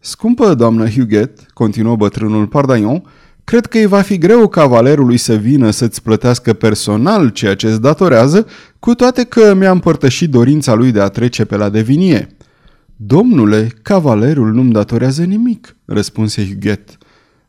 Scumpă 0.00 0.54
doamnă 0.54 0.88
Huguet, 0.88 1.46
continuă 1.52 1.96
bătrânul 1.96 2.46
Pardaion, 2.46 3.02
cred 3.44 3.66
că 3.66 3.78
îi 3.78 3.86
va 3.86 4.00
fi 4.00 4.18
greu 4.18 4.48
cavalerului 4.48 5.16
să 5.16 5.34
vină 5.34 5.70
să-ți 5.70 6.02
plătească 6.02 6.52
personal 6.52 7.28
ceea 7.28 7.54
ce 7.54 7.66
îți 7.66 7.80
datorează, 7.80 8.46
cu 8.78 8.94
toate 8.94 9.24
că 9.24 9.54
mi-a 9.54 9.70
împărtășit 9.70 10.30
dorința 10.30 10.74
lui 10.74 10.92
de 10.92 11.00
a 11.00 11.08
trece 11.08 11.44
pe 11.44 11.56
la 11.56 11.68
devinie." 11.68 12.36
Domnule, 12.96 13.68
cavalerul 13.82 14.52
nu-mi 14.52 14.72
datorează 14.72 15.22
nimic," 15.22 15.76
răspunse 15.84 16.46
Huguet. 16.46 16.98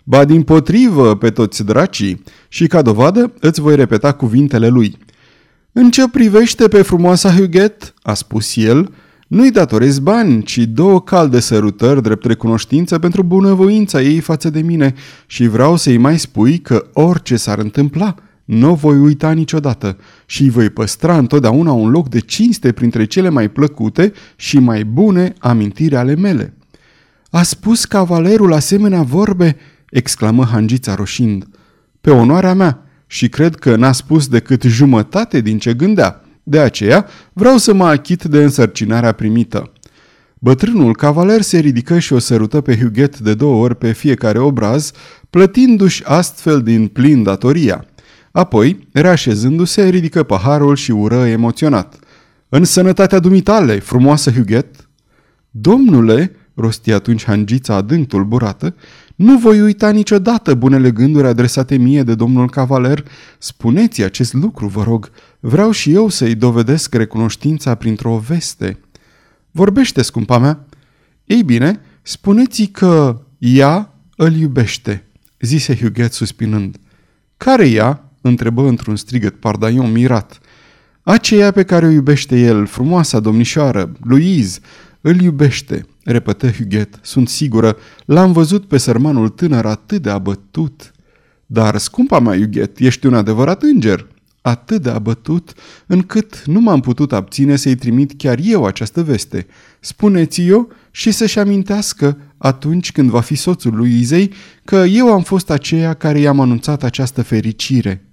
Ba 0.03 0.25
din 0.25 0.43
potrivă 0.43 1.15
pe 1.15 1.29
toți 1.29 1.65
dracii 1.65 2.23
și 2.47 2.67
ca 2.67 2.81
dovadă 2.81 3.33
îți 3.39 3.61
voi 3.61 3.75
repeta 3.75 4.11
cuvintele 4.11 4.67
lui– 4.67 4.97
în 5.73 5.91
ce 5.91 6.07
privește 6.07 6.67
pe 6.67 6.81
frumoasa 6.81 7.31
Huguet, 7.35 7.93
a 8.01 8.13
spus 8.13 8.55
el, 8.55 8.93
nu-i 9.31 9.51
datorez 9.51 9.99
bani, 9.99 10.43
ci 10.43 10.57
două 10.57 11.01
calde 11.01 11.39
sărutări 11.39 12.01
drept 12.01 12.25
recunoștință 12.25 12.99
pentru 12.99 13.23
bunăvoința 13.23 14.01
ei 14.01 14.19
față 14.19 14.49
de 14.49 14.61
mine 14.61 14.93
și 15.25 15.47
vreau 15.47 15.75
să-i 15.75 15.97
mai 15.97 16.19
spui 16.19 16.57
că 16.57 16.85
orice 16.93 17.35
s-ar 17.35 17.57
întâmpla, 17.57 18.15
nu 18.45 18.71
o 18.71 18.73
voi 18.73 18.97
uita 18.97 19.31
niciodată 19.31 19.97
și 20.25 20.41
îi 20.41 20.49
voi 20.49 20.69
păstra 20.69 21.17
întotdeauna 21.17 21.71
un 21.71 21.89
loc 21.89 22.09
de 22.09 22.19
cinste 22.19 22.71
printre 22.71 23.05
cele 23.05 23.29
mai 23.29 23.49
plăcute 23.49 24.13
și 24.35 24.59
mai 24.59 24.83
bune 24.83 25.33
amintiri 25.39 25.95
ale 25.95 26.15
mele. 26.15 26.53
A 27.29 27.43
spus 27.43 27.85
cavalerul 27.85 28.53
asemenea 28.53 29.01
vorbe, 29.01 29.57
exclamă 29.89 30.43
hangița 30.43 30.95
roșind. 30.95 31.47
Pe 32.01 32.09
onoarea 32.09 32.53
mea, 32.53 32.85
și 33.07 33.29
cred 33.29 33.55
că 33.55 33.75
n-a 33.75 33.91
spus 33.91 34.27
decât 34.27 34.61
jumătate 34.61 35.41
din 35.41 35.59
ce 35.59 35.73
gândea. 35.73 36.20
De 36.43 36.59
aceea 36.59 37.05
vreau 37.33 37.57
să 37.57 37.73
mă 37.73 37.85
achit 37.85 38.23
de 38.23 38.43
însărcinarea 38.43 39.11
primită. 39.11 39.71
Bătrânul 40.39 40.95
cavaler 40.95 41.41
se 41.41 41.59
ridică 41.59 41.99
și 41.99 42.13
o 42.13 42.19
sărută 42.19 42.61
pe 42.61 42.77
Huguet 42.77 43.19
de 43.19 43.33
două 43.33 43.63
ori 43.63 43.75
pe 43.75 43.91
fiecare 43.91 44.39
obraz, 44.39 44.91
plătindu-și 45.29 46.03
astfel 46.05 46.61
din 46.61 46.87
plin 46.87 47.23
datoria. 47.23 47.85
Apoi, 48.31 48.87
reașezându-se, 48.91 49.89
ridică 49.89 50.23
paharul 50.23 50.75
și 50.75 50.91
ură 50.91 51.27
emoționat. 51.27 51.99
În 52.49 52.63
sănătatea 52.63 53.19
dumitale, 53.19 53.79
frumoasă 53.79 54.31
Huguet!" 54.31 54.89
Domnule!" 55.51 56.35
rosti 56.55 56.91
atunci 56.91 57.25
hangița 57.25 57.75
adânc 57.75 58.07
tulburată, 58.07 58.75
nu 59.15 59.37
voi 59.37 59.61
uita 59.61 59.89
niciodată 59.89 60.53
bunele 60.53 60.91
gânduri 60.91 61.27
adresate 61.27 61.77
mie 61.77 62.03
de 62.03 62.15
domnul 62.15 62.49
cavaler. 62.49 63.03
Spuneți 63.37 64.03
acest 64.03 64.33
lucru, 64.33 64.67
vă 64.67 64.83
rog. 64.83 65.11
Vreau 65.43 65.71
și 65.71 65.93
eu 65.93 66.09
să-i 66.09 66.35
dovedesc 66.35 66.93
recunoștința 66.93 67.75
printr-o 67.75 68.17
veste. 68.17 68.79
Vorbește, 69.51 70.01
scumpa 70.01 70.37
mea. 70.37 70.65
Ei 71.25 71.43
bine, 71.43 71.79
spuneți 72.01 72.63
că 72.63 73.21
ea 73.37 73.93
îl 74.15 74.35
iubește, 74.35 75.05
zise 75.39 75.75
Huguet 75.75 76.13
suspinând. 76.13 76.77
Care 77.37 77.69
ea? 77.69 78.11
întrebă 78.21 78.67
într-un 78.67 78.95
strigăt 78.95 79.39
Pardaion 79.39 79.91
mirat. 79.91 80.39
Aceea 81.01 81.51
pe 81.51 81.63
care 81.63 81.85
o 81.85 81.89
iubește 81.89 82.39
el, 82.39 82.65
frumoasa 82.65 83.19
domnișoară, 83.19 83.91
Louise, 84.03 84.59
îl 85.01 85.21
iubește, 85.21 85.85
repetă 86.03 86.51
Huguet, 86.51 86.99
sunt 87.01 87.29
sigură, 87.29 87.77
l-am 88.05 88.31
văzut 88.31 88.65
pe 88.65 88.77
sărmanul 88.77 89.29
tânăr 89.29 89.65
atât 89.65 90.01
de 90.01 90.09
abătut. 90.09 90.91
Dar, 91.45 91.77
scumpa 91.77 92.19
mea, 92.19 92.37
Huguet, 92.37 92.79
ești 92.79 93.05
un 93.05 93.13
adevărat 93.13 93.63
înger, 93.63 94.07
atât 94.41 94.81
de 94.81 94.89
abătut, 94.89 95.53
încât 95.87 96.45
nu 96.45 96.59
m-am 96.59 96.79
putut 96.79 97.13
abține 97.13 97.55
să-i 97.55 97.75
trimit 97.75 98.13
chiar 98.17 98.39
eu 98.43 98.65
această 98.65 99.03
veste. 99.03 99.47
Spuneți-o 99.79 100.65
și 100.91 101.11
să-și 101.11 101.39
amintească, 101.39 102.17
atunci 102.37 102.91
când 102.91 103.09
va 103.09 103.21
fi 103.21 103.35
soțul 103.35 103.75
lui 103.75 103.99
Izei, 103.99 104.33
că 104.65 104.75
eu 104.75 105.13
am 105.13 105.21
fost 105.21 105.49
aceea 105.49 105.93
care 105.93 106.19
i-am 106.19 106.39
anunțat 106.39 106.83
această 106.83 107.21
fericire. 107.21 108.05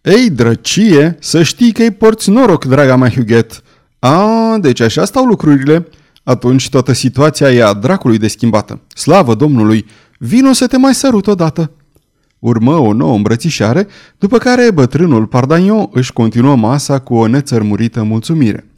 Ei, 0.00 0.30
drăcie, 0.30 1.16
să 1.20 1.42
știi 1.42 1.72
că 1.72 1.82
îi 1.82 1.90
porți 1.90 2.30
noroc, 2.30 2.64
draga 2.64 2.96
mea 2.96 3.10
Huguet. 3.10 3.62
A, 3.98 4.56
deci 4.60 4.80
așa 4.80 5.04
stau 5.04 5.24
lucrurile. 5.24 5.88
Atunci 6.22 6.68
toată 6.68 6.92
situația 6.92 7.52
e 7.52 7.64
a 7.64 7.72
dracului 7.72 8.18
de 8.18 8.28
schimbată. 8.28 8.80
Slavă 8.94 9.34
Domnului! 9.34 9.86
Vino 10.18 10.52
să 10.52 10.66
te 10.66 10.76
mai 10.76 10.94
sărut 10.94 11.26
odată! 11.26 11.70
Urmă 12.42 12.76
o 12.76 12.92
nouă 12.92 13.14
îmbrățișare, 13.14 13.86
după 14.18 14.38
care 14.38 14.70
bătrânul 14.70 15.26
Pardagnon 15.26 15.88
își 15.92 16.12
continuă 16.12 16.56
masa 16.56 16.98
cu 16.98 17.14
o 17.14 17.26
nețărmurită 17.26 18.02
mulțumire. 18.02 18.70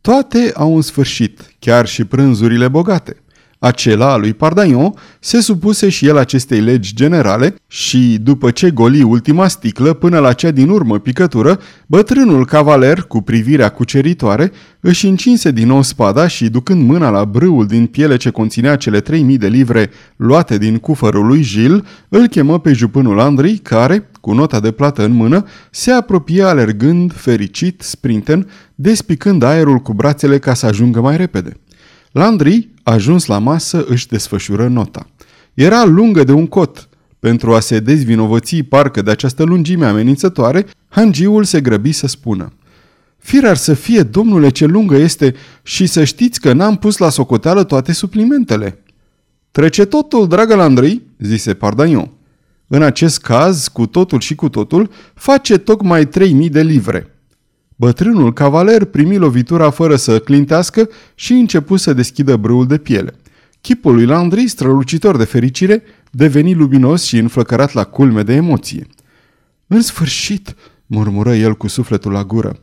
Toate 0.00 0.52
au 0.54 0.74
un 0.74 0.82
sfârșit, 0.82 1.54
chiar 1.58 1.86
și 1.86 2.04
prânzurile 2.04 2.68
bogate. 2.68 3.16
Acela 3.58 4.16
lui 4.16 4.34
Pardagnon 4.34 4.94
se 5.20 5.40
supuse 5.40 5.88
și 5.88 6.06
el 6.06 6.16
acestei 6.16 6.60
legi 6.60 6.94
generale 6.94 7.54
și, 7.66 8.18
după 8.22 8.50
ce 8.50 8.70
goli 8.70 9.02
ultima 9.02 9.48
sticlă 9.48 9.92
până 9.92 10.18
la 10.18 10.32
cea 10.32 10.50
din 10.50 10.68
urmă 10.68 10.98
picătură, 10.98 11.60
bătrânul 11.86 12.46
cavaler, 12.46 13.02
cu 13.02 13.22
privirea 13.22 13.68
cuceritoare, 13.68 14.52
își 14.80 15.06
încinse 15.06 15.50
din 15.50 15.66
nou 15.66 15.82
spada 15.82 16.26
și, 16.26 16.48
ducând 16.48 16.82
mâna 16.82 17.10
la 17.10 17.24
brâul 17.24 17.66
din 17.66 17.86
piele 17.86 18.16
ce 18.16 18.30
conținea 18.30 18.76
cele 18.76 19.00
3000 19.00 19.38
de 19.38 19.48
livre 19.48 19.90
luate 20.16 20.58
din 20.58 20.78
cufărul 20.78 21.26
lui 21.26 21.42
Gilles, 21.42 21.80
îl 22.08 22.26
chemă 22.26 22.60
pe 22.60 22.72
jupânul 22.72 23.20
Andrei, 23.20 23.56
care, 23.56 24.10
cu 24.20 24.32
nota 24.32 24.60
de 24.60 24.70
plată 24.70 25.04
în 25.04 25.12
mână, 25.12 25.44
se 25.70 25.90
apropie 25.90 26.42
alergând, 26.42 27.12
fericit, 27.12 27.80
sprinten, 27.80 28.48
despicând 28.74 29.42
aerul 29.42 29.78
cu 29.78 29.92
brațele 29.92 30.38
ca 30.38 30.54
să 30.54 30.66
ajungă 30.66 31.00
mai 31.00 31.16
repede. 31.16 31.52
Landry, 32.16 32.68
ajuns 32.82 33.26
la 33.26 33.38
masă, 33.38 33.84
își 33.88 34.08
desfășură 34.08 34.68
nota. 34.68 35.06
Era 35.54 35.84
lungă 35.84 36.24
de 36.24 36.32
un 36.32 36.46
cot. 36.46 36.88
Pentru 37.18 37.54
a 37.54 37.60
se 37.60 37.80
dezvinovăți 37.80 38.62
parcă 38.62 39.02
de 39.02 39.10
această 39.10 39.42
lungime 39.42 39.86
amenințătoare, 39.86 40.66
hangiul 40.88 41.44
se 41.44 41.60
grăbi 41.60 41.92
să 41.92 42.06
spună. 42.06 42.52
Fir 43.18 43.44
ar 43.44 43.56
să 43.56 43.74
fie, 43.74 44.02
domnule, 44.02 44.48
ce 44.48 44.64
lungă 44.64 44.96
este 44.96 45.34
și 45.62 45.86
să 45.86 46.04
știți 46.04 46.40
că 46.40 46.52
n-am 46.52 46.76
pus 46.76 46.96
la 46.96 47.08
socoteală 47.08 47.64
toate 47.64 47.92
suplimentele. 47.92 48.82
Trece 49.50 49.84
totul, 49.84 50.28
dragă 50.28 50.54
Landry, 50.54 51.02
zise 51.18 51.54
Pardagnon. 51.54 52.10
În 52.66 52.82
acest 52.82 53.20
caz, 53.20 53.68
cu 53.68 53.86
totul 53.86 54.20
și 54.20 54.34
cu 54.34 54.48
totul, 54.48 54.90
face 55.14 55.58
tocmai 55.58 56.06
3000 56.06 56.48
de 56.48 56.62
livre. 56.62 57.15
Bătrânul 57.76 58.32
cavaler 58.32 58.84
primi 58.84 59.16
lovitura 59.16 59.70
fără 59.70 59.96
să 59.96 60.18
clintească 60.18 60.88
și 61.14 61.32
începu 61.32 61.76
să 61.76 61.92
deschidă 61.92 62.36
brâul 62.36 62.66
de 62.66 62.78
piele. 62.78 63.14
Chipul 63.60 63.94
lui 63.94 64.04
Landry, 64.04 64.48
strălucitor 64.48 65.16
de 65.16 65.24
fericire, 65.24 65.82
deveni 66.10 66.54
luminos 66.54 67.04
și 67.04 67.18
înflăcărat 67.18 67.72
la 67.72 67.84
culme 67.84 68.22
de 68.22 68.32
emoție. 68.32 68.86
În 69.66 69.80
sfârșit, 69.80 70.54
murmură 70.86 71.34
el 71.34 71.54
cu 71.54 71.68
sufletul 71.68 72.12
la 72.12 72.24
gură. 72.24 72.58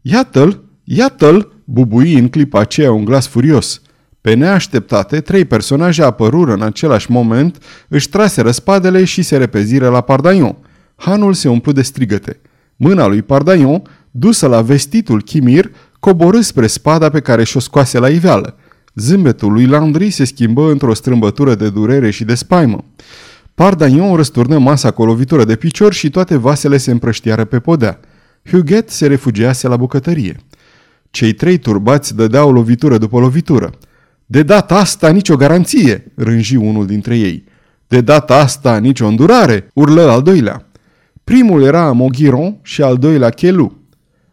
Iată-l, 0.00 0.62
iată-l, 0.84 1.52
bubui 1.64 2.14
în 2.14 2.28
clipa 2.28 2.60
aceea 2.60 2.92
un 2.92 3.04
glas 3.04 3.26
furios. 3.26 3.82
Pe 4.20 4.34
neașteptate, 4.34 5.20
trei 5.20 5.44
personaje 5.44 6.02
apărură 6.02 6.52
în 6.52 6.62
același 6.62 7.10
moment, 7.10 7.62
își 7.88 8.08
traseră 8.08 8.50
spadele 8.50 9.04
și 9.04 9.22
se 9.22 9.36
repeziră 9.36 9.88
la 9.88 10.00
Pardaion. 10.00 10.56
Hanul 10.96 11.34
se 11.34 11.48
umplu 11.48 11.72
de 11.72 11.82
strigăte. 11.82 12.40
Mâna 12.76 13.06
lui 13.06 13.22
Pardaion 13.22 13.82
dusă 14.10 14.46
la 14.46 14.62
vestitul 14.62 15.22
chimir, 15.22 15.70
coborâ 15.98 16.40
spre 16.40 16.66
spada 16.66 17.08
pe 17.08 17.20
care 17.20 17.44
și-o 17.44 17.60
scoase 17.60 17.98
la 17.98 18.08
iveală. 18.08 18.56
Zâmbetul 18.94 19.52
lui 19.52 19.66
Landry 19.66 20.10
se 20.10 20.24
schimbă 20.24 20.70
într-o 20.70 20.94
strâmbătură 20.94 21.54
de 21.54 21.70
durere 21.70 22.10
și 22.10 22.24
de 22.24 22.34
spaimă. 22.34 22.84
Pardagnon 23.54 24.16
răsturnă 24.16 24.58
masa 24.58 24.90
cu 24.90 25.02
o 25.02 25.04
lovitură 25.04 25.44
de 25.44 25.56
picior 25.56 25.92
și 25.92 26.10
toate 26.10 26.36
vasele 26.36 26.76
se 26.76 26.90
împrăștiară 26.90 27.44
pe 27.44 27.58
podea. 27.58 28.00
Huguet 28.50 28.90
se 28.90 29.06
refugiase 29.06 29.68
la 29.68 29.76
bucătărie. 29.76 30.36
Cei 31.10 31.32
trei 31.32 31.58
turbați 31.58 32.16
dădeau 32.16 32.52
lovitură 32.52 32.98
după 32.98 33.18
lovitură. 33.18 33.70
De 34.26 34.42
data 34.42 34.74
asta 34.74 35.10
nicio 35.10 35.36
garanție, 35.36 36.12
rânji 36.14 36.56
unul 36.56 36.86
dintre 36.86 37.18
ei. 37.18 37.44
De 37.88 38.00
data 38.00 38.34
asta 38.34 38.78
nicio 38.78 39.06
îndurare, 39.06 39.70
urlă 39.74 40.02
al 40.02 40.22
doilea. 40.22 40.70
Primul 41.24 41.62
era 41.62 41.92
Moghiron 41.92 42.58
și 42.62 42.82
al 42.82 42.96
doilea 42.96 43.30
Chelu. 43.30 43.79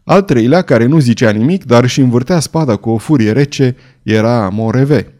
Al 0.08 0.22
treilea, 0.22 0.62
care 0.62 0.86
nu 0.86 0.98
zicea 0.98 1.30
nimic, 1.30 1.64
dar 1.64 1.82
își 1.82 2.00
învârtea 2.00 2.40
spada 2.40 2.76
cu 2.76 2.90
o 2.90 2.96
furie 2.96 3.32
rece, 3.32 3.76
era 4.02 4.48
Moreve. 4.52 5.14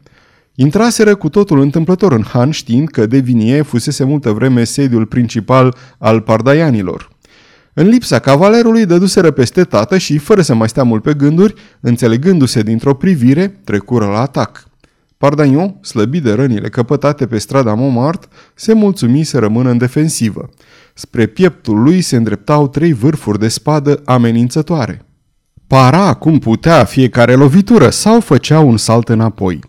Intraseră 0.54 1.14
cu 1.14 1.28
totul 1.28 1.60
întâmplător 1.60 2.12
în 2.12 2.22
Han 2.22 2.50
știind 2.50 2.88
că 2.88 3.06
de 3.06 3.18
Vinie 3.18 3.62
fusese 3.62 4.04
multă 4.04 4.30
vreme 4.30 4.64
sediul 4.64 5.06
principal 5.06 5.76
al 5.98 6.20
pardaianilor. 6.20 7.10
În 7.72 7.88
lipsa 7.88 8.18
cavalerului 8.18 8.86
dăduseră 8.86 9.30
peste 9.30 9.64
tată 9.64 9.98
și, 9.98 10.18
fără 10.18 10.40
să 10.42 10.54
mai 10.54 10.68
stea 10.68 10.82
mult 10.82 11.02
pe 11.02 11.14
gânduri, 11.14 11.54
înțelegându-se 11.80 12.62
dintr-o 12.62 12.94
privire, 12.94 13.60
trecură 13.64 14.06
la 14.06 14.20
atac. 14.20 14.68
Pardagnon, 15.18 15.78
slăbit 15.80 16.22
de 16.22 16.32
rănile 16.32 16.68
căpătate 16.68 17.26
pe 17.26 17.38
strada 17.38 17.74
Montmartre, 17.74 18.28
se 18.54 18.72
mulțumi 18.72 19.24
să 19.24 19.38
rămână 19.38 19.70
în 19.70 19.78
defensivă. 19.78 20.50
Spre 21.00 21.26
pieptul 21.26 21.82
lui 21.82 22.00
se 22.00 22.16
îndreptau 22.16 22.68
trei 22.68 22.92
vârfuri 22.92 23.38
de 23.38 23.48
spadă 23.48 24.02
amenințătoare. 24.04 25.06
Para 25.66 26.14
cum 26.14 26.38
putea 26.38 26.84
fiecare 26.84 27.34
lovitură 27.34 27.90
sau 27.90 28.20
făcea 28.20 28.60
un 28.60 28.76
salt 28.76 29.08
înapoi. 29.08 29.60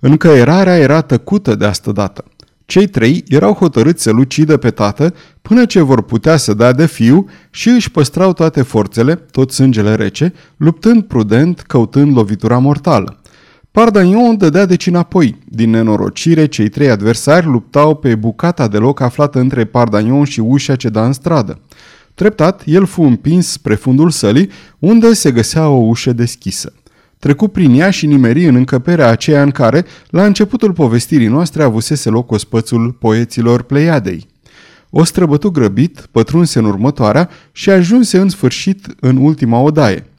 Încăierarea 0.00 0.78
era 0.78 1.00
tăcută 1.00 1.54
de 1.54 1.64
astă 1.64 1.92
dată. 1.92 2.24
Cei 2.64 2.86
trei 2.86 3.24
erau 3.28 3.52
hotărâți 3.52 4.02
să 4.02 4.10
lucidă 4.10 4.56
pe 4.56 4.70
tată 4.70 5.14
până 5.42 5.64
ce 5.64 5.80
vor 5.80 6.02
putea 6.02 6.36
să 6.36 6.54
dea 6.54 6.72
de 6.72 6.86
fiu 6.86 7.28
și 7.50 7.68
își 7.68 7.90
păstrau 7.90 8.32
toate 8.32 8.62
forțele, 8.62 9.14
tot 9.14 9.50
sângele 9.50 9.94
rece, 9.94 10.32
luptând 10.56 11.02
prudent, 11.02 11.60
căutând 11.60 12.16
lovitura 12.16 12.58
mortală. 12.58 13.20
Pardagnon 13.76 14.36
dădea 14.36 14.66
deci 14.66 14.86
înapoi. 14.86 15.36
Din 15.44 15.70
nenorocire, 15.70 16.46
cei 16.46 16.68
trei 16.68 16.90
adversari 16.90 17.46
luptau 17.46 17.94
pe 17.94 18.14
bucata 18.14 18.68
de 18.68 18.76
loc 18.76 19.00
aflată 19.00 19.38
între 19.38 19.64
Pardagnon 19.64 20.24
și 20.24 20.40
ușa 20.40 20.76
ce 20.76 20.88
da 20.88 21.04
în 21.04 21.12
stradă. 21.12 21.58
Treptat, 22.14 22.62
el 22.64 22.86
fu 22.86 23.02
împins 23.02 23.46
spre 23.50 23.74
fundul 23.74 24.10
sălii, 24.10 24.50
unde 24.78 25.12
se 25.12 25.30
găsea 25.30 25.68
o 25.68 25.76
ușă 25.76 26.12
deschisă. 26.12 26.72
Trecu 27.18 27.48
prin 27.48 27.80
ea 27.80 27.90
și 27.90 28.06
nimeri 28.06 28.46
în 28.46 28.54
încăperea 28.54 29.08
aceea 29.08 29.42
în 29.42 29.50
care, 29.50 29.84
la 30.10 30.24
începutul 30.24 30.72
povestirii 30.72 31.28
noastre, 31.28 31.62
avusese 31.62 32.08
loc 32.08 32.30
ospățul 32.30 32.92
poeților 32.92 33.62
Pleiadei. 33.62 34.26
O 34.90 35.04
străbătu 35.04 35.50
grăbit, 35.50 36.08
pătrunse 36.10 36.58
în 36.58 36.64
următoarea 36.64 37.28
și 37.52 37.70
ajunse 37.70 38.18
în 38.18 38.28
sfârșit 38.28 38.86
în 39.00 39.16
ultima 39.16 39.60
odaie– 39.60 40.06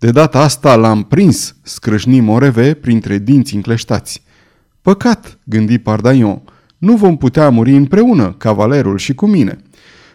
de 0.00 0.10
data 0.10 0.40
asta 0.40 0.76
l-am 0.76 1.02
prins, 1.02 1.54
scrâșni 1.62 2.20
Moreve 2.20 2.74
printre 2.74 3.18
dinți 3.18 3.54
încleștați. 3.54 4.22
Păcat, 4.82 5.38
gândi 5.44 5.78
Pardaion, 5.78 6.42
nu 6.78 6.96
vom 6.96 7.16
putea 7.16 7.50
muri 7.50 7.74
împreună, 7.74 8.34
cavalerul 8.38 8.98
și 8.98 9.14
cu 9.14 9.26
mine. 9.26 9.58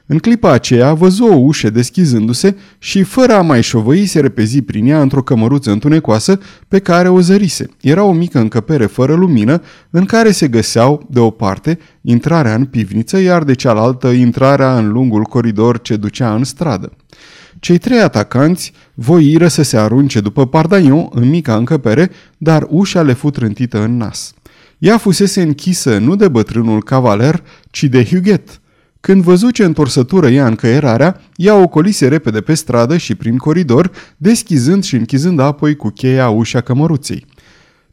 În 0.05 0.17
clipa 0.17 0.51
aceea 0.51 0.93
văzu 0.93 1.25
o 1.25 1.35
ușă 1.35 1.69
deschizându-se 1.69 2.55
și, 2.77 3.03
fără 3.03 3.33
a 3.33 3.41
mai 3.41 3.61
șovăi, 3.61 4.05
se 4.05 4.19
repezi 4.19 4.61
prin 4.61 4.87
ea 4.87 5.01
într-o 5.01 5.23
cămăruță 5.23 5.71
întunecoasă 5.71 6.39
pe 6.67 6.79
care 6.79 7.09
o 7.09 7.19
zărise. 7.19 7.69
Era 7.81 8.03
o 8.03 8.11
mică 8.11 8.39
încăpere 8.39 8.85
fără 8.85 9.13
lumină, 9.13 9.61
în 9.89 10.05
care 10.05 10.31
se 10.31 10.47
găseau, 10.47 11.07
de 11.09 11.19
o 11.19 11.29
parte, 11.29 11.79
intrarea 12.01 12.55
în 12.55 12.65
pivniță, 12.65 13.17
iar 13.17 13.43
de 13.43 13.53
cealaltă 13.53 14.07
intrarea 14.07 14.77
în 14.77 14.91
lungul 14.91 15.23
coridor 15.23 15.81
ce 15.81 15.95
ducea 15.95 16.35
în 16.35 16.43
stradă. 16.43 16.91
Cei 17.65 17.77
trei 17.77 17.99
atacanți 17.99 18.71
voiră 18.93 19.47
să 19.47 19.61
se 19.61 19.77
arunce 19.77 20.19
după 20.19 20.47
Pardaion 20.47 21.07
în 21.11 21.29
mica 21.29 21.55
încăpere, 21.55 22.11
dar 22.37 22.67
ușa 22.69 23.01
le 23.01 23.13
fu 23.13 23.29
trântită 23.29 23.81
în 23.81 23.97
nas. 23.97 24.33
Ea 24.77 24.97
fusese 24.97 25.41
închisă 25.41 25.97
nu 25.97 26.15
de 26.15 26.27
bătrânul 26.27 26.83
cavaler, 26.83 27.43
ci 27.71 27.83
de 27.83 28.05
Huguet. 28.05 28.61
Când 28.99 29.21
văzu 29.21 29.49
ce 29.49 29.63
întorsătură 29.63 30.29
ea 30.29 30.47
încăierarea, 30.47 31.21
ea 31.35 31.55
ocolise 31.55 32.07
repede 32.07 32.41
pe 32.41 32.53
stradă 32.53 32.97
și 32.97 33.15
prin 33.15 33.37
coridor, 33.37 33.91
deschizând 34.17 34.83
și 34.83 34.95
închizând 34.95 35.39
apoi 35.39 35.75
cu 35.75 35.89
cheia 35.89 36.29
ușa 36.29 36.61
cămăruței. 36.61 37.25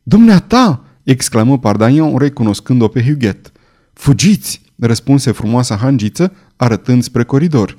Dumneata!" 0.03 0.85
exclamă 1.03 1.59
Pardaion 1.59 2.17
recunoscând-o 2.19 2.89
pe 2.89 3.03
Huguet. 3.03 3.53
Fugiți!" 3.93 4.63
răspunse 4.79 5.31
frumoasa 5.31 5.77
hangiță, 5.77 6.33
arătând 6.57 7.03
spre 7.03 7.25
coridor. 7.25 7.79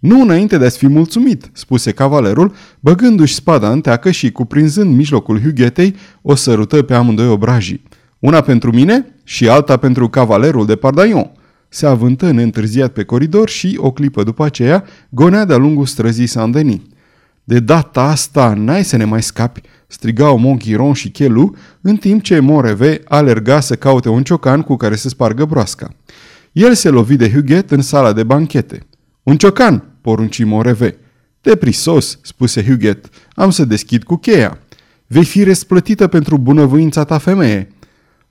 Nu 0.00 0.20
înainte 0.20 0.58
de 0.58 0.64
a-ți 0.64 0.78
fi 0.78 0.86
mulțumit, 0.86 1.50
spuse 1.52 1.92
cavalerul, 1.92 2.54
băgându-și 2.80 3.34
spada 3.34 3.70
în 3.70 3.80
teacă 3.80 4.10
și 4.10 4.32
cuprinzând 4.32 4.96
mijlocul 4.96 5.40
Hughetei, 5.40 5.94
o 6.22 6.34
sărută 6.34 6.82
pe 6.82 6.94
amândoi 6.94 7.28
obrajii. 7.28 7.82
Una 8.18 8.40
pentru 8.40 8.72
mine 8.72 9.14
și 9.24 9.48
alta 9.48 9.76
pentru 9.76 10.08
cavalerul 10.08 10.66
de 10.66 10.76
Pardaion. 10.76 11.30
Se 11.68 11.86
avântă 11.86 12.30
neîntârziat 12.30 12.92
pe 12.92 13.04
coridor 13.04 13.48
și, 13.48 13.78
o 13.80 13.90
clipă 13.90 14.22
după 14.22 14.44
aceea, 14.44 14.84
gonea 15.08 15.44
de-a 15.44 15.56
lungul 15.56 15.86
străzii 15.86 16.26
Saint-Denis. 16.26 16.80
De 17.44 17.60
data 17.60 18.02
asta 18.02 18.54
n-ai 18.56 18.84
să 18.84 18.96
ne 18.96 19.04
mai 19.04 19.22
scapi, 19.22 19.60
strigau 19.86 20.38
Monchiron 20.38 20.92
și 20.92 21.10
Chelu, 21.10 21.54
în 21.80 21.96
timp 21.96 22.22
ce 22.22 22.38
Moreve 22.38 23.00
alerga 23.04 23.60
să 23.60 23.74
caute 23.74 24.08
un 24.08 24.22
ciocan 24.22 24.62
cu 24.62 24.76
care 24.76 24.96
să 24.96 25.08
spargă 25.08 25.44
broasca. 25.44 25.88
El 26.52 26.74
se 26.74 26.88
lovi 26.88 27.16
de 27.16 27.30
Huguet 27.30 27.70
în 27.70 27.82
sala 27.82 28.12
de 28.12 28.22
banchete. 28.22 28.86
Un 29.22 29.36
ciocan, 29.36 29.82
porunci 30.08 30.44
Moreve. 30.44 30.96
Deprisos, 31.40 32.18
spuse 32.22 32.64
Huguet, 32.64 33.08
am 33.34 33.50
să 33.50 33.64
deschid 33.64 34.02
cu 34.02 34.16
cheia. 34.16 34.58
Vei 35.06 35.24
fi 35.24 35.42
răsplătită 35.42 36.06
pentru 36.06 36.38
bunăvoința 36.38 37.04
ta 37.04 37.18
femeie. 37.18 37.68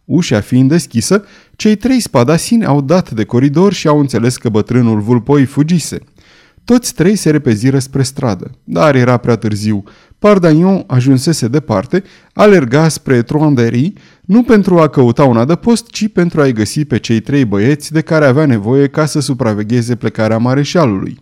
Ușa 0.05 0.39
fiind 0.39 0.69
deschisă, 0.69 1.25
cei 1.55 1.75
trei 1.75 1.99
spadasini 1.99 2.65
au 2.65 2.81
dat 2.81 3.11
de 3.11 3.23
coridor 3.23 3.73
și 3.73 3.87
au 3.87 3.99
înțeles 3.99 4.37
că 4.37 4.49
bătrânul 4.49 4.99
vulpoi 4.99 5.45
fugise. 5.45 5.99
Toți 6.63 6.93
trei 6.93 7.15
se 7.15 7.29
repeziră 7.29 7.79
spre 7.79 8.03
stradă, 8.03 8.51
dar 8.63 8.95
era 8.95 9.17
prea 9.17 9.35
târziu. 9.35 9.83
Pardagnon 10.19 10.83
ajunsese 10.87 11.47
departe, 11.47 12.03
alerga 12.33 12.87
spre 12.87 13.21
Troanderii, 13.21 13.93
nu 14.21 14.43
pentru 14.43 14.79
a 14.79 14.87
căuta 14.87 15.23
un 15.23 15.37
adăpost, 15.37 15.87
ci 15.87 16.07
pentru 16.07 16.41
a-i 16.41 16.53
găsi 16.53 16.85
pe 16.85 16.97
cei 16.97 17.19
trei 17.19 17.45
băieți 17.45 17.91
de 17.91 18.01
care 18.01 18.25
avea 18.25 18.45
nevoie 18.45 18.87
ca 18.87 19.05
să 19.05 19.19
supravegheze 19.19 19.95
plecarea 19.95 20.37
mareșalului. 20.37 21.19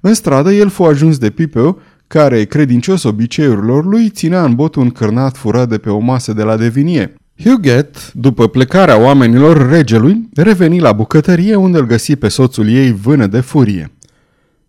În 0.00 0.14
stradă 0.14 0.52
el 0.52 0.68
fu 0.68 0.82
ajuns 0.82 1.18
de 1.18 1.30
Pipeu, 1.30 1.80
care, 2.06 2.44
credincios 2.44 3.02
obiceiurilor 3.02 3.84
lui, 3.84 4.08
ținea 4.08 4.44
în 4.44 4.54
bot 4.54 4.74
un 4.74 4.90
cârnat 4.90 5.36
furat 5.36 5.68
de 5.68 5.78
pe 5.78 5.90
o 5.90 5.98
masă 5.98 6.32
de 6.32 6.42
la 6.42 6.56
Devinie. 6.56 7.14
Huguet, 7.44 8.12
după 8.12 8.48
plecarea 8.48 8.98
oamenilor 8.98 9.68
regelui, 9.70 10.28
reveni 10.34 10.80
la 10.80 10.92
bucătărie 10.92 11.54
unde 11.54 11.78
îl 11.78 11.86
găsi 11.86 12.16
pe 12.16 12.28
soțul 12.28 12.68
ei 12.68 12.92
vână 12.92 13.26
de 13.26 13.40
furie. 13.40 13.90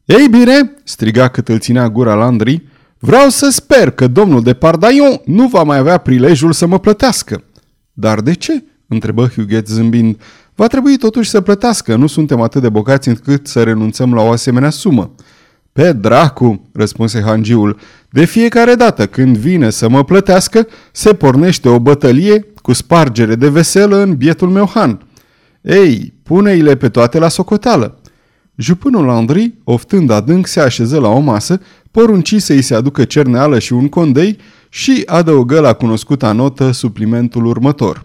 Ei 0.05 0.27
bine, 0.27 0.73
striga 0.83 1.27
cât 1.27 1.47
îl 1.47 1.59
ținea 1.59 1.89
gura 1.89 2.13
Landry, 2.13 2.67
vreau 2.99 3.29
să 3.29 3.49
sper 3.49 3.89
că 3.89 4.07
domnul 4.07 4.43
de 4.43 4.53
Pardaion 4.53 5.21
nu 5.25 5.47
va 5.47 5.63
mai 5.63 5.77
avea 5.77 5.97
prilejul 5.97 6.51
să 6.51 6.67
mă 6.67 6.79
plătească. 6.79 7.43
Dar 7.93 8.21
de 8.21 8.33
ce? 8.33 8.63
întrebă 8.87 9.27
Huguet 9.27 9.67
zâmbind. 9.67 10.21
Va 10.57 10.67
trebui 10.67 10.97
totuși 10.97 11.29
să 11.29 11.41
plătească, 11.41 11.95
nu 11.95 12.07
suntem 12.07 12.41
atât 12.41 12.61
de 12.61 12.69
bogați 12.69 13.07
încât 13.07 13.47
să 13.47 13.63
renunțăm 13.63 14.13
la 14.13 14.21
o 14.21 14.31
asemenea 14.31 14.69
sumă. 14.69 15.15
Pe 15.71 15.93
dracu, 15.93 16.69
răspunse 16.73 17.21
hangiul, 17.21 17.79
de 18.09 18.25
fiecare 18.25 18.75
dată 18.75 19.07
când 19.07 19.37
vine 19.37 19.69
să 19.69 19.89
mă 19.89 20.03
plătească, 20.03 20.67
se 20.91 21.13
pornește 21.13 21.69
o 21.69 21.79
bătălie 21.79 22.45
cu 22.61 22.73
spargere 22.73 23.35
de 23.35 23.49
veselă 23.49 23.97
în 23.97 24.15
bietul 24.15 24.49
meu 24.49 24.69
han. 24.73 25.05
Ei, 25.61 26.13
pune-i-le 26.23 26.75
pe 26.75 26.89
toate 26.89 27.19
la 27.19 27.27
socoteală. 27.27 27.99
Jupânul 28.55 29.09
Andri, 29.09 29.53
oftând 29.63 30.09
adânc, 30.09 30.47
se 30.47 30.59
așeză 30.59 30.99
la 30.99 31.07
o 31.09 31.19
masă, 31.19 31.61
porunci 31.91 32.35
să-i 32.41 32.61
se 32.61 32.75
aducă 32.75 33.03
cerneală 33.03 33.59
și 33.59 33.73
un 33.73 33.89
condei 33.89 34.37
și 34.69 35.03
adăugă 35.05 35.59
la 35.59 35.73
cunoscuta 35.73 36.31
notă 36.31 36.71
suplimentul 36.71 37.45
următor. 37.45 38.01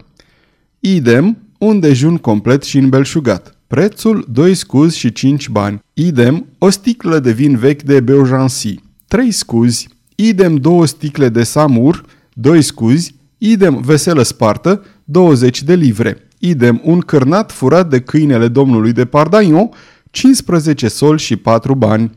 Idem, 0.79 1.37
un 1.63 1.79
dejun 1.79 2.17
complet 2.17 2.63
și 2.63 2.77
înbelșugat. 2.77 3.57
Prețul 3.67 4.27
2 4.31 4.53
scuzi 4.53 4.97
și 4.97 5.11
5 5.11 5.49
bani. 5.49 5.79
Idem, 5.93 6.45
o 6.57 6.69
sticlă 6.69 7.19
de 7.19 7.31
vin 7.31 7.57
vechi 7.57 7.81
de 7.81 7.99
Beaugency. 7.99 8.75
3 9.07 9.31
scuzi. 9.31 9.89
Idem, 10.15 10.55
două 10.55 10.85
sticle 10.85 11.29
de 11.29 11.43
samur, 11.43 12.05
2 12.33 12.61
scuzi. 12.61 13.15
Idem, 13.37 13.81
veselă 13.81 14.23
spartă, 14.23 14.85
20 15.03 15.63
de 15.63 15.75
livre. 15.75 16.27
Idem, 16.37 16.81
un 16.83 16.99
cârnat 16.99 17.51
furat 17.51 17.89
de 17.89 17.99
câinele 17.99 18.47
domnului 18.47 18.91
de 18.91 19.05
Pardaion, 19.05 19.69
15 20.11 20.87
sol 20.87 21.17
și 21.17 21.35
4 21.35 21.75
bani. 21.75 22.11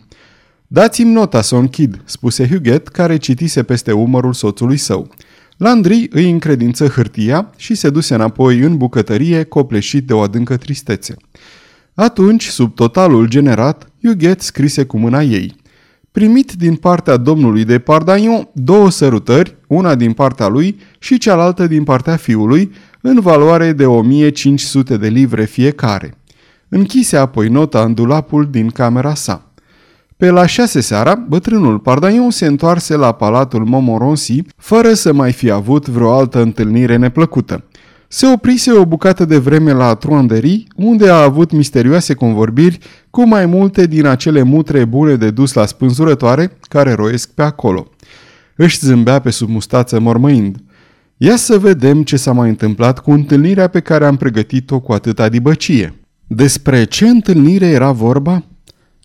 Dați-mi 0.67 1.13
nota 1.13 1.41
să 1.41 1.55
o 1.55 1.59
închid, 1.59 2.01
spuse 2.05 2.49
Huguet, 2.49 2.89
care 2.89 3.17
citise 3.17 3.63
peste 3.63 3.93
umărul 3.93 4.33
soțului 4.33 4.77
său. 4.77 5.11
Landry 5.57 6.09
îi 6.11 6.31
încredință 6.31 6.87
hârtia 6.87 7.51
și 7.57 7.75
se 7.75 7.91
duse 7.91 8.15
înapoi 8.15 8.59
în 8.59 8.77
bucătărie, 8.77 9.43
copleșit 9.43 10.07
de 10.07 10.13
o 10.13 10.21
adâncă 10.21 10.57
tristețe. 10.57 11.15
Atunci, 11.95 12.47
sub 12.47 12.75
totalul 12.75 13.29
generat, 13.29 13.91
Huguet 14.03 14.41
scrise 14.41 14.85
cu 14.85 14.99
mâna 14.99 15.23
ei. 15.23 15.55
Primit 16.13 16.53
din 16.53 16.75
partea 16.75 17.17
domnului 17.17 17.65
de 17.65 17.79
Pardaion 17.79 18.49
două 18.53 18.91
sărutări, 18.91 19.57
una 19.67 19.95
din 19.95 20.13
partea 20.13 20.47
lui 20.47 20.79
și 20.99 21.19
cealaltă 21.19 21.67
din 21.67 21.85
partea 21.85 22.17
fiului, 22.17 22.73
în 23.01 23.21
valoare 23.21 23.73
de 23.73 23.87
1500 23.87 24.97
de 24.97 25.09
livre 25.09 25.45
fiecare. 25.45 26.19
Închise 26.69 27.17
apoi 27.17 27.49
nota 27.49 27.85
în 27.85 27.95
dulapul 27.95 28.51
din 28.51 28.69
camera 28.69 29.15
sa. 29.15 29.46
Pe 30.17 30.31
la 30.31 30.47
șase 30.47 30.81
seara, 30.81 31.15
bătrânul 31.15 31.79
Pardaion 31.79 32.31
se 32.31 32.47
întoarse 32.47 32.97
la 32.97 33.13
palatul 33.13 33.65
Momoronsi, 33.65 34.43
fără 34.57 34.93
să 34.93 35.13
mai 35.13 35.33
fi 35.33 35.51
avut 35.51 35.89
vreo 35.89 36.13
altă 36.13 36.41
întâlnire 36.43 36.97
neplăcută. 36.97 37.65
Se 38.09 38.27
oprise 38.27 38.73
o 38.73 38.87
bucată 38.87 39.25
de 39.25 39.39
vreme 39.39 39.73
la 39.73 39.95
Truanderii, 39.95 40.69
unde 40.77 41.09
a 41.09 41.23
avut 41.23 41.53
misterioase 41.53 42.15
convorbiri 42.15 42.79
cu 43.11 43.27
mai 43.27 43.47
multe 43.47 43.87
din 43.87 44.07
acele 44.07 44.43
mutre 44.43 44.85
bune 44.85 45.15
de 45.15 45.31
dus 45.31 45.53
la 45.53 45.67
spânzurătoare 45.67 46.59
care 46.61 46.93
roiesc 46.93 47.31
pe 47.31 47.43
acolo. 47.43 47.91
Își 48.57 48.79
zâmbea 48.79 49.19
pe 49.19 49.31
sub 49.31 49.49
mustață 49.49 50.01
mormăind. 50.01 50.57
Ia 51.17 51.37
să 51.37 51.59
vedem 51.59 52.03
ce 52.03 52.17
s-a 52.17 52.33
mai 52.33 52.49
întâmplat 52.49 52.99
cu 52.99 53.11
întâlnirea 53.11 53.69
pe 53.69 53.81
care 53.81 54.07
am 54.07 54.17
pregătit-o 54.17 54.81
cu 54.81 54.93
atâta 54.93 55.29
dibăcie. 55.29 55.95
Despre 56.27 56.85
ce 56.85 57.09
întâlnire 57.09 57.67
era 57.67 57.93
vorba? 57.93 58.45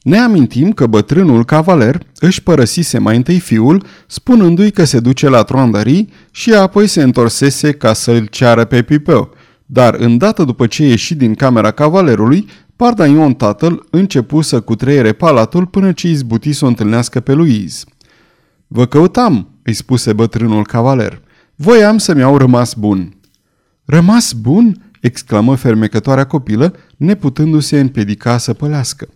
Ne 0.01 0.17
amintim 0.17 0.71
că 0.71 0.87
bătrânul 0.87 1.45
cavaler 1.45 2.03
își 2.19 2.43
părăsise 2.43 2.97
mai 2.97 3.15
întâi 3.15 3.39
fiul, 3.39 3.85
spunându-i 4.07 4.71
că 4.71 4.83
se 4.83 4.99
duce 4.99 5.29
la 5.29 5.43
Troandării 5.43 6.09
și 6.31 6.53
apoi 6.53 6.87
se 6.87 7.01
întorsese 7.01 7.71
ca 7.71 7.93
să-l 7.93 8.25
ceară 8.25 8.65
pe 8.65 8.81
Pipeu. 8.81 9.33
Dar 9.65 9.93
îndată 9.93 10.43
după 10.43 10.67
ce 10.67 10.83
ieși 10.83 11.15
din 11.15 11.35
camera 11.35 11.71
cavalerului, 11.71 12.45
Pardaion 12.75 13.33
tatăl 13.33 13.85
începu 13.89 14.41
să 14.41 14.61
cutreiere 14.61 15.13
palatul 15.13 15.65
până 15.65 15.91
ce 15.91 16.07
izbuti 16.07 16.53
să 16.53 16.65
o 16.65 16.67
întâlnească 16.67 17.19
pe 17.19 17.33
Louise. 17.33 17.83
Vă 18.67 18.85
căutam, 18.85 19.47
îi 19.63 19.73
spuse 19.73 20.13
bătrânul 20.13 20.65
cavaler. 20.65 21.21
Voiam 21.55 21.97
să-mi 21.97 22.19
iau 22.19 22.37
rămas 22.37 22.73
bun. 22.73 23.15
Rămas 23.85 24.33
bun? 24.33 24.91
exclamă 25.01 25.55
fermecătoarea 25.55 26.23
copilă, 26.23 26.73
neputându-se 26.97 27.79
împiedica 27.79 28.37
să 28.37 28.53
pălească. 28.53 29.07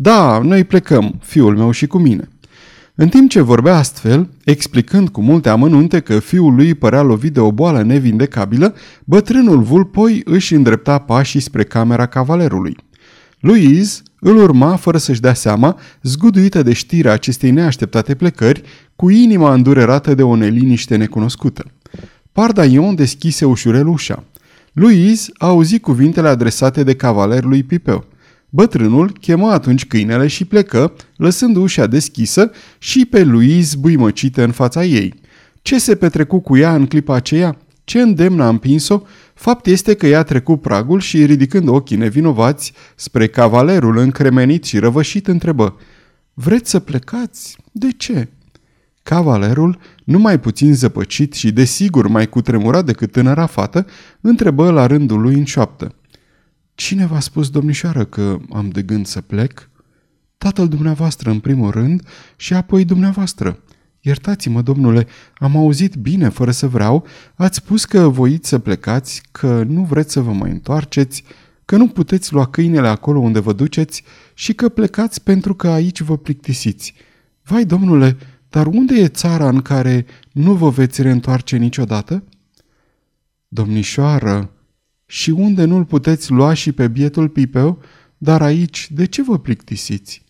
Da, 0.00 0.38
noi 0.38 0.64
plecăm, 0.64 1.20
fiul 1.22 1.56
meu 1.56 1.70
și 1.70 1.86
cu 1.86 1.98
mine. 1.98 2.28
În 2.94 3.08
timp 3.08 3.30
ce 3.30 3.40
vorbea 3.40 3.76
astfel, 3.76 4.28
explicând 4.44 5.08
cu 5.08 5.22
multe 5.22 5.48
amănunte 5.48 6.00
că 6.00 6.18
fiul 6.18 6.54
lui 6.54 6.74
părea 6.74 7.02
lovit 7.02 7.32
de 7.32 7.40
o 7.40 7.52
boală 7.52 7.82
nevindecabilă, 7.82 8.74
bătrânul 9.04 9.62
vulpoi 9.62 10.22
își 10.24 10.54
îndrepta 10.54 10.98
pașii 10.98 11.40
spre 11.40 11.64
camera 11.64 12.06
cavalerului. 12.06 12.76
Louise 13.40 14.00
îl 14.20 14.36
urma 14.36 14.76
fără 14.76 14.98
să-și 14.98 15.20
dea 15.20 15.34
seama, 15.34 15.78
zguduită 16.02 16.62
de 16.62 16.72
știrea 16.72 17.12
acestei 17.12 17.50
neașteptate 17.50 18.14
plecări, 18.14 18.62
cu 18.96 19.10
inima 19.10 19.52
îndurerată 19.52 20.14
de 20.14 20.22
o 20.22 20.36
neliniște 20.36 20.96
necunoscută. 20.96 21.64
Pardaion 22.32 22.94
deschise 22.94 23.44
ușurel 23.44 23.86
ușa. 23.86 24.24
Louise 24.72 25.30
a 25.34 25.46
auzit 25.46 25.82
cuvintele 25.82 26.28
adresate 26.28 26.82
de 26.82 26.94
cavalerului 26.94 27.62
Pipeu. 27.62 28.04
Bătrânul 28.50 29.12
chemă 29.20 29.50
atunci 29.50 29.86
câinele 29.86 30.26
și 30.26 30.44
plecă, 30.44 30.92
lăsând 31.16 31.56
ușa 31.56 31.86
deschisă 31.86 32.50
și 32.78 33.04
pe 33.04 33.24
Louise 33.24 33.76
buimăcită 33.78 34.42
în 34.42 34.50
fața 34.50 34.84
ei. 34.84 35.14
Ce 35.62 35.78
se 35.78 35.94
petrecu 35.94 36.40
cu 36.40 36.56
ea 36.56 36.74
în 36.74 36.86
clipa 36.86 37.14
aceea? 37.14 37.56
Ce 37.84 38.00
îndemn 38.00 38.40
a 38.40 38.48
împins-o? 38.48 39.02
Fapt 39.34 39.66
este 39.66 39.94
că 39.94 40.06
ea 40.06 40.22
trecu 40.22 40.56
pragul 40.56 41.00
și, 41.00 41.24
ridicând 41.24 41.68
ochii 41.68 41.96
nevinovați 41.96 42.72
spre 42.94 43.26
cavalerul 43.26 43.96
încremenit 43.96 44.64
și 44.64 44.78
răvășit, 44.78 45.26
întrebă 45.26 45.76
Vreți 46.34 46.70
să 46.70 46.78
plecați? 46.78 47.56
De 47.72 47.88
ce?" 47.96 48.28
Cavalerul, 49.02 49.78
numai 50.04 50.40
puțin 50.40 50.74
zăpăcit 50.74 51.34
și 51.34 51.52
desigur 51.52 52.06
mai 52.06 52.28
cutremurat 52.28 52.84
decât 52.84 53.12
tânăra 53.12 53.46
fată, 53.46 53.86
întrebă 54.20 54.70
la 54.70 54.86
rândul 54.86 55.20
lui 55.20 55.34
în 55.34 55.44
șoaptă. 55.44 55.94
Cine 56.78 57.06
v-a 57.06 57.20
spus, 57.20 57.50
domnișoară, 57.50 58.04
că 58.04 58.38
am 58.52 58.68
de 58.68 58.82
gând 58.82 59.06
să 59.06 59.20
plec? 59.20 59.70
Tatăl 60.36 60.68
dumneavoastră 60.68 61.30
în 61.30 61.40
primul 61.40 61.70
rând 61.70 62.08
și 62.36 62.54
apoi 62.54 62.84
dumneavoastră. 62.84 63.58
Iertați-mă, 64.00 64.62
domnule, 64.62 65.06
am 65.38 65.56
auzit 65.56 65.94
bine, 65.94 66.28
fără 66.28 66.50
să 66.50 66.68
vreau, 66.68 67.06
ați 67.34 67.56
spus 67.56 67.84
că 67.84 68.08
voiți 68.08 68.48
să 68.48 68.58
plecați, 68.58 69.22
că 69.30 69.62
nu 69.62 69.82
vreți 69.82 70.12
să 70.12 70.20
vă 70.20 70.32
mai 70.32 70.50
întoarceți. 70.50 71.24
că 71.64 71.76
nu 71.76 71.88
puteți 71.88 72.32
lua 72.32 72.46
câinele 72.46 72.88
acolo 72.88 73.18
unde 73.18 73.38
vă 73.38 73.52
duceți 73.52 74.02
și 74.34 74.54
că 74.54 74.68
plecați 74.68 75.22
pentru 75.22 75.54
că 75.54 75.68
aici 75.68 76.00
vă 76.00 76.16
plictisiți. 76.16 76.94
Vai, 77.42 77.64
domnule, 77.64 78.16
dar 78.48 78.66
unde 78.66 78.94
e 78.94 79.08
țara 79.08 79.48
în 79.48 79.62
care 79.62 80.06
nu 80.32 80.54
vă 80.54 80.70
veți 80.70 81.02
reîntoarce 81.02 81.56
niciodată? 81.56 82.24
Domnișoară, 83.48 84.52
și 85.10 85.30
unde 85.30 85.64
nu-l 85.64 85.84
puteți 85.84 86.30
lua 86.30 86.54
și 86.54 86.72
pe 86.72 86.88
bietul 86.88 87.28
pipeu, 87.28 87.78
dar 88.18 88.42
aici 88.42 88.88
de 88.90 89.04
ce 89.04 89.22
vă 89.22 89.38
plictisiți? 89.38 90.22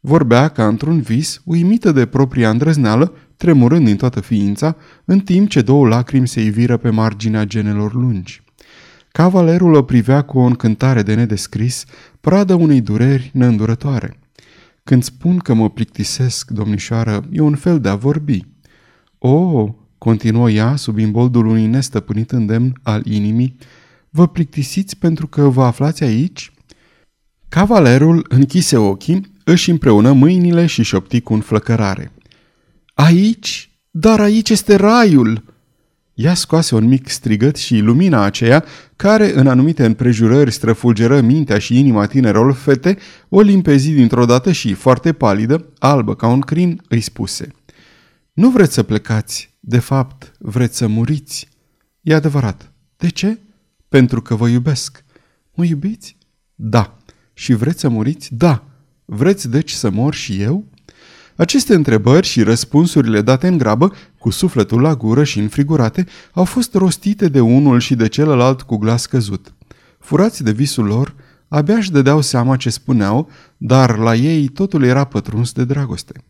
Vorbea 0.00 0.48
ca 0.48 0.66
într-un 0.66 1.00
vis, 1.00 1.40
uimită 1.44 1.92
de 1.92 2.06
propria 2.06 2.50
îndrăzneală, 2.50 3.12
tremurând 3.36 3.84
din 3.84 3.96
toată 3.96 4.20
ființa, 4.20 4.76
în 5.04 5.20
timp 5.20 5.48
ce 5.48 5.62
două 5.62 5.88
lacrimi 5.88 6.28
se 6.28 6.40
iviră 6.42 6.76
pe 6.76 6.90
marginea 6.90 7.44
genelor 7.44 7.94
lungi. 7.94 8.42
Cavalerul 9.12 9.74
o 9.74 9.82
privea 9.82 10.22
cu 10.22 10.38
o 10.38 10.42
încântare 10.42 11.02
de 11.02 11.14
nedescris, 11.14 11.84
pradă 12.20 12.54
unei 12.54 12.80
dureri 12.80 13.30
neîndurătoare. 13.32 14.18
Când 14.84 15.02
spun 15.02 15.38
că 15.38 15.54
mă 15.54 15.70
plictisesc, 15.70 16.50
domnișoară, 16.50 17.24
e 17.30 17.40
un 17.40 17.54
fel 17.54 17.80
de 17.80 17.88
a 17.88 17.94
vorbi. 17.94 18.44
O, 19.18 19.68
continuă 19.98 20.50
ea 20.50 20.76
sub 20.76 20.98
imboldul 20.98 21.46
unui 21.46 21.66
nestăpânit 21.66 22.30
îndemn 22.30 22.80
al 22.82 23.06
inimii, 23.06 23.56
vă 24.10 24.28
plictisiți 24.28 24.96
pentru 24.96 25.26
că 25.26 25.42
vă 25.48 25.64
aflați 25.64 26.02
aici? 26.02 26.52
Cavalerul 27.48 28.26
închise 28.28 28.76
ochii, 28.76 29.32
își 29.44 29.70
împreună 29.70 30.12
mâinile 30.12 30.66
și 30.66 30.82
șopti 30.82 31.20
cu 31.20 31.34
înflăcărare. 31.34 32.12
Aici? 32.94 33.70
Dar 33.90 34.20
aici 34.20 34.50
este 34.50 34.74
raiul!" 34.74 35.56
Ea 36.18 36.34
scoase 36.34 36.74
un 36.74 36.84
mic 36.84 37.08
strigăt 37.08 37.56
și 37.56 37.78
lumina 37.78 38.22
aceea, 38.22 38.64
care 38.96 39.38
în 39.38 39.46
anumite 39.46 39.84
împrejurări 39.84 40.52
străfulgeră 40.52 41.20
mintea 41.20 41.58
și 41.58 41.78
inima 41.78 42.06
tinerol 42.06 42.52
fete, 42.52 42.98
o 43.28 43.40
limpezi 43.40 43.90
dintr-o 43.90 44.24
dată 44.24 44.52
și, 44.52 44.74
foarte 44.74 45.12
palidă, 45.12 45.72
albă 45.78 46.14
ca 46.14 46.26
un 46.26 46.40
crin, 46.40 46.82
îi 46.88 47.00
spuse 47.00 47.48
Nu 48.32 48.50
vreți 48.50 48.74
să 48.74 48.82
plecați, 48.82 49.54
de 49.60 49.78
fapt, 49.78 50.32
vreți 50.38 50.76
să 50.76 50.86
muriți. 50.86 51.48
E 52.00 52.14
adevărat. 52.14 52.72
De 52.96 53.08
ce? 53.08 53.38
Pentru 53.88 54.22
că 54.22 54.34
vă 54.34 54.48
iubesc. 54.48 55.04
Mă 55.54 55.64
iubiți? 55.64 56.16
Da. 56.54 56.98
Și 57.34 57.54
vreți 57.54 57.80
să 57.80 57.88
muriți? 57.88 58.34
Da. 58.34 58.64
Vreți 59.04 59.48
deci 59.48 59.70
să 59.70 59.90
mor 59.90 60.14
și 60.14 60.40
eu? 60.40 60.64
Aceste 61.36 61.74
întrebări 61.74 62.26
și 62.26 62.42
răspunsurile 62.42 63.20
date 63.20 63.46
în 63.46 63.58
grabă, 63.58 63.92
cu 64.18 64.30
sufletul 64.30 64.80
la 64.80 64.94
gură 64.94 65.24
și 65.24 65.38
înfrigurate, 65.38 66.06
au 66.32 66.44
fost 66.44 66.74
rostite 66.74 67.28
de 67.28 67.40
unul 67.40 67.80
și 67.80 67.94
de 67.94 68.08
celălalt 68.08 68.62
cu 68.62 68.76
glas 68.76 69.06
căzut. 69.06 69.54
Furați 69.98 70.42
de 70.42 70.50
visul 70.50 70.84
lor, 70.84 71.14
abia 71.48 71.74
își 71.74 71.90
dădeau 71.90 72.20
seama 72.20 72.56
ce 72.56 72.70
spuneau, 72.70 73.30
dar 73.56 73.98
la 73.98 74.14
ei 74.14 74.48
totul 74.48 74.82
era 74.82 75.04
pătruns 75.04 75.52
de 75.52 75.64
dragoste. 75.64 76.24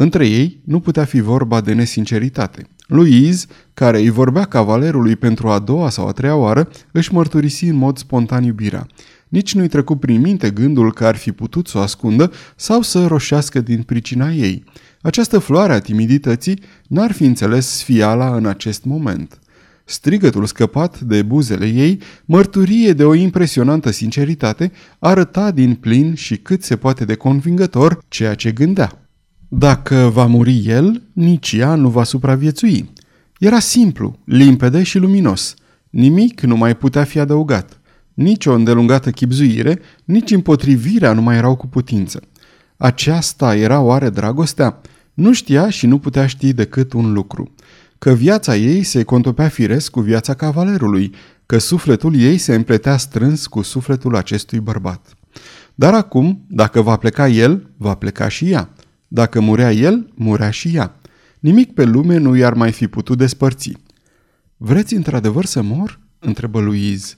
Între 0.00 0.26
ei 0.26 0.60
nu 0.64 0.80
putea 0.80 1.04
fi 1.04 1.20
vorba 1.20 1.60
de 1.60 1.72
nesinceritate. 1.72 2.66
Louise, 2.86 3.46
care 3.74 3.98
îi 3.98 4.10
vorbea 4.10 4.44
cavalerului 4.44 5.16
pentru 5.16 5.48
a 5.48 5.58
doua 5.58 5.90
sau 5.90 6.06
a 6.06 6.12
treia 6.12 6.34
oară, 6.34 6.68
își 6.92 7.12
mărturisi 7.12 7.64
în 7.64 7.76
mod 7.76 7.98
spontan 7.98 8.44
iubirea. 8.44 8.86
Nici 9.28 9.54
nu-i 9.54 9.68
trecut 9.68 10.00
prin 10.00 10.20
minte 10.20 10.50
gândul 10.50 10.92
că 10.92 11.06
ar 11.06 11.16
fi 11.16 11.32
putut 11.32 11.66
să 11.68 11.78
o 11.78 11.80
ascundă 11.80 12.32
sau 12.56 12.82
să 12.82 13.06
roșească 13.06 13.60
din 13.60 13.82
pricina 13.82 14.32
ei. 14.32 14.64
Această 15.02 15.38
floare 15.38 15.72
a 15.72 15.78
timidității 15.80 16.62
n-ar 16.88 17.12
fi 17.12 17.24
înțeles 17.24 17.66
sfiala 17.66 18.36
în 18.36 18.46
acest 18.46 18.84
moment. 18.84 19.38
Strigătul 19.84 20.46
scăpat 20.46 21.00
de 21.00 21.22
buzele 21.22 21.66
ei, 21.66 22.00
mărturie 22.24 22.92
de 22.92 23.04
o 23.04 23.14
impresionantă 23.14 23.90
sinceritate, 23.90 24.72
arăta 24.98 25.50
din 25.50 25.74
plin 25.74 26.14
și 26.14 26.36
cât 26.36 26.62
se 26.62 26.76
poate 26.76 27.04
de 27.04 27.14
convingător 27.14 27.98
ceea 28.08 28.34
ce 28.34 28.50
gândea. 28.50 29.07
Dacă 29.50 30.10
va 30.12 30.26
muri 30.26 30.62
el, 30.66 31.02
nici 31.12 31.52
ea 31.52 31.74
nu 31.74 31.88
va 31.88 32.04
supraviețui. 32.04 32.92
Era 33.38 33.58
simplu, 33.58 34.18
limpede 34.24 34.82
și 34.82 34.98
luminos. 34.98 35.54
Nimic 35.90 36.40
nu 36.40 36.56
mai 36.56 36.76
putea 36.76 37.04
fi 37.04 37.18
adăugat. 37.18 37.80
Nici 38.14 38.46
o 38.46 38.52
îndelungată 38.52 39.10
chipzuire, 39.10 39.78
nici 40.04 40.30
împotrivirea 40.30 41.12
nu 41.12 41.22
mai 41.22 41.36
erau 41.36 41.56
cu 41.56 41.66
putință. 41.66 42.22
Aceasta 42.76 43.56
era 43.56 43.80
oare 43.80 44.10
dragostea? 44.10 44.80
Nu 45.14 45.32
știa 45.32 45.70
și 45.70 45.86
nu 45.86 45.98
putea 45.98 46.26
ști 46.26 46.52
decât 46.52 46.92
un 46.92 47.12
lucru. 47.12 47.54
Că 47.98 48.12
viața 48.12 48.56
ei 48.56 48.82
se 48.82 49.02
contopea 49.02 49.48
firesc 49.48 49.90
cu 49.90 50.00
viața 50.00 50.34
cavalerului, 50.34 51.14
că 51.46 51.58
sufletul 51.58 52.20
ei 52.20 52.38
se 52.38 52.54
împletea 52.54 52.96
strâns 52.96 53.46
cu 53.46 53.62
sufletul 53.62 54.16
acestui 54.16 54.60
bărbat. 54.60 55.14
Dar 55.74 55.94
acum, 55.94 56.44
dacă 56.48 56.82
va 56.82 56.96
pleca 56.96 57.28
el, 57.28 57.70
va 57.76 57.94
pleca 57.94 58.28
și 58.28 58.50
ea. 58.50 58.72
Dacă 59.08 59.40
murea 59.40 59.72
el, 59.72 60.12
murea 60.14 60.50
și 60.50 60.68
ea. 60.74 61.00
Nimic 61.40 61.72
pe 61.72 61.84
lume 61.84 62.16
nu 62.16 62.36
i-ar 62.36 62.54
mai 62.54 62.72
fi 62.72 62.88
putut 62.88 63.18
despărți. 63.18 63.72
Vreți 64.56 64.94
într-adevăr 64.94 65.44
să 65.44 65.62
mor?" 65.62 66.00
întrebă 66.18 66.60
Louise. 66.60 67.14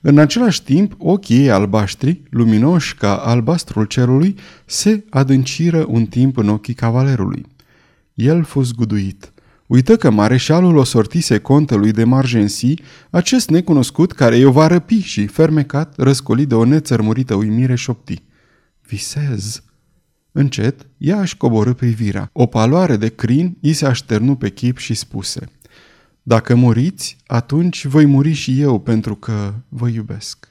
În 0.00 0.18
același 0.18 0.62
timp, 0.62 0.94
ochii 0.98 1.36
ei 1.36 1.50
albaștri, 1.50 2.22
luminoși 2.30 2.94
ca 2.94 3.16
albastrul 3.16 3.84
cerului, 3.84 4.34
se 4.66 5.04
adânciră 5.10 5.84
un 5.88 6.06
timp 6.06 6.36
în 6.36 6.48
ochii 6.48 6.74
cavalerului. 6.74 7.46
El 8.14 8.44
fost 8.44 8.74
guduit. 8.74 9.32
Uită 9.66 9.96
că 9.96 10.10
mareșalul 10.10 10.76
o 10.76 10.84
sortise 10.84 11.38
contelui 11.38 11.90
de 11.90 12.04
Margensi, 12.04 12.74
acest 13.10 13.50
necunoscut 13.50 14.12
care 14.12 14.36
i-o 14.36 14.50
va 14.50 14.66
răpi 14.66 15.00
și, 15.00 15.26
fermecat, 15.26 15.94
răscolit 15.96 16.48
de 16.48 16.54
o 16.54 16.64
nețărmurită 16.64 17.34
uimire 17.34 17.74
șopti. 17.74 18.22
Visez. 18.88 19.62
Încet, 20.36 20.86
ea 20.96 21.20
își 21.20 21.36
coborâ 21.36 21.72
privirea. 21.72 22.30
O 22.32 22.46
paloare 22.46 22.96
de 22.96 23.08
crin 23.08 23.56
i 23.60 23.72
se 23.72 23.86
așternu 23.86 24.36
pe 24.36 24.50
chip 24.50 24.78
și 24.78 24.94
spuse– 24.94 25.40
dacă 26.28 26.54
muriți, 26.54 27.16
atunci 27.26 27.84
voi 27.84 28.06
muri 28.06 28.32
și 28.32 28.60
eu 28.60 28.80
pentru 28.80 29.14
că 29.14 29.54
vă 29.68 29.88
iubesc. 29.88 30.48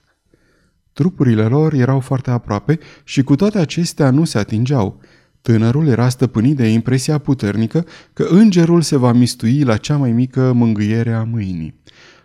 Trupurile 0.94 1.44
lor 1.44 1.74
erau 1.74 2.00
foarte 2.00 2.30
aproape 2.30 2.80
și 3.04 3.24
cu 3.24 3.36
toate 3.36 3.58
acestea 3.58 4.10
nu 4.10 4.24
se 4.24 4.38
atingeau. 4.38 5.02
Tânărul 5.42 5.88
era 5.88 6.10
stăpânit 6.10 6.56
de 6.56 6.68
impresia 6.68 7.18
puternică 7.18 7.86
că 8.14 8.24
îngerul 8.30 8.82
se 8.82 8.98
va 8.98 9.12
mistui 9.12 9.64
la 9.64 9.78
cea 9.78 9.98
mai 9.98 10.12
mică 10.12 10.54
mângâiere 10.54 11.14
a 11.14 11.24
mâinii. 11.24 11.82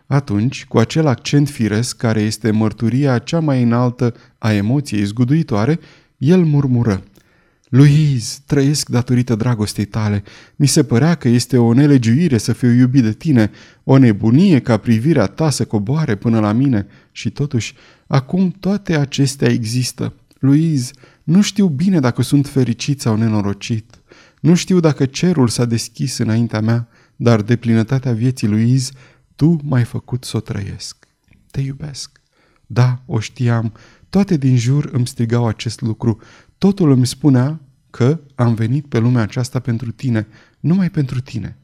Atunci, 0.07 0.67
cu 0.67 0.79
acel 0.79 1.07
accent 1.07 1.49
firesc 1.49 1.97
care 1.97 2.21
este 2.21 2.51
mărturia 2.51 3.19
cea 3.19 3.41
mai 3.41 3.63
înaltă 3.63 4.15
a 4.39 4.53
emoției 4.53 5.05
zguduitoare, 5.05 5.79
el 6.17 6.45
murmură. 6.45 7.03
Louise, 7.71 8.39
trăiesc 8.47 8.89
datorită 8.89 9.35
dragostei 9.35 9.85
tale. 9.85 10.23
Mi 10.57 10.67
se 10.67 10.85
părea 10.85 11.15
că 11.15 11.29
este 11.29 11.57
o 11.59 11.73
nelegiuire 11.73 12.39
să 12.39 12.53
fiu 12.53 12.71
iubit 12.71 13.03
de 13.03 13.13
tine, 13.13 13.51
o 13.85 13.97
nebunie 13.97 14.61
ca 14.61 14.77
privirea 14.77 15.27
ta 15.27 15.51
să 15.51 15.65
coboare 15.65 16.15
până 16.15 16.41
la 16.41 16.53
mine. 16.53 16.87
Și 17.13 17.31
totuși, 17.31 17.75
acum 18.07 18.51
toate 18.51 18.97
acestea 18.97 19.49
există. 19.49 20.15
Louise, 20.39 20.93
nu 21.25 21.41
știu 21.41 21.67
bine 21.67 22.01
dacă 22.01 22.23
sunt 22.23 22.47
fericit 22.47 23.01
sau 23.01 23.17
nenorocit. 23.17 24.01
Nu 24.41 24.55
știu 24.55 24.81
dacă 24.81 25.07
cerul 25.07 25.49
s-a 25.49 25.65
deschis 25.65 26.19
înaintea 26.19 26.61
mea, 26.61 26.89
dar 27.17 27.43
de 27.43 27.57
plinătatea 27.57 28.13
vieții 28.13 28.49
Louise, 28.49 28.93
tu 29.37 29.61
m-ai 29.65 29.85
făcut 29.85 30.25
să 30.25 30.37
o 30.37 30.41
trăiesc. 30.41 31.07
Te 31.51 31.61
iubesc. 31.61 32.21
Da, 32.67 33.03
o 33.07 33.21
știam. 33.21 33.73
Toate 34.09 34.37
din 34.37 34.57
jur 34.57 34.89
îmi 34.93 35.07
strigau 35.07 35.47
acest 35.47 35.81
lucru. 35.81 36.19
Totul 36.61 36.91
îmi 36.91 37.07
spunea 37.07 37.61
că 37.91 38.21
am 38.35 38.55
venit 38.55 38.87
pe 38.87 38.99
lumea 38.99 39.23
aceasta 39.23 39.59
pentru 39.59 39.91
tine, 39.91 40.27
numai 40.61 40.91
pentru 40.91 41.21
tine. 41.21 41.57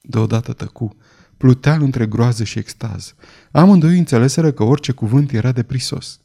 Deodată 0.00 0.52
tăcu. 0.52 0.96
Plutea 1.36 1.74
între 1.74 2.06
groază 2.06 2.44
și 2.44 2.58
extaz. 2.58 3.14
Amândoi 3.50 3.98
înțeleseră 3.98 4.52
că 4.52 4.62
orice 4.62 4.92
cuvânt 4.92 5.32
era 5.32 5.52
de 5.52 5.62
prisos. 5.62 6.20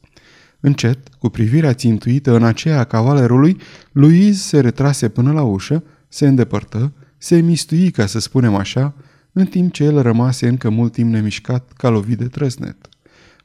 Încet, 0.60 1.08
cu 1.08 1.28
privirea 1.28 1.74
țintuită 1.74 2.34
în 2.34 2.44
aceea 2.44 2.78
a 2.78 2.84
cavalerului, 2.84 3.56
Louise 3.92 4.38
se 4.48 4.60
retrase 4.60 5.08
până 5.08 5.32
la 5.32 5.42
ușă, 5.42 5.82
se 6.08 6.26
îndepărtă, 6.26 6.92
se 7.18 7.40
mistui, 7.40 7.90
ca 7.90 8.06
să 8.06 8.18
spunem 8.18 8.54
așa, 8.54 8.94
în 9.32 9.46
timp 9.46 9.72
ce 9.72 9.84
el 9.84 10.02
rămase 10.02 10.48
încă 10.48 10.68
mult 10.68 10.92
timp 10.92 11.12
nemișcat 11.12 11.72
ca 11.72 11.88
lovit 11.88 12.18
de 12.18 12.26
trăsnet. 12.26 12.88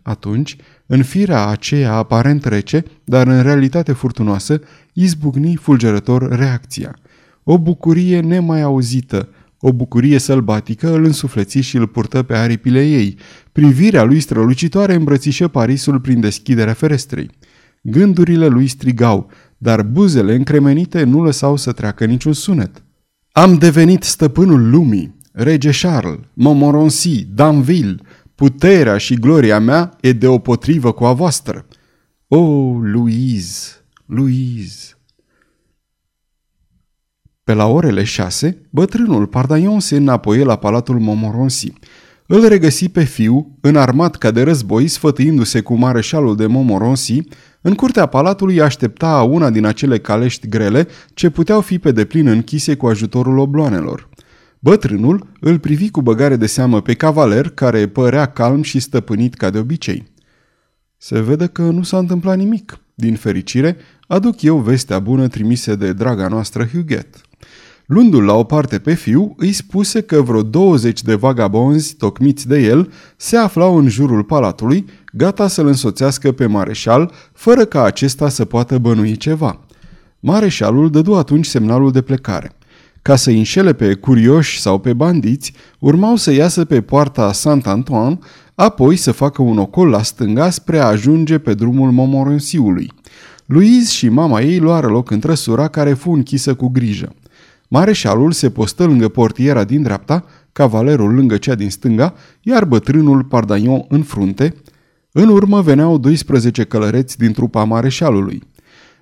Atunci, 0.01 0.57
în 0.86 1.03
firea 1.03 1.47
aceea 1.47 1.93
aparent 1.93 2.45
rece, 2.45 2.83
dar 3.03 3.27
în 3.27 3.41
realitate 3.41 3.91
furtunoasă, 3.91 4.61
izbucni 4.93 5.55
fulgerător 5.55 6.36
reacția. 6.38 6.95
O 7.43 7.57
bucurie 7.57 8.19
nemai 8.19 8.61
auzită, 8.61 9.29
o 9.59 9.73
bucurie 9.73 10.17
sălbatică 10.17 10.93
îl 10.93 11.03
însufleți 11.03 11.59
și 11.59 11.77
îl 11.77 11.88
purtă 11.88 12.23
pe 12.23 12.36
aripile 12.36 12.88
ei. 12.88 13.17
Privirea 13.51 14.03
lui 14.03 14.19
strălucitoare 14.19 14.93
îmbrățișă 14.93 15.47
Parisul 15.47 15.99
prin 15.99 16.19
deschiderea 16.19 16.73
ferestrei. 16.73 17.29
Gândurile 17.81 18.47
lui 18.47 18.67
strigau, 18.67 19.29
dar 19.57 19.83
buzele 19.83 20.36
încremenite 20.36 21.03
nu 21.03 21.23
lăsau 21.23 21.55
să 21.55 21.71
treacă 21.71 22.05
niciun 22.05 22.33
sunet. 22.33 22.83
Am 23.31 23.57
devenit 23.57 24.03
stăpânul 24.03 24.69
lumii, 24.69 25.15
rege 25.31 25.69
Charles, 25.81 26.19
Montmorency, 26.33 27.25
Danville, 27.33 27.95
puterea 28.36 28.97
și 28.97 29.15
gloria 29.15 29.59
mea 29.59 29.97
e 30.01 30.11
deopotrivă 30.11 30.91
cu 30.91 31.05
a 31.05 31.13
voastră. 31.13 31.65
O, 32.27 32.38
oh, 32.38 32.79
Louise, 32.81 33.71
Louise! 34.05 34.89
Pe 37.43 37.53
la 37.53 37.65
orele 37.65 38.03
șase, 38.03 38.61
bătrânul 38.69 39.27
Pardaion 39.27 39.79
se 39.79 39.95
înapoie 39.95 40.43
la 40.43 40.55
palatul 40.55 40.99
Momoronsi. 40.99 41.73
Îl 42.27 42.47
regăsi 42.47 42.89
pe 42.89 43.03
fiu, 43.03 43.57
înarmat 43.61 44.15
ca 44.15 44.31
de 44.31 44.43
război, 44.43 44.88
sfătuindu-se 44.88 45.61
cu 45.61 45.73
mareșalul 45.73 46.36
de 46.36 46.45
Momoronsi, 46.45 47.21
în 47.61 47.73
curtea 47.73 48.05
palatului 48.05 48.61
aștepta 48.61 49.21
una 49.21 49.49
din 49.49 49.65
acele 49.65 49.99
calești 49.99 50.47
grele 50.47 50.88
ce 51.13 51.29
puteau 51.29 51.61
fi 51.61 51.79
pe 51.79 51.91
deplin 51.91 52.27
închise 52.27 52.75
cu 52.75 52.88
ajutorul 52.88 53.38
obloanelor. 53.38 54.09
Bătrânul 54.66 55.28
îl 55.39 55.59
privi 55.59 55.89
cu 55.89 56.01
băgare 56.01 56.36
de 56.36 56.45
seamă 56.45 56.82
pe 56.82 56.93
cavaler, 56.93 57.49
care 57.49 57.88
părea 57.88 58.26
calm 58.26 58.61
și 58.61 58.80
stăpânit 58.80 59.34
ca 59.34 59.49
de 59.49 59.57
obicei. 59.57 60.03
Se 60.97 61.22
vede 61.22 61.47
că 61.47 61.61
nu 61.61 61.84
s-a 61.84 61.97
întâmplat 61.97 62.38
nimic. 62.38 62.80
Din 62.95 63.16
fericire, 63.16 63.78
aduc 64.07 64.41
eu 64.41 64.57
vestea 64.57 64.99
bună 64.99 65.28
trimise 65.28 65.76
de 65.76 65.93
draga 65.93 66.28
noastră 66.28 66.66
Huguet. 66.74 67.22
Luându-l 67.86 68.24
la 68.24 68.34
o 68.34 68.43
parte 68.43 68.80
pe 68.80 68.93
fiu, 68.93 69.34
îi 69.38 69.51
spuse 69.51 70.01
că 70.01 70.22
vreo 70.22 70.41
20 70.41 71.01
de 71.01 71.16
vagabonzi 71.16 71.95
tocmiți 71.95 72.47
de 72.47 72.59
el 72.59 72.91
se 73.18 73.38
aflau 73.38 73.78
în 73.78 73.88
jurul 73.88 74.24
palatului, 74.24 74.86
gata 75.13 75.47
să-l 75.47 75.68
însoțească 75.68 76.32
pe 76.32 76.45
mareșal, 76.45 77.11
fără 77.34 77.66
ca 77.66 77.84
acesta 77.84 78.30
să 78.30 78.45
poată 78.45 78.78
bănui 78.78 79.16
ceva. 79.16 79.66
Mareșalul 80.20 80.89
dădu 80.89 81.16
atunci 81.16 81.45
semnalul 81.45 81.91
de 81.91 82.01
plecare. 82.01 82.55
Ca 83.08 83.16
să 83.16 83.30
înșele 83.30 83.74
pe 83.74 83.93
curioși 83.93 84.60
sau 84.60 84.80
pe 84.80 84.93
bandiți, 84.93 85.53
urmau 85.80 86.16
să 86.16 86.32
iasă 86.32 86.66
pe 86.66 86.82
poarta 86.82 87.32
Saint-Antoine, 87.32 88.20
apoi 88.56 88.95
să 88.95 89.12
facă 89.12 89.41
un 89.41 89.58
ocol 89.58 89.88
la 89.88 90.01
stânga 90.01 90.49
spre 90.49 90.80
a 90.80 90.86
ajunge 90.86 91.38
pe 91.38 91.53
drumul 91.53 91.91
Momorensiului. 91.91 92.91
Louise 93.45 93.91
și 93.91 94.10
mama 94.10 94.41
ei 94.41 94.60
luară 94.60 94.88
loc 94.88 95.12
în 95.12 95.20
trăsura 95.20 95.68
care 95.68 95.93
fu 95.93 96.12
închisă 96.12 96.53
cu 96.53 96.68
grijă. 96.68 97.16
Mareșalul 97.68 98.32
se 98.32 98.49
postă 98.49 98.86
lângă 98.86 99.08
portiera 99.08 99.64
din 99.64 99.82
dreapta, 99.82 100.26
cavalerul 100.51 101.14
lângă 101.14 101.38
cea 101.38 101.56
din 101.56 101.70
stânga, 101.70 102.14
iar 102.41 102.66
bătrânul 102.66 103.24
Pardagnon 103.24 103.86
în 103.88 104.03
frunte. 104.03 104.56
În 105.12 105.30
urmă 105.30 105.62
veneau 105.62 105.97
12 105.97 106.64
călăreți 106.64 107.18
din 107.18 107.32
trupa 107.32 107.64
mareșalului. 107.64 108.43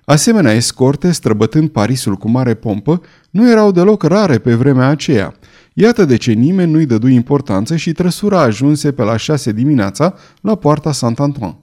Asemenea 0.04 0.52
escorte, 0.52 1.12
străbătând 1.12 1.68
Parisul 1.68 2.16
cu 2.16 2.28
mare 2.28 2.54
pompă, 2.54 3.00
nu 3.30 3.50
erau 3.50 3.70
deloc 3.70 4.02
rare 4.02 4.38
pe 4.38 4.54
vremea 4.54 4.88
aceea. 4.88 5.34
Iată 5.72 6.04
de 6.04 6.16
ce 6.16 6.32
nimeni 6.32 6.72
nu-i 6.72 6.86
dădu 6.86 7.08
importanță 7.08 7.76
și 7.76 7.92
trăsura 7.92 8.40
ajunse 8.40 8.92
pe 8.92 9.02
la 9.02 9.16
șase 9.16 9.52
dimineața 9.52 10.14
la 10.40 10.54
poarta 10.54 10.92
Saint-Antoine. 10.92 11.58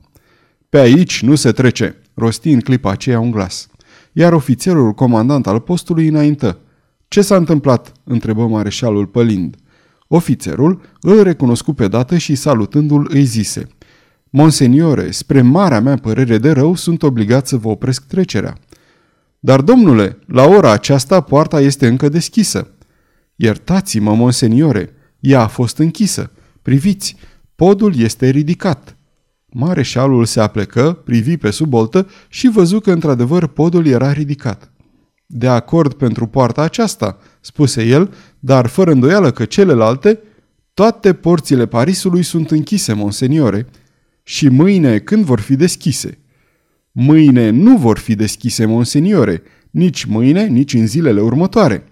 Pe 0.70 0.80
aici 0.80 1.22
nu 1.22 1.36
se 1.36 1.52
trece, 1.52 2.02
rosti 2.14 2.52
în 2.52 2.60
clipa 2.60 2.92
aceea 2.92 3.20
un 3.20 3.32
glas. 3.32 3.68
Iar 4.12 4.34
ofițerul 4.34 4.92
comandant 4.92 5.48
al 5.48 5.60
postului 5.60 6.08
înaintă. 6.08 6.60
Ce 7.08 7.22
s-a 7.22 7.36
întâmplat?" 7.36 7.92
întrebă 8.04 8.48
mareșalul 8.48 9.06
pălind. 9.06 9.56
Ofițerul 10.08 10.82
îl 11.02 11.24
recunoscu 11.24 11.74
pe 11.74 11.88
dată 11.88 12.18
și 12.18 12.36
salutându-l 12.36 13.08
îi 13.10 13.24
zise 13.24 13.68
Monseniore, 14.34 15.12
spre 15.12 15.42
marea 15.42 15.80
mea 15.80 15.96
părere 15.96 16.38
de 16.38 16.52
rău, 16.52 16.76
sunt 16.76 17.04
obligat 17.04 17.48
să 17.48 17.58
vă 17.58 17.68
opresc 17.68 18.06
trecerea. 18.06 18.58
Dar, 19.40 19.62
domnule, 19.62 20.18
la 20.26 20.46
ora 20.46 20.72
aceasta 20.72 21.22
poarta 21.22 21.62
este 21.62 21.88
încă 21.88 22.10
deschisă. 22.10 22.68
Iertați-mă, 23.36 24.16
monseniore, 24.16 24.94
ea 25.20 25.42
a 25.42 25.48
fost 25.48 25.78
închisă. 25.78 26.32
Priviți, 26.62 27.16
podul 27.56 28.00
este 28.00 28.30
ridicat. 28.30 28.98
Mareșalul 29.46 30.26
se 30.26 30.40
aplecă, 30.40 30.94
privi 30.94 31.38
pe 31.38 31.50
sub 31.50 31.70
boltă 31.70 32.08
și 32.30 32.50
văzu 32.50 32.80
că 32.80 32.92
într-adevăr 32.92 33.48
podul 33.48 33.86
era 33.86 34.12
ridicat. 34.12 34.72
De 35.26 35.48
acord 35.48 35.94
pentru 35.94 36.28
poarta 36.28 36.62
aceasta, 36.62 37.18
spuse 37.42 37.84
el, 37.84 38.14
dar 38.40 38.68
fără 38.68 38.92
îndoială 38.92 39.32
că 39.32 39.46
celelalte, 39.46 40.20
toate 40.74 41.14
porțile 41.14 41.66
Parisului 41.66 42.24
sunt 42.24 42.52
închise, 42.52 42.94
monseniore, 42.94 43.68
și 44.32 44.48
mâine 44.48 45.00
când 45.00 45.24
vor 45.24 45.40
fi 45.40 45.56
deschise? 45.56 46.18
Mâine 46.92 47.50
nu 47.50 47.78
vor 47.78 47.98
fi 47.98 48.16
deschise, 48.16 48.66
monseniore, 48.66 49.42
nici 49.72 50.04
mâine, 50.04 50.46
nici 50.46 50.74
în 50.74 50.88
zilele 50.88 51.22
următoare. 51.22 51.84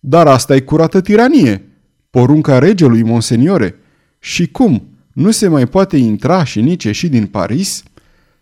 Dar 0.00 0.26
asta 0.26 0.54
e 0.54 0.60
curată 0.60 1.00
tiranie, 1.00 1.62
porunca 2.10 2.58
regelui, 2.58 3.02
monseniore. 3.02 3.74
Și 4.18 4.46
cum? 4.46 4.88
Nu 5.12 5.30
se 5.30 5.48
mai 5.48 5.66
poate 5.66 5.96
intra 5.96 6.44
și 6.44 6.60
nici 6.60 6.84
ieși 6.84 7.08
din 7.08 7.26
Paris? 7.26 7.82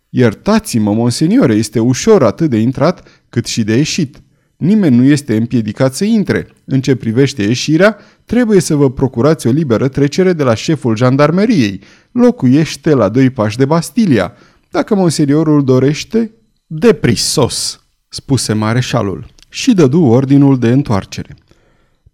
Iertați-mă, 0.08 0.92
monseniore, 0.92 1.54
este 1.54 1.78
ușor 1.78 2.22
atât 2.22 2.50
de 2.50 2.58
intrat 2.58 3.24
cât 3.28 3.46
și 3.46 3.64
de 3.64 3.76
ieșit. 3.76 4.22
Nimeni 4.56 4.96
nu 4.96 5.04
este 5.04 5.36
împiedicat 5.36 5.94
să 5.94 6.04
intre. 6.04 6.48
În 6.64 6.80
ce 6.80 6.94
privește 6.94 7.42
ieșirea, 7.42 7.96
trebuie 8.24 8.60
să 8.60 8.74
vă 8.74 8.90
procurați 8.90 9.46
o 9.46 9.50
liberă 9.50 9.88
trecere 9.88 10.32
de 10.32 10.42
la 10.42 10.54
șeful 10.54 10.96
jandarmeriei. 10.96 11.80
Locuiește 12.12 12.94
la 12.94 13.08
doi 13.08 13.30
pași 13.30 13.56
de 13.56 13.64
Bastilia. 13.64 14.32
Dacă 14.70 14.94
monseriorul 14.94 15.64
dorește, 15.64 16.32
deprisos, 16.66 17.84
spuse 18.08 18.52
mareșalul 18.52 19.26
și 19.48 19.74
dădu 19.74 20.02
ordinul 20.02 20.58
de 20.58 20.68
întoarcere. 20.68 21.36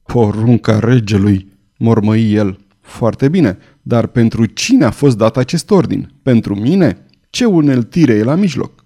Porunca 0.02 0.78
regelui, 0.78 1.52
mormăi 1.78 2.32
el. 2.32 2.58
Foarte 2.80 3.28
bine, 3.28 3.58
dar 3.82 4.06
pentru 4.06 4.44
cine 4.44 4.84
a 4.84 4.90
fost 4.90 5.16
dat 5.16 5.36
acest 5.36 5.70
ordin? 5.70 6.12
Pentru 6.22 6.54
mine? 6.54 7.06
Ce 7.30 7.44
uneltire 7.44 8.12
e 8.12 8.22
la 8.22 8.34
mijloc? 8.34 8.79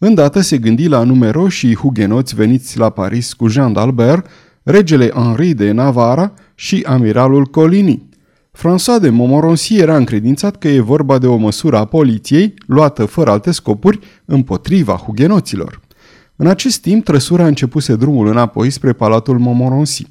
Îndată 0.00 0.40
se 0.40 0.58
gândi 0.58 0.88
la 0.88 1.02
numeroșii 1.02 1.74
hugenoți 1.74 2.34
veniți 2.34 2.78
la 2.78 2.90
Paris 2.90 3.32
cu 3.32 3.48
Jean 3.48 3.74
d'Albert, 3.76 4.22
regele 4.62 5.08
Henri 5.08 5.54
de 5.54 5.70
Navarra 5.70 6.32
și 6.54 6.84
amiralul 6.86 7.44
Coligny. 7.44 8.08
François 8.52 9.00
de 9.00 9.08
Montmorency 9.10 9.78
era 9.78 9.96
încredințat 9.96 10.56
că 10.56 10.68
e 10.68 10.80
vorba 10.80 11.18
de 11.18 11.26
o 11.26 11.36
măsură 11.36 11.76
a 11.76 11.84
poliției, 11.84 12.54
luată 12.66 13.04
fără 13.04 13.30
alte 13.30 13.50
scopuri, 13.50 13.98
împotriva 14.24 14.94
hugenoților. 14.94 15.80
În 16.36 16.46
acest 16.46 16.80
timp, 16.80 17.04
trăsura 17.04 17.46
începuse 17.46 17.96
drumul 17.96 18.26
înapoi 18.26 18.70
spre 18.70 18.92
palatul 18.92 19.38
Montmorency. 19.38 20.06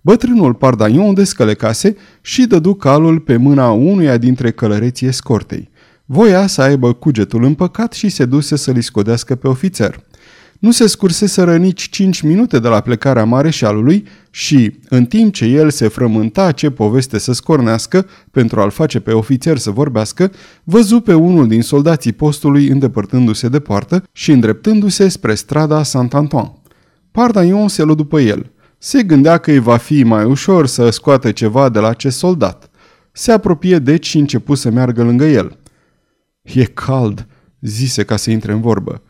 Bătrânul 0.00 0.54
Pardagnon 0.54 1.14
descălecase 1.14 1.96
și 2.20 2.46
dădu 2.46 2.74
calul 2.74 3.18
pe 3.18 3.36
mâna 3.36 3.70
unuia 3.70 4.16
dintre 4.16 4.50
călăreții 4.50 5.06
escortei. 5.06 5.69
Voia 6.12 6.46
să 6.46 6.62
aibă 6.62 6.92
cugetul 6.92 7.44
împăcat 7.44 7.92
și 7.92 8.08
se 8.08 8.24
duse 8.24 8.56
să-l 8.56 8.80
scodească 8.80 9.34
pe 9.34 9.48
ofițer. 9.48 10.04
Nu 10.58 10.70
se 10.70 10.86
scurseseră 10.86 11.56
nici 11.56 11.88
cinci 11.88 12.20
minute 12.20 12.58
de 12.58 12.68
la 12.68 12.80
plecarea 12.80 13.24
mareșalului 13.24 14.06
și, 14.30 14.78
în 14.88 15.04
timp 15.04 15.34
ce 15.34 15.44
el 15.44 15.70
se 15.70 15.88
frământa 15.88 16.52
ce 16.52 16.70
poveste 16.70 17.18
să 17.18 17.32
scornească 17.32 18.06
pentru 18.30 18.60
a-l 18.60 18.70
face 18.70 19.00
pe 19.00 19.12
ofițer 19.12 19.58
să 19.58 19.70
vorbească, 19.70 20.30
văzu 20.64 21.00
pe 21.00 21.14
unul 21.14 21.48
din 21.48 21.62
soldații 21.62 22.12
postului 22.12 22.68
îndepărtându-se 22.68 23.48
de 23.48 23.60
poartă 23.60 24.04
și 24.12 24.30
îndreptându-se 24.30 25.08
spre 25.08 25.34
strada 25.34 25.82
Saint-Antoine. 25.82 26.52
Pardaion 27.10 27.68
se 27.68 27.82
lu 27.82 27.94
după 27.94 28.20
el. 28.20 28.50
Se 28.78 29.02
gândea 29.02 29.38
că 29.38 29.50
îi 29.50 29.58
va 29.58 29.76
fi 29.76 30.02
mai 30.02 30.24
ușor 30.24 30.66
să 30.66 30.90
scoată 30.90 31.30
ceva 31.30 31.68
de 31.68 31.78
la 31.78 31.88
acest 31.88 32.18
soldat. 32.18 32.70
Se 33.12 33.32
apropie 33.32 33.78
deci 33.78 34.06
și 34.06 34.18
începu 34.18 34.54
să 34.54 34.70
meargă 34.70 35.02
lângă 35.02 35.24
el. 35.24 35.58
E 36.54 36.64
cald, 36.64 37.26
zise 37.60 38.04
ca 38.04 38.16
să 38.16 38.30
intre 38.30 38.52
în 38.52 38.60
vorbă. 38.60 39.02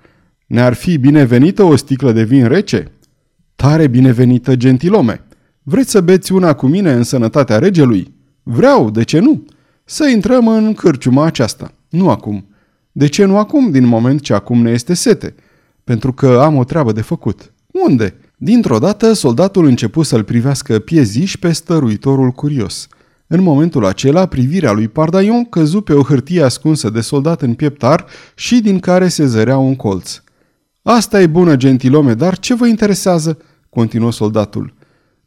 Ne-ar 0.47 0.75
fi 0.75 0.99
binevenită 0.99 1.63
o 1.63 1.77
sticlă 1.77 2.13
de 2.13 2.23
vin 2.23 2.47
rece? 2.47 2.93
Tare 3.57 3.87
binevenită, 3.87 4.57
gentilome. 4.57 5.25
Vreți 5.63 5.91
să 5.91 6.01
beți 6.01 6.33
una 6.33 6.53
cu 6.53 6.67
mine 6.67 6.93
în 6.93 7.03
sănătatea 7.03 7.59
regelui? 7.59 8.15
Vreau, 8.43 8.91
de 8.91 9.03
ce 9.03 9.19
nu? 9.19 9.45
Să 9.85 10.09
intrăm 10.09 10.49
în 10.49 10.75
cârciuma 10.75 11.25
aceasta. 11.25 11.73
Nu 11.89 12.11
acum. 12.11 12.49
De 12.93 13.07
ce 13.07 13.25
nu 13.25 13.37
acum, 13.37 13.71
din 13.71 13.87
moment 13.87 14.21
ce 14.21 14.35
acum 14.35 14.63
ne 14.63 14.71
este 14.71 14.95
sete? 14.95 15.35
Pentru 15.85 16.13
că 16.13 16.41
am 16.45 16.57
o 16.57 16.65
treabă 16.65 16.93
de 16.93 17.01
făcut. 17.01 17.53
Unde? 17.87 18.15
Dintr-o 18.37 18.79
dată, 18.79 19.13
soldatul 19.13 19.67
începu 19.67 20.03
să-l 20.03 20.25
privească 20.25 20.79
pieziș 20.79 21.37
pe 21.37 21.53
stăruitorul 21.53 22.31
curios– 22.31 22.87
în 23.33 23.43
momentul 23.43 23.85
acela, 23.85 24.27
privirea 24.27 24.73
lui 24.73 24.89
Pardaion 24.89 25.45
căzu 25.45 25.81
pe 25.81 25.93
o 25.93 26.03
hârtie 26.03 26.43
ascunsă 26.43 26.91
de 26.91 27.01
soldat 27.01 27.43
în 27.43 27.55
pieptar 27.55 28.07
și 28.35 28.61
din 28.61 28.79
care 28.79 29.09
se 29.09 29.27
zărea 29.27 29.59
un 29.59 29.77
colț. 29.77 30.23
Asta 30.83 31.21
e 31.21 31.27
bună, 31.27 31.57
gentilome, 31.57 32.15
dar 32.15 32.39
ce 32.39 32.55
vă 32.55 32.67
interesează?" 32.67 33.39
continuă 33.69 34.13
soldatul. 34.13 34.75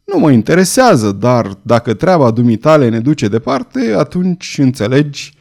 Nu 0.04 0.20
mă 0.20 0.32
interesează, 0.32 1.12
dar 1.12 1.60
dacă 1.62 1.94
treaba 1.94 2.32
dumitale 2.32 2.90
ne 2.90 3.00
duce 3.00 3.28
departe, 3.28 3.94
atunci 3.98 4.56
înțelegi." 4.58 5.34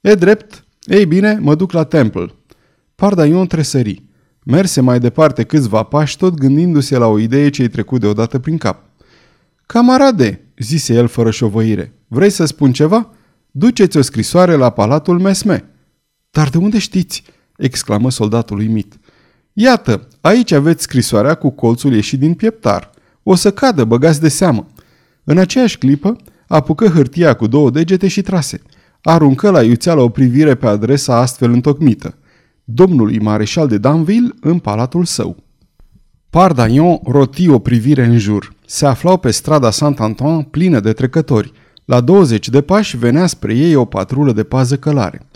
E 0.00 0.14
drept. 0.14 0.64
Ei 0.84 1.06
bine, 1.06 1.38
mă 1.40 1.54
duc 1.54 1.72
la 1.72 1.84
Temple." 1.84 2.26
Pardaion 2.94 3.46
tresări. 3.46 4.02
Merse 4.44 4.80
mai 4.80 5.00
departe 5.00 5.42
câțiva 5.42 5.82
pași, 5.82 6.16
tot 6.16 6.34
gândindu-se 6.34 6.98
la 6.98 7.06
o 7.06 7.18
idee 7.18 7.50
ce-i 7.50 7.68
trecut 7.68 8.00
deodată 8.00 8.38
prin 8.38 8.56
cap. 8.58 8.82
Camarade, 9.66 10.47
zise 10.58 10.94
el 10.94 11.06
fără 11.06 11.30
șovăire, 11.30 11.92
vrei 12.08 12.30
să 12.30 12.44
spun 12.44 12.72
ceva? 12.72 13.10
Duceți 13.50 13.96
o 13.96 14.02
scrisoare 14.02 14.54
la 14.54 14.70
palatul 14.70 15.18
Mesme. 15.18 15.64
Dar 16.30 16.48
de 16.48 16.58
unde 16.58 16.78
știți? 16.78 17.22
exclamă 17.56 18.10
soldatul 18.10 18.58
uimit. 18.58 18.98
Iată, 19.52 20.08
aici 20.20 20.52
aveți 20.52 20.82
scrisoarea 20.82 21.34
cu 21.34 21.50
colțul 21.50 21.94
ieșit 21.94 22.18
din 22.18 22.34
pieptar. 22.34 22.90
O 23.22 23.34
să 23.34 23.50
cadă, 23.50 23.84
băgați 23.84 24.20
de 24.20 24.28
seamă. 24.28 24.66
În 25.24 25.38
aceeași 25.38 25.78
clipă, 25.78 26.16
apucă 26.46 26.86
hârtia 26.86 27.34
cu 27.34 27.46
două 27.46 27.70
degete 27.70 28.08
și 28.08 28.22
trase. 28.22 28.62
Aruncă 29.02 29.50
la 29.50 29.62
iuțeală 29.62 30.00
o 30.00 30.08
privire 30.08 30.54
pe 30.54 30.66
adresa 30.66 31.16
astfel 31.16 31.52
întocmită. 31.52 32.18
Domnului 32.64 33.18
mareșal 33.18 33.68
de 33.68 33.78
Danville 33.78 34.34
în 34.40 34.58
palatul 34.58 35.04
său. 35.04 35.36
Pardaion 36.30 37.00
roti 37.04 37.48
o 37.48 37.58
privire 37.58 38.04
în 38.04 38.18
jur. 38.18 38.52
Se 38.66 38.86
aflau 38.86 39.16
pe 39.16 39.30
strada 39.30 39.70
Saint-Antoine 39.70 40.46
plină 40.50 40.80
de 40.80 40.92
trecători. 40.92 41.52
La 41.84 42.00
20 42.00 42.48
de 42.48 42.60
pași 42.60 42.96
venea 42.96 43.26
spre 43.26 43.54
ei 43.54 43.74
o 43.74 43.84
patrulă 43.84 44.32
de 44.32 44.42
pază 44.42 44.76
călare. 44.76 45.26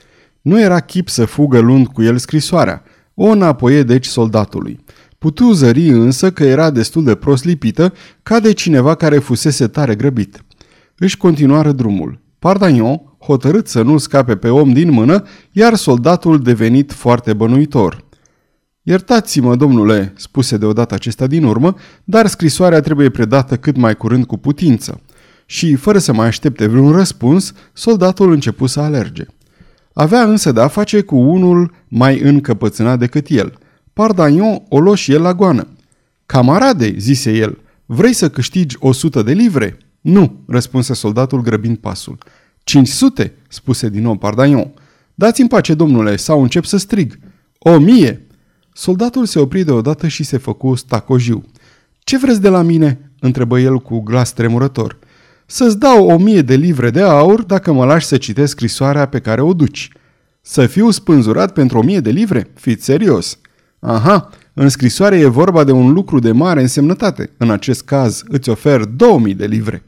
Nu 0.40 0.60
era 0.60 0.80
chip 0.80 1.08
să 1.08 1.24
fugă 1.24 1.58
luând 1.58 1.86
cu 1.86 2.02
el 2.02 2.18
scrisoarea. 2.18 2.82
O 3.14 3.24
înapoie 3.24 3.82
deci 3.82 4.06
soldatului. 4.06 4.84
Putu 5.18 5.52
zări 5.52 5.88
însă 5.88 6.30
că 6.30 6.44
era 6.44 6.70
destul 6.70 7.04
de 7.04 7.14
prost 7.14 7.44
lipită, 7.44 7.92
ca 8.22 8.40
de 8.40 8.52
cineva 8.52 8.94
care 8.94 9.18
fusese 9.18 9.68
tare 9.68 9.94
grăbit. 9.94 10.44
Își 10.98 11.16
continuară 11.16 11.72
drumul. 11.72 12.20
Pardagnon, 12.38 13.02
hotărât 13.18 13.68
să 13.68 13.82
nu 13.82 13.98
scape 13.98 14.36
pe 14.36 14.48
om 14.48 14.72
din 14.72 14.90
mână, 14.90 15.24
iar 15.52 15.74
soldatul 15.74 16.38
devenit 16.42 16.92
foarte 16.92 17.32
bănuitor. 17.32 18.04
Iertați-mă, 18.82 19.56
domnule, 19.56 20.12
spuse 20.16 20.56
deodată 20.56 20.94
acesta 20.94 21.26
din 21.26 21.44
urmă, 21.44 21.74
dar 22.04 22.26
scrisoarea 22.26 22.80
trebuie 22.80 23.10
predată 23.10 23.56
cât 23.56 23.76
mai 23.76 23.96
curând 23.96 24.24
cu 24.24 24.36
putință. 24.36 25.00
Și, 25.46 25.74
fără 25.74 25.98
să 25.98 26.12
mai 26.12 26.26
aștepte 26.26 26.66
vreun 26.66 26.92
răspuns, 26.92 27.52
soldatul 27.72 28.32
începu 28.32 28.66
să 28.66 28.80
alerge. 28.80 29.24
Avea 29.92 30.22
însă 30.22 30.52
de-a 30.52 30.68
face 30.68 31.00
cu 31.00 31.16
unul 31.16 31.74
mai 31.88 32.20
încăpățânat 32.20 32.98
decât 32.98 33.26
el. 33.28 33.58
Pardagnon 33.92 34.62
o 34.68 34.80
luă 34.80 34.96
și 34.96 35.12
el 35.12 35.22
la 35.22 35.34
goană. 35.34 35.68
Camarade, 36.26 36.94
zise 36.98 37.32
el, 37.32 37.58
vrei 37.86 38.12
să 38.12 38.30
câștigi 38.30 38.76
o 38.78 38.92
sută 38.92 39.22
de 39.22 39.32
livre? 39.32 39.78
Nu, 40.00 40.42
răspunse 40.46 40.94
soldatul 40.94 41.42
grăbind 41.42 41.76
pasul. 41.76 42.18
500, 42.64 43.34
spuse 43.48 43.88
din 43.88 44.02
nou 44.02 44.16
Pardagnon. 44.16 44.72
Dați-mi 45.14 45.48
pace, 45.48 45.74
domnule, 45.74 46.16
sau 46.16 46.42
încep 46.42 46.64
să 46.64 46.76
strig. 46.76 47.18
O 47.58 47.78
mie! 47.78 48.26
Soldatul 48.72 49.26
se 49.26 49.38
opri 49.38 49.64
deodată 49.64 50.08
și 50.08 50.22
se 50.22 50.36
făcu 50.36 50.74
stacojiu. 50.74 51.44
Ce 51.98 52.18
vreți 52.18 52.40
de 52.40 52.48
la 52.48 52.62
mine?" 52.62 53.10
întrebă 53.20 53.60
el 53.60 53.78
cu 53.78 54.00
glas 54.00 54.32
tremurător. 54.32 54.98
Să-ți 55.46 55.78
dau 55.78 56.06
o 56.06 56.18
mie 56.18 56.42
de 56.42 56.54
livre 56.54 56.90
de 56.90 57.00
aur 57.02 57.42
dacă 57.42 57.72
mă 57.72 57.84
lași 57.84 58.06
să 58.06 58.16
citesc 58.16 58.50
scrisoarea 58.50 59.06
pe 59.06 59.20
care 59.20 59.40
o 59.40 59.52
duci. 59.52 59.90
Să 60.40 60.66
fiu 60.66 60.90
spânzurat 60.90 61.52
pentru 61.52 61.78
o 61.78 61.82
mie 61.82 62.00
de 62.00 62.10
livre? 62.10 62.50
Fiți 62.54 62.84
serios. 62.84 63.38
Aha, 63.80 64.28
în 64.52 64.68
scrisoare 64.68 65.18
e 65.18 65.26
vorba 65.26 65.64
de 65.64 65.72
un 65.72 65.92
lucru 65.92 66.18
de 66.18 66.32
mare 66.32 66.60
însemnătate. 66.60 67.30
În 67.36 67.50
acest 67.50 67.82
caz 67.82 68.22
îți 68.28 68.48
ofer 68.48 68.84
2000 68.84 69.34
de 69.34 69.46
livre. 69.46 69.84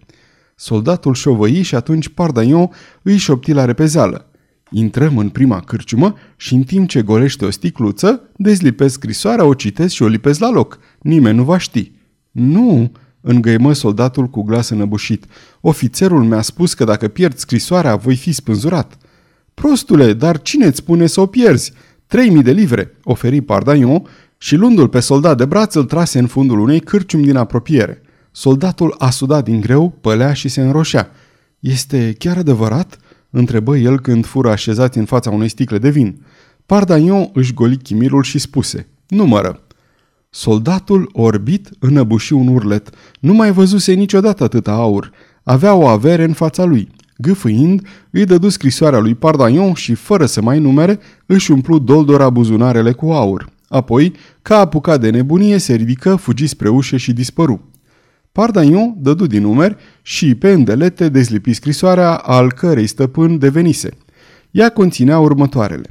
Soldatul 0.57 1.15
șovăi 1.15 1.63
și 1.63 1.75
atunci 1.75 2.09
Pardaion 2.09 2.71
îi 3.03 3.17
șopti 3.17 3.53
la 3.53 3.65
repezeală. 3.65 4.31
Intrăm 4.77 5.19
în 5.19 5.29
prima 5.29 5.61
cârciumă 5.61 6.15
și 6.37 6.55
în 6.55 6.63
timp 6.63 6.89
ce 6.89 7.03
golește 7.03 7.45
o 7.45 7.51
sticluță, 7.51 8.31
dezlipesc 8.37 8.95
scrisoarea, 8.95 9.45
o 9.45 9.55
citesc 9.55 9.95
și 9.95 10.03
o 10.03 10.07
lipesc 10.07 10.41
la 10.41 10.51
loc. 10.51 10.79
Nimeni 11.01 11.37
nu 11.37 11.43
va 11.45 11.59
ști. 11.59 11.93
Nu, 12.31 12.93
îngăimă 13.21 13.73
soldatul 13.73 14.27
cu 14.27 14.43
glas 14.43 14.69
înăbușit. 14.69 15.25
Ofițerul 15.61 16.25
mi-a 16.25 16.41
spus 16.41 16.75
că 16.75 16.85
dacă 16.85 17.09
pierd 17.09 17.37
scrisoarea, 17.37 17.97
voi 17.97 18.17
fi 18.17 18.33
spânzurat. 18.33 18.97
Prostule, 19.55 20.13
dar 20.13 20.43
cine 20.43 20.67
îți 20.67 20.77
spune 20.77 21.07
să 21.07 21.21
o 21.21 21.27
pierzi? 21.27 21.73
Trei 22.07 22.31
mii 22.31 22.43
de 22.43 22.53
livre, 22.53 22.97
oferi 23.05 23.41
Pardaion 23.41 24.07
și 24.39 24.57
luându-l 24.57 24.89
pe 24.89 25.01
soldat 25.01 25.37
de 25.37 25.45
braț 25.45 25.75
îl 25.75 25.85
trase 25.85 26.19
în 26.19 26.27
fundul 26.27 26.59
unei 26.59 26.81
cârciumi 26.81 27.25
din 27.25 27.37
apropiere. 27.37 28.03
Soldatul 28.31 28.95
a 28.99 29.11
sudat 29.11 29.45
din 29.45 29.61
greu, 29.61 29.99
pălea 30.01 30.33
și 30.33 30.49
se 30.49 30.61
înroșea. 30.61 31.11
Este 31.61 32.15
chiar 32.19 32.37
adevărat?" 32.37 32.99
Întrebă 33.37 33.77
el 33.77 34.01
când 34.01 34.27
fură 34.27 34.51
așezat 34.51 34.95
în 34.95 35.05
fața 35.05 35.31
unei 35.31 35.49
sticle 35.49 35.79
de 35.79 35.91
vin. 35.91 36.23
Pardaion 36.67 37.31
își 37.33 37.55
goli 37.55 37.77
chimirul 37.77 38.23
și 38.23 38.39
spuse, 38.39 38.87
numără. 39.09 39.61
Soldatul, 40.31 41.11
orbit, 41.13 41.71
înăbuși 41.79 42.33
un 42.33 42.47
urlet. 42.47 42.91
Nu 43.21 43.35
mai 43.35 43.53
văzuse 43.53 43.93
niciodată 43.93 44.45
atâta 44.45 44.73
aur. 44.73 45.11
Avea 45.43 45.75
o 45.75 45.87
avere 45.87 46.25
în 46.25 46.33
fața 46.33 46.65
lui. 46.65 46.89
Gâfâind, 47.17 47.87
îi 48.11 48.25
dădu 48.25 48.49
scrisoarea 48.49 48.99
lui 48.99 49.15
Pardaion 49.15 49.75
și, 49.75 49.95
fără 49.95 50.27
să 50.27 50.43
mai 50.43 50.59
numere, 50.59 50.99
își 51.27 51.51
umplu 51.51 51.79
doldora 51.79 52.31
buzunarele 52.31 52.93
cu 52.93 53.11
aur. 53.11 53.49
Apoi, 53.69 54.13
ca 54.43 54.59
apucat 54.59 55.01
de 55.01 55.11
nebunie, 55.11 55.59
se 55.59 55.75
ridică, 55.75 56.17
fugi 56.17 56.47
spre 56.47 56.69
ușă 56.69 56.97
și 56.97 57.13
dispăru. 57.13 57.61
Pardaion 58.35 58.95
dădu 58.99 59.27
din 59.27 59.43
numeri 59.43 59.77
și 60.03 60.35
pe 60.35 60.51
îndelete 60.51 61.09
dezlipi 61.09 61.53
scrisoarea 61.53 62.15
al 62.15 62.53
cărei 62.53 62.87
stăpân 62.87 63.39
devenise. 63.39 63.89
Ea 64.51 64.69
conținea 64.69 65.19
următoarele. 65.19 65.89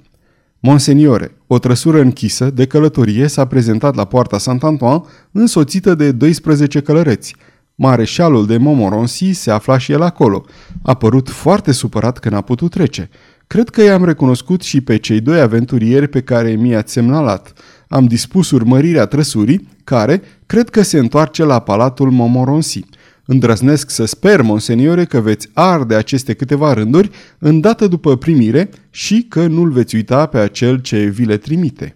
Monseniore, 0.59 1.37
o 1.47 1.59
trăsură 1.59 1.99
închisă 1.99 2.49
de 2.49 2.67
călătorie 2.67 3.27
s-a 3.27 3.45
prezentat 3.45 3.95
la 3.95 4.05
poarta 4.05 4.37
Saint-Antoine 4.37 5.01
însoțită 5.31 5.95
de 5.95 6.11
12 6.11 6.81
călăreți. 6.81 7.35
Mareșalul 7.75 8.45
de 8.45 8.57
Montmorency 8.57 9.33
se 9.33 9.51
afla 9.51 9.77
și 9.77 9.91
el 9.91 10.01
acolo. 10.01 10.45
A 10.81 10.93
părut 10.93 11.29
foarte 11.29 11.71
supărat 11.71 12.17
că 12.17 12.29
n-a 12.29 12.41
putut 12.41 12.71
trece. 12.71 13.09
Cred 13.47 13.69
că 13.69 13.81
i-am 13.81 14.05
recunoscut 14.05 14.61
și 14.61 14.81
pe 14.81 14.97
cei 14.97 15.19
doi 15.19 15.39
aventurieri 15.39 16.07
pe 16.07 16.21
care 16.21 16.51
mi-ați 16.51 16.91
semnalat. 16.91 17.53
Am 17.93 18.05
dispus 18.05 18.51
urmărirea 18.51 19.05
trăsurii, 19.05 19.67
care 19.83 20.21
cred 20.45 20.69
că 20.69 20.81
se 20.81 20.97
întoarce 20.97 21.43
la 21.43 21.59
palatul 21.59 22.11
Montmorency. 22.11 22.85
Îndrăznesc 23.25 23.89
să 23.89 24.05
sper, 24.05 24.41
monseniore, 24.41 25.05
că 25.05 25.19
veți 25.19 25.49
arde 25.53 25.95
aceste 25.95 26.33
câteva 26.33 26.73
rânduri 26.73 27.09
îndată 27.39 27.87
după 27.87 28.17
primire 28.17 28.69
și 28.89 29.25
că 29.29 29.47
nu-l 29.47 29.71
veți 29.71 29.95
uita 29.95 30.25
pe 30.25 30.37
acel 30.37 30.81
ce 30.81 31.03
vi 31.05 31.25
le 31.25 31.37
trimite. 31.37 31.95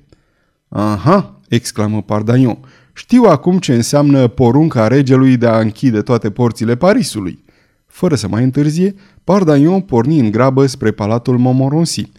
Aha, 0.70 1.39
exclamă 1.48 2.02
Pardagnon, 2.02 2.58
știu 2.93 3.24
acum 3.24 3.60
ce 3.60 3.74
înseamnă 3.74 4.28
porunca 4.28 4.88
regelui 4.88 5.38
de 5.38 5.48
a 5.48 5.60
închide 5.60 6.02
toate 6.02 6.30
porțile 6.30 6.76
Parisului. 6.76 7.43
Fără 7.88 8.16
să 8.16 8.28
mai 8.28 8.43
întârzie, 8.43 8.95
Pardagnon 9.24 9.82
porni 9.82 10.20
în 10.20 10.32
grabă 10.32 10.66
spre 10.66 10.91
palatul 10.91 11.38
Montmorency. 11.38 12.12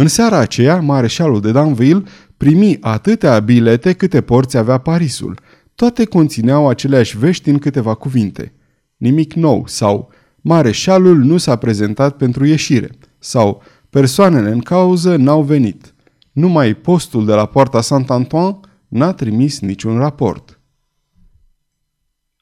În 0.00 0.08
seara 0.08 0.36
aceea, 0.38 0.80
mareșalul 0.80 1.40
de 1.40 1.52
Danville 1.52 2.02
primi 2.36 2.76
atâtea 2.80 3.40
bilete 3.40 3.92
câte 3.92 4.20
porți 4.20 4.56
avea 4.56 4.78
Parisul– 4.78 5.38
toate 5.74 6.04
conțineau 6.04 6.68
aceleași 6.68 7.18
vești 7.18 7.48
în 7.48 7.58
câteva 7.58 7.94
cuvinte. 7.94 8.54
Nimic 8.96 9.32
nou 9.32 9.66
sau 9.66 10.10
Mareșalul 10.40 11.18
nu 11.18 11.36
s-a 11.36 11.56
prezentat 11.56 12.16
pentru 12.16 12.44
ieșire 12.44 12.90
sau 13.18 13.62
persoanele 13.90 14.50
în 14.50 14.58
cauză 14.58 15.16
n-au 15.16 15.42
venit. 15.42 15.94
Numai 16.32 16.74
postul 16.74 17.24
de 17.24 17.32
la 17.32 17.46
poarta 17.46 17.80
Saint-Antoine 17.80 18.58
n-a 18.88 19.12
trimis 19.12 19.60
niciun 19.60 19.98
raport. 19.98 20.60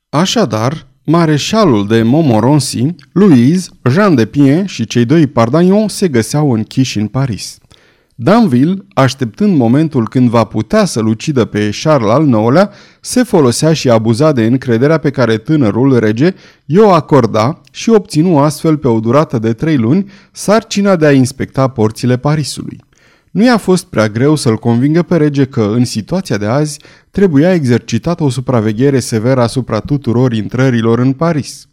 Așadar, 0.09 0.86
mareșalul 1.07 1.87
de 1.87 2.03
Montmorency, 2.03 2.95
Louise, 3.13 3.69
Jean 3.91 4.15
de 4.15 4.27
Pien 4.27 4.67
și 4.67 4.87
cei 4.87 5.05
doi 5.05 5.27
Pardagnon 5.27 5.89
se 5.89 6.09
găseau 6.09 6.53
închiși 6.53 6.99
în 6.99 7.07
Paris. 7.07 7.59
Danville, 8.15 8.85
așteptând 8.95 9.57
momentul 9.57 10.09
când 10.09 10.29
va 10.29 10.45
putea 10.45 10.85
să-l 10.85 11.07
ucidă 11.07 11.45
pe 11.45 11.71
Charles 11.83 12.11
al 12.11 12.29
IX-lea, 12.29 12.71
se 13.01 13.23
folosea 13.23 13.73
și 13.73 13.91
abuza 13.91 14.33
de 14.33 14.45
încrederea 14.45 14.99
pe 14.99 15.11
care 15.11 15.37
tânărul 15.37 15.99
rege 15.99 16.35
i-o 16.65 16.93
acorda 16.93 17.61
și 17.71 17.91
obținu 17.91 18.39
astfel 18.39 18.77
pe 18.77 18.89
o 18.89 19.01
durată 19.01 19.39
de 19.39 19.53
trei 19.53 19.77
luni 19.77 20.11
sarcina 20.33 20.97
de 20.97 21.07
a 21.07 21.13
inspecta 21.13 21.69
porțile 21.69 22.17
Parisului. 22.17 22.86
Nu 23.37 23.45
i-a 23.45 23.57
fost 23.57 23.85
prea 23.85 24.09
greu 24.09 24.35
să-l 24.35 24.57
convingă 24.57 25.03
pe 25.03 25.17
rege 25.17 25.45
că, 25.45 25.63
în 25.63 25.85
situația 25.85 26.37
de 26.37 26.47
azi, 26.47 26.81
trebuia 27.11 27.53
exercitată 27.53 28.23
o 28.25 28.29
supraveghere 28.29 29.01
severă 29.01 29.41
asupra 29.41 29.81
tuturor 29.81 30.33
intrărilor 30.33 30.99
în 30.99 31.13
Paris. 31.13 31.69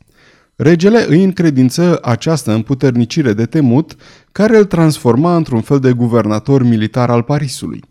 Regele 0.56 1.06
îi 1.08 1.24
încredință 1.24 2.00
această 2.02 2.52
împuternicire 2.52 3.34
de 3.34 3.46
temut, 3.46 3.96
care 4.32 4.58
îl 4.58 4.66
transforma 4.66 5.36
într-un 5.36 5.62
fel 5.62 5.80
de 5.80 5.92
guvernator 5.92 6.64
militar 6.64 7.10
al 7.10 7.22
Parisului. 7.24 7.84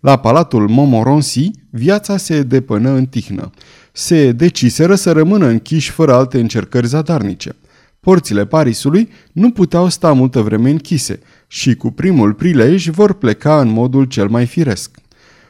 La 0.00 0.18
palatul 0.18 0.68
Montmorency, 0.68 1.50
viața 1.70 2.16
se 2.16 2.42
depănă 2.42 2.90
în 2.90 3.06
tihnă. 3.06 3.50
Se 3.92 4.32
deciseră 4.32 4.94
să 4.94 5.12
rămână 5.12 5.46
închiși 5.46 5.90
fără 5.90 6.14
alte 6.14 6.40
încercări 6.40 6.86
zadarnice. 6.86 7.56
Porțile 8.04 8.46
Parisului 8.46 9.08
nu 9.32 9.50
puteau 9.50 9.88
sta 9.88 10.12
multă 10.12 10.40
vreme 10.40 10.70
închise 10.70 11.20
și 11.46 11.74
cu 11.74 11.90
primul 11.90 12.32
prilej 12.32 12.88
vor 12.88 13.12
pleca 13.12 13.60
în 13.60 13.68
modul 13.68 14.04
cel 14.04 14.28
mai 14.28 14.46
firesc. 14.46 14.96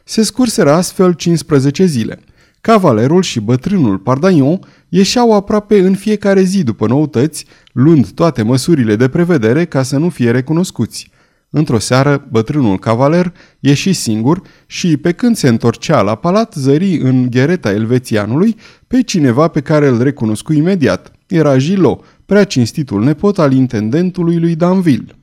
Se 0.05 0.23
scurseră 0.23 0.73
astfel 0.73 1.13
15 1.13 1.85
zile– 1.85 2.19
Cavalerul 2.65 3.23
și 3.23 3.41
bătrânul 3.41 3.99
Pardaion 3.99 4.61
ieșeau 4.89 5.33
aproape 5.33 5.79
în 5.79 5.95
fiecare 5.95 6.43
zi 6.43 6.63
după 6.63 6.87
noutăți, 6.87 7.47
luând 7.73 8.11
toate 8.11 8.43
măsurile 8.43 8.97
de 8.97 9.09
prevedere 9.09 9.65
ca 9.65 9.83
să 9.83 9.99
nu 9.99 10.09
fie 10.09 10.31
recunoscuți. 10.31 11.11
Într-o 11.51 11.79
seară, 11.79 12.27
bătrânul 12.31 12.79
cavaler 12.79 13.33
ieși 13.61 13.93
singur 13.93 14.43
și, 14.67 14.97
pe 14.97 15.13
când 15.13 15.37
se 15.37 15.49
întorcea 15.49 16.01
la 16.01 16.15
palat, 16.15 16.55
zări 16.55 16.99
în 16.99 17.31
ghereta 17.31 17.73
elvețianului 17.73 18.57
pe 18.87 19.03
cineva 19.03 19.49
pe 19.49 19.61
care 19.61 19.87
îl 19.89 20.03
recunoscu 20.03 20.53
imediat. 20.53 21.13
Era 21.27 21.57
Gilo, 21.57 22.01
prea 22.27 22.45
cinstitul 22.45 23.03
nepot 23.05 23.39
al 23.39 23.53
intendentului 23.53 24.39
lui 24.39 24.55
Danville. 24.55 25.17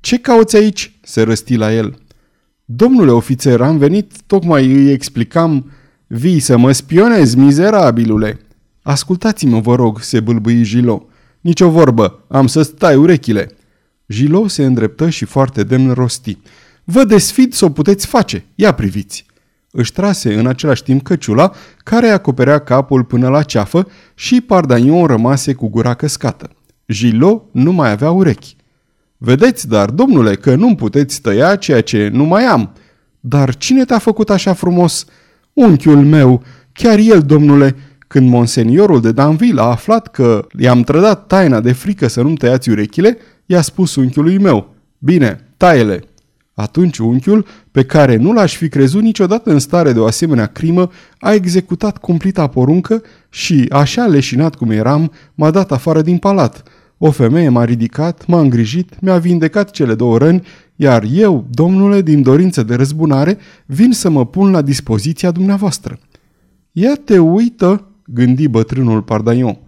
Ce 0.00 0.18
cauți 0.18 0.56
aici?" 0.56 0.98
se 1.02 1.22
răsti 1.22 1.56
la 1.56 1.74
el. 1.74 1.98
Domnule 2.64 3.10
ofițer, 3.10 3.60
am 3.60 3.78
venit, 3.78 4.12
tocmai 4.26 4.72
îi 4.72 4.90
explicam, 4.90 5.70
vii 6.06 6.40
să 6.40 6.56
mă 6.56 6.72
spionezi, 6.72 7.38
mizerabilule." 7.38 8.40
Ascultați-mă, 8.82 9.60
vă 9.60 9.74
rog, 9.74 10.00
se 10.00 10.20
bâlbâi 10.20 10.62
Gilo. 10.62 11.06
Nici 11.40 11.60
o 11.60 11.70
vorbă, 11.70 12.24
am 12.28 12.46
să 12.46 12.62
stai 12.62 12.96
urechile." 12.96 13.50
Gilo 14.08 14.48
se 14.48 14.64
îndreptă 14.64 15.08
și 15.08 15.24
foarte 15.24 15.62
demn 15.64 15.92
rosti. 15.92 16.38
Vă 16.84 17.04
desfid 17.04 17.52
să 17.52 17.64
o 17.64 17.70
puteți 17.70 18.06
face, 18.06 18.44
ia 18.54 18.72
priviți. 18.74 19.26
Își 19.76 19.92
trase 19.92 20.34
în 20.34 20.46
același 20.46 20.82
timp 20.82 21.02
căciula, 21.02 21.52
care 21.78 22.08
acoperea 22.08 22.58
capul 22.58 23.04
până 23.04 23.28
la 23.28 23.42
ceafă 23.42 23.86
și 24.14 24.40
Pardanion 24.40 25.06
rămase 25.06 25.52
cu 25.52 25.68
gura 25.68 25.94
căscată. 25.94 26.50
Gilo 26.88 27.48
nu 27.52 27.72
mai 27.72 27.90
avea 27.90 28.10
urechi. 28.10 28.56
Vedeți, 29.16 29.68
dar, 29.68 29.90
domnule, 29.90 30.34
că 30.34 30.54
nu 30.54 30.74
puteți 30.74 31.20
tăia 31.20 31.56
ceea 31.56 31.80
ce 31.80 32.08
nu 32.12 32.24
mai 32.24 32.44
am. 32.44 32.72
Dar 33.20 33.56
cine 33.56 33.84
te-a 33.84 33.98
făcut 33.98 34.30
așa 34.30 34.52
frumos? 34.52 35.06
Unchiul 35.52 36.04
meu, 36.04 36.42
chiar 36.72 36.98
el, 36.98 37.20
domnule, 37.20 37.76
când 38.06 38.28
monseniorul 38.28 39.00
de 39.00 39.12
Danville 39.12 39.60
a 39.60 39.64
aflat 39.64 40.08
că 40.08 40.46
i-am 40.58 40.82
trădat 40.82 41.26
taina 41.26 41.60
de 41.60 41.72
frică 41.72 42.08
să 42.08 42.22
nu-mi 42.22 42.36
tăiați 42.36 42.70
urechile, 42.70 43.18
i-a 43.46 43.60
spus 43.60 43.94
unchiului 43.94 44.38
meu, 44.38 44.74
bine, 44.98 45.52
taie-le. 45.56 46.02
Atunci 46.54 46.98
unchiul, 46.98 47.46
pe 47.70 47.84
care 47.84 48.16
nu 48.16 48.32
l-aș 48.32 48.56
fi 48.56 48.68
crezut 48.68 49.02
niciodată 49.02 49.50
în 49.50 49.58
stare 49.58 49.92
de 49.92 49.98
o 49.98 50.06
asemenea 50.06 50.46
crimă, 50.46 50.90
a 51.18 51.32
executat 51.32 51.98
cumplita 51.98 52.46
poruncă 52.46 53.02
și, 53.28 53.66
așa 53.70 54.06
leșinat 54.06 54.54
cum 54.54 54.70
eram, 54.70 55.12
m-a 55.34 55.50
dat 55.50 55.72
afară 55.72 56.02
din 56.02 56.18
palat. 56.18 56.62
O 56.98 57.10
femeie 57.10 57.48
m-a 57.48 57.64
ridicat, 57.64 58.26
m-a 58.26 58.40
îngrijit, 58.40 59.00
mi-a 59.00 59.18
vindecat 59.18 59.70
cele 59.70 59.94
două 59.94 60.18
răni, 60.18 60.46
iar 60.76 61.04
eu, 61.12 61.46
domnule, 61.50 62.02
din 62.02 62.22
dorință 62.22 62.62
de 62.62 62.74
răzbunare, 62.74 63.38
vin 63.66 63.92
să 63.92 64.10
mă 64.10 64.26
pun 64.26 64.50
la 64.50 64.62
dispoziția 64.62 65.30
dumneavoastră. 65.30 65.98
Ia 66.72 66.94
te 67.04 67.18
uită, 67.18 67.88
gândi 68.06 68.48
bătrânul 68.48 69.02
Pardaion. 69.02 69.58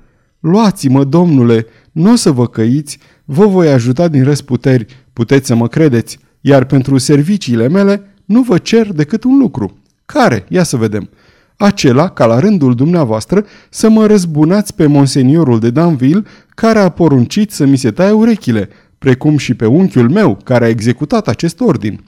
Luați-mă, 0.40 1.04
domnule, 1.04 1.66
nu 1.92 2.12
o 2.12 2.14
să 2.14 2.30
vă 2.30 2.46
căiți, 2.46 2.98
vă 3.24 3.46
voi 3.46 3.68
ajuta 3.68 4.08
din 4.08 4.24
răsputeri, 4.24 4.86
puteți 5.12 5.46
să 5.46 5.54
mă 5.54 5.68
credeți, 5.68 6.18
iar 6.46 6.64
pentru 6.64 6.98
serviciile 6.98 7.68
mele 7.68 8.02
nu 8.24 8.42
vă 8.42 8.58
cer 8.58 8.92
decât 8.92 9.24
un 9.24 9.38
lucru. 9.38 9.78
Care? 10.04 10.44
Ia 10.48 10.62
să 10.62 10.76
vedem. 10.76 11.08
Acela, 11.56 12.08
ca 12.08 12.26
la 12.26 12.38
rândul 12.38 12.74
dumneavoastră, 12.74 13.44
să 13.70 13.88
mă 13.88 14.06
răzbunați 14.06 14.74
pe 14.74 14.86
monseniorul 14.86 15.58
de 15.58 15.70
Danville, 15.70 16.22
care 16.54 16.78
a 16.78 16.88
poruncit 16.88 17.50
să 17.52 17.64
mi 17.64 17.76
se 17.76 17.90
taie 17.90 18.10
urechile, 18.10 18.68
precum 18.98 19.36
și 19.36 19.54
pe 19.54 19.66
unchiul 19.66 20.08
meu, 20.08 20.38
care 20.44 20.64
a 20.64 20.68
executat 20.68 21.28
acest 21.28 21.60
ordin. 21.60 22.04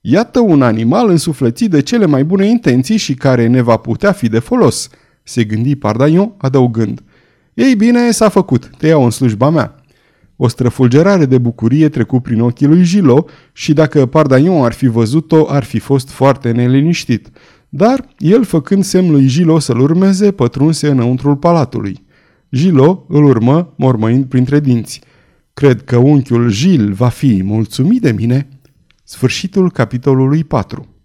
Iată 0.00 0.40
un 0.40 0.62
animal 0.62 1.08
însuflețit 1.08 1.70
de 1.70 1.82
cele 1.82 2.06
mai 2.06 2.24
bune 2.24 2.46
intenții 2.46 2.96
și 2.96 3.14
care 3.14 3.46
ne 3.46 3.60
va 3.60 3.76
putea 3.76 4.12
fi 4.12 4.28
de 4.28 4.38
folos, 4.38 4.88
se 5.22 5.44
gândi 5.44 5.76
Pardaion, 5.76 6.32
adăugând. 6.36 7.02
Ei 7.54 7.74
bine, 7.74 8.10
s-a 8.10 8.28
făcut, 8.28 8.70
te 8.78 8.86
iau 8.86 9.04
în 9.04 9.10
slujba 9.10 9.50
mea. 9.50 9.74
O 10.36 10.48
străfulgerare 10.48 11.26
de 11.26 11.38
bucurie 11.38 11.88
trecu 11.88 12.20
prin 12.20 12.40
ochii 12.40 12.66
lui 12.66 12.82
Gilo 12.82 13.24
și 13.52 13.72
dacă 13.72 14.06
Pardaion 14.06 14.64
ar 14.64 14.72
fi 14.72 14.86
văzut-o, 14.86 15.48
ar 15.48 15.64
fi 15.64 15.78
fost 15.78 16.10
foarte 16.10 16.50
neliniștit. 16.50 17.30
Dar 17.68 18.08
el, 18.18 18.44
făcând 18.44 18.84
semn 18.84 19.10
lui 19.10 19.26
Gilo 19.26 19.58
să-l 19.58 19.80
urmeze, 19.80 20.30
pătrunse 20.30 20.88
înăuntrul 20.88 21.36
palatului. 21.36 22.04
Gilo 22.50 23.04
îl 23.08 23.24
urmă, 23.24 23.74
mormăind 23.76 24.24
printre 24.24 24.60
dinți. 24.60 25.00
Cred 25.54 25.84
că 25.84 25.96
unchiul 25.96 26.50
Gil 26.50 26.92
va 26.92 27.08
fi 27.08 27.42
mulțumit 27.44 28.00
de 28.00 28.12
mine. 28.12 28.48
Sfârșitul 29.04 29.70
capitolului 29.70 30.44
4 30.44 30.95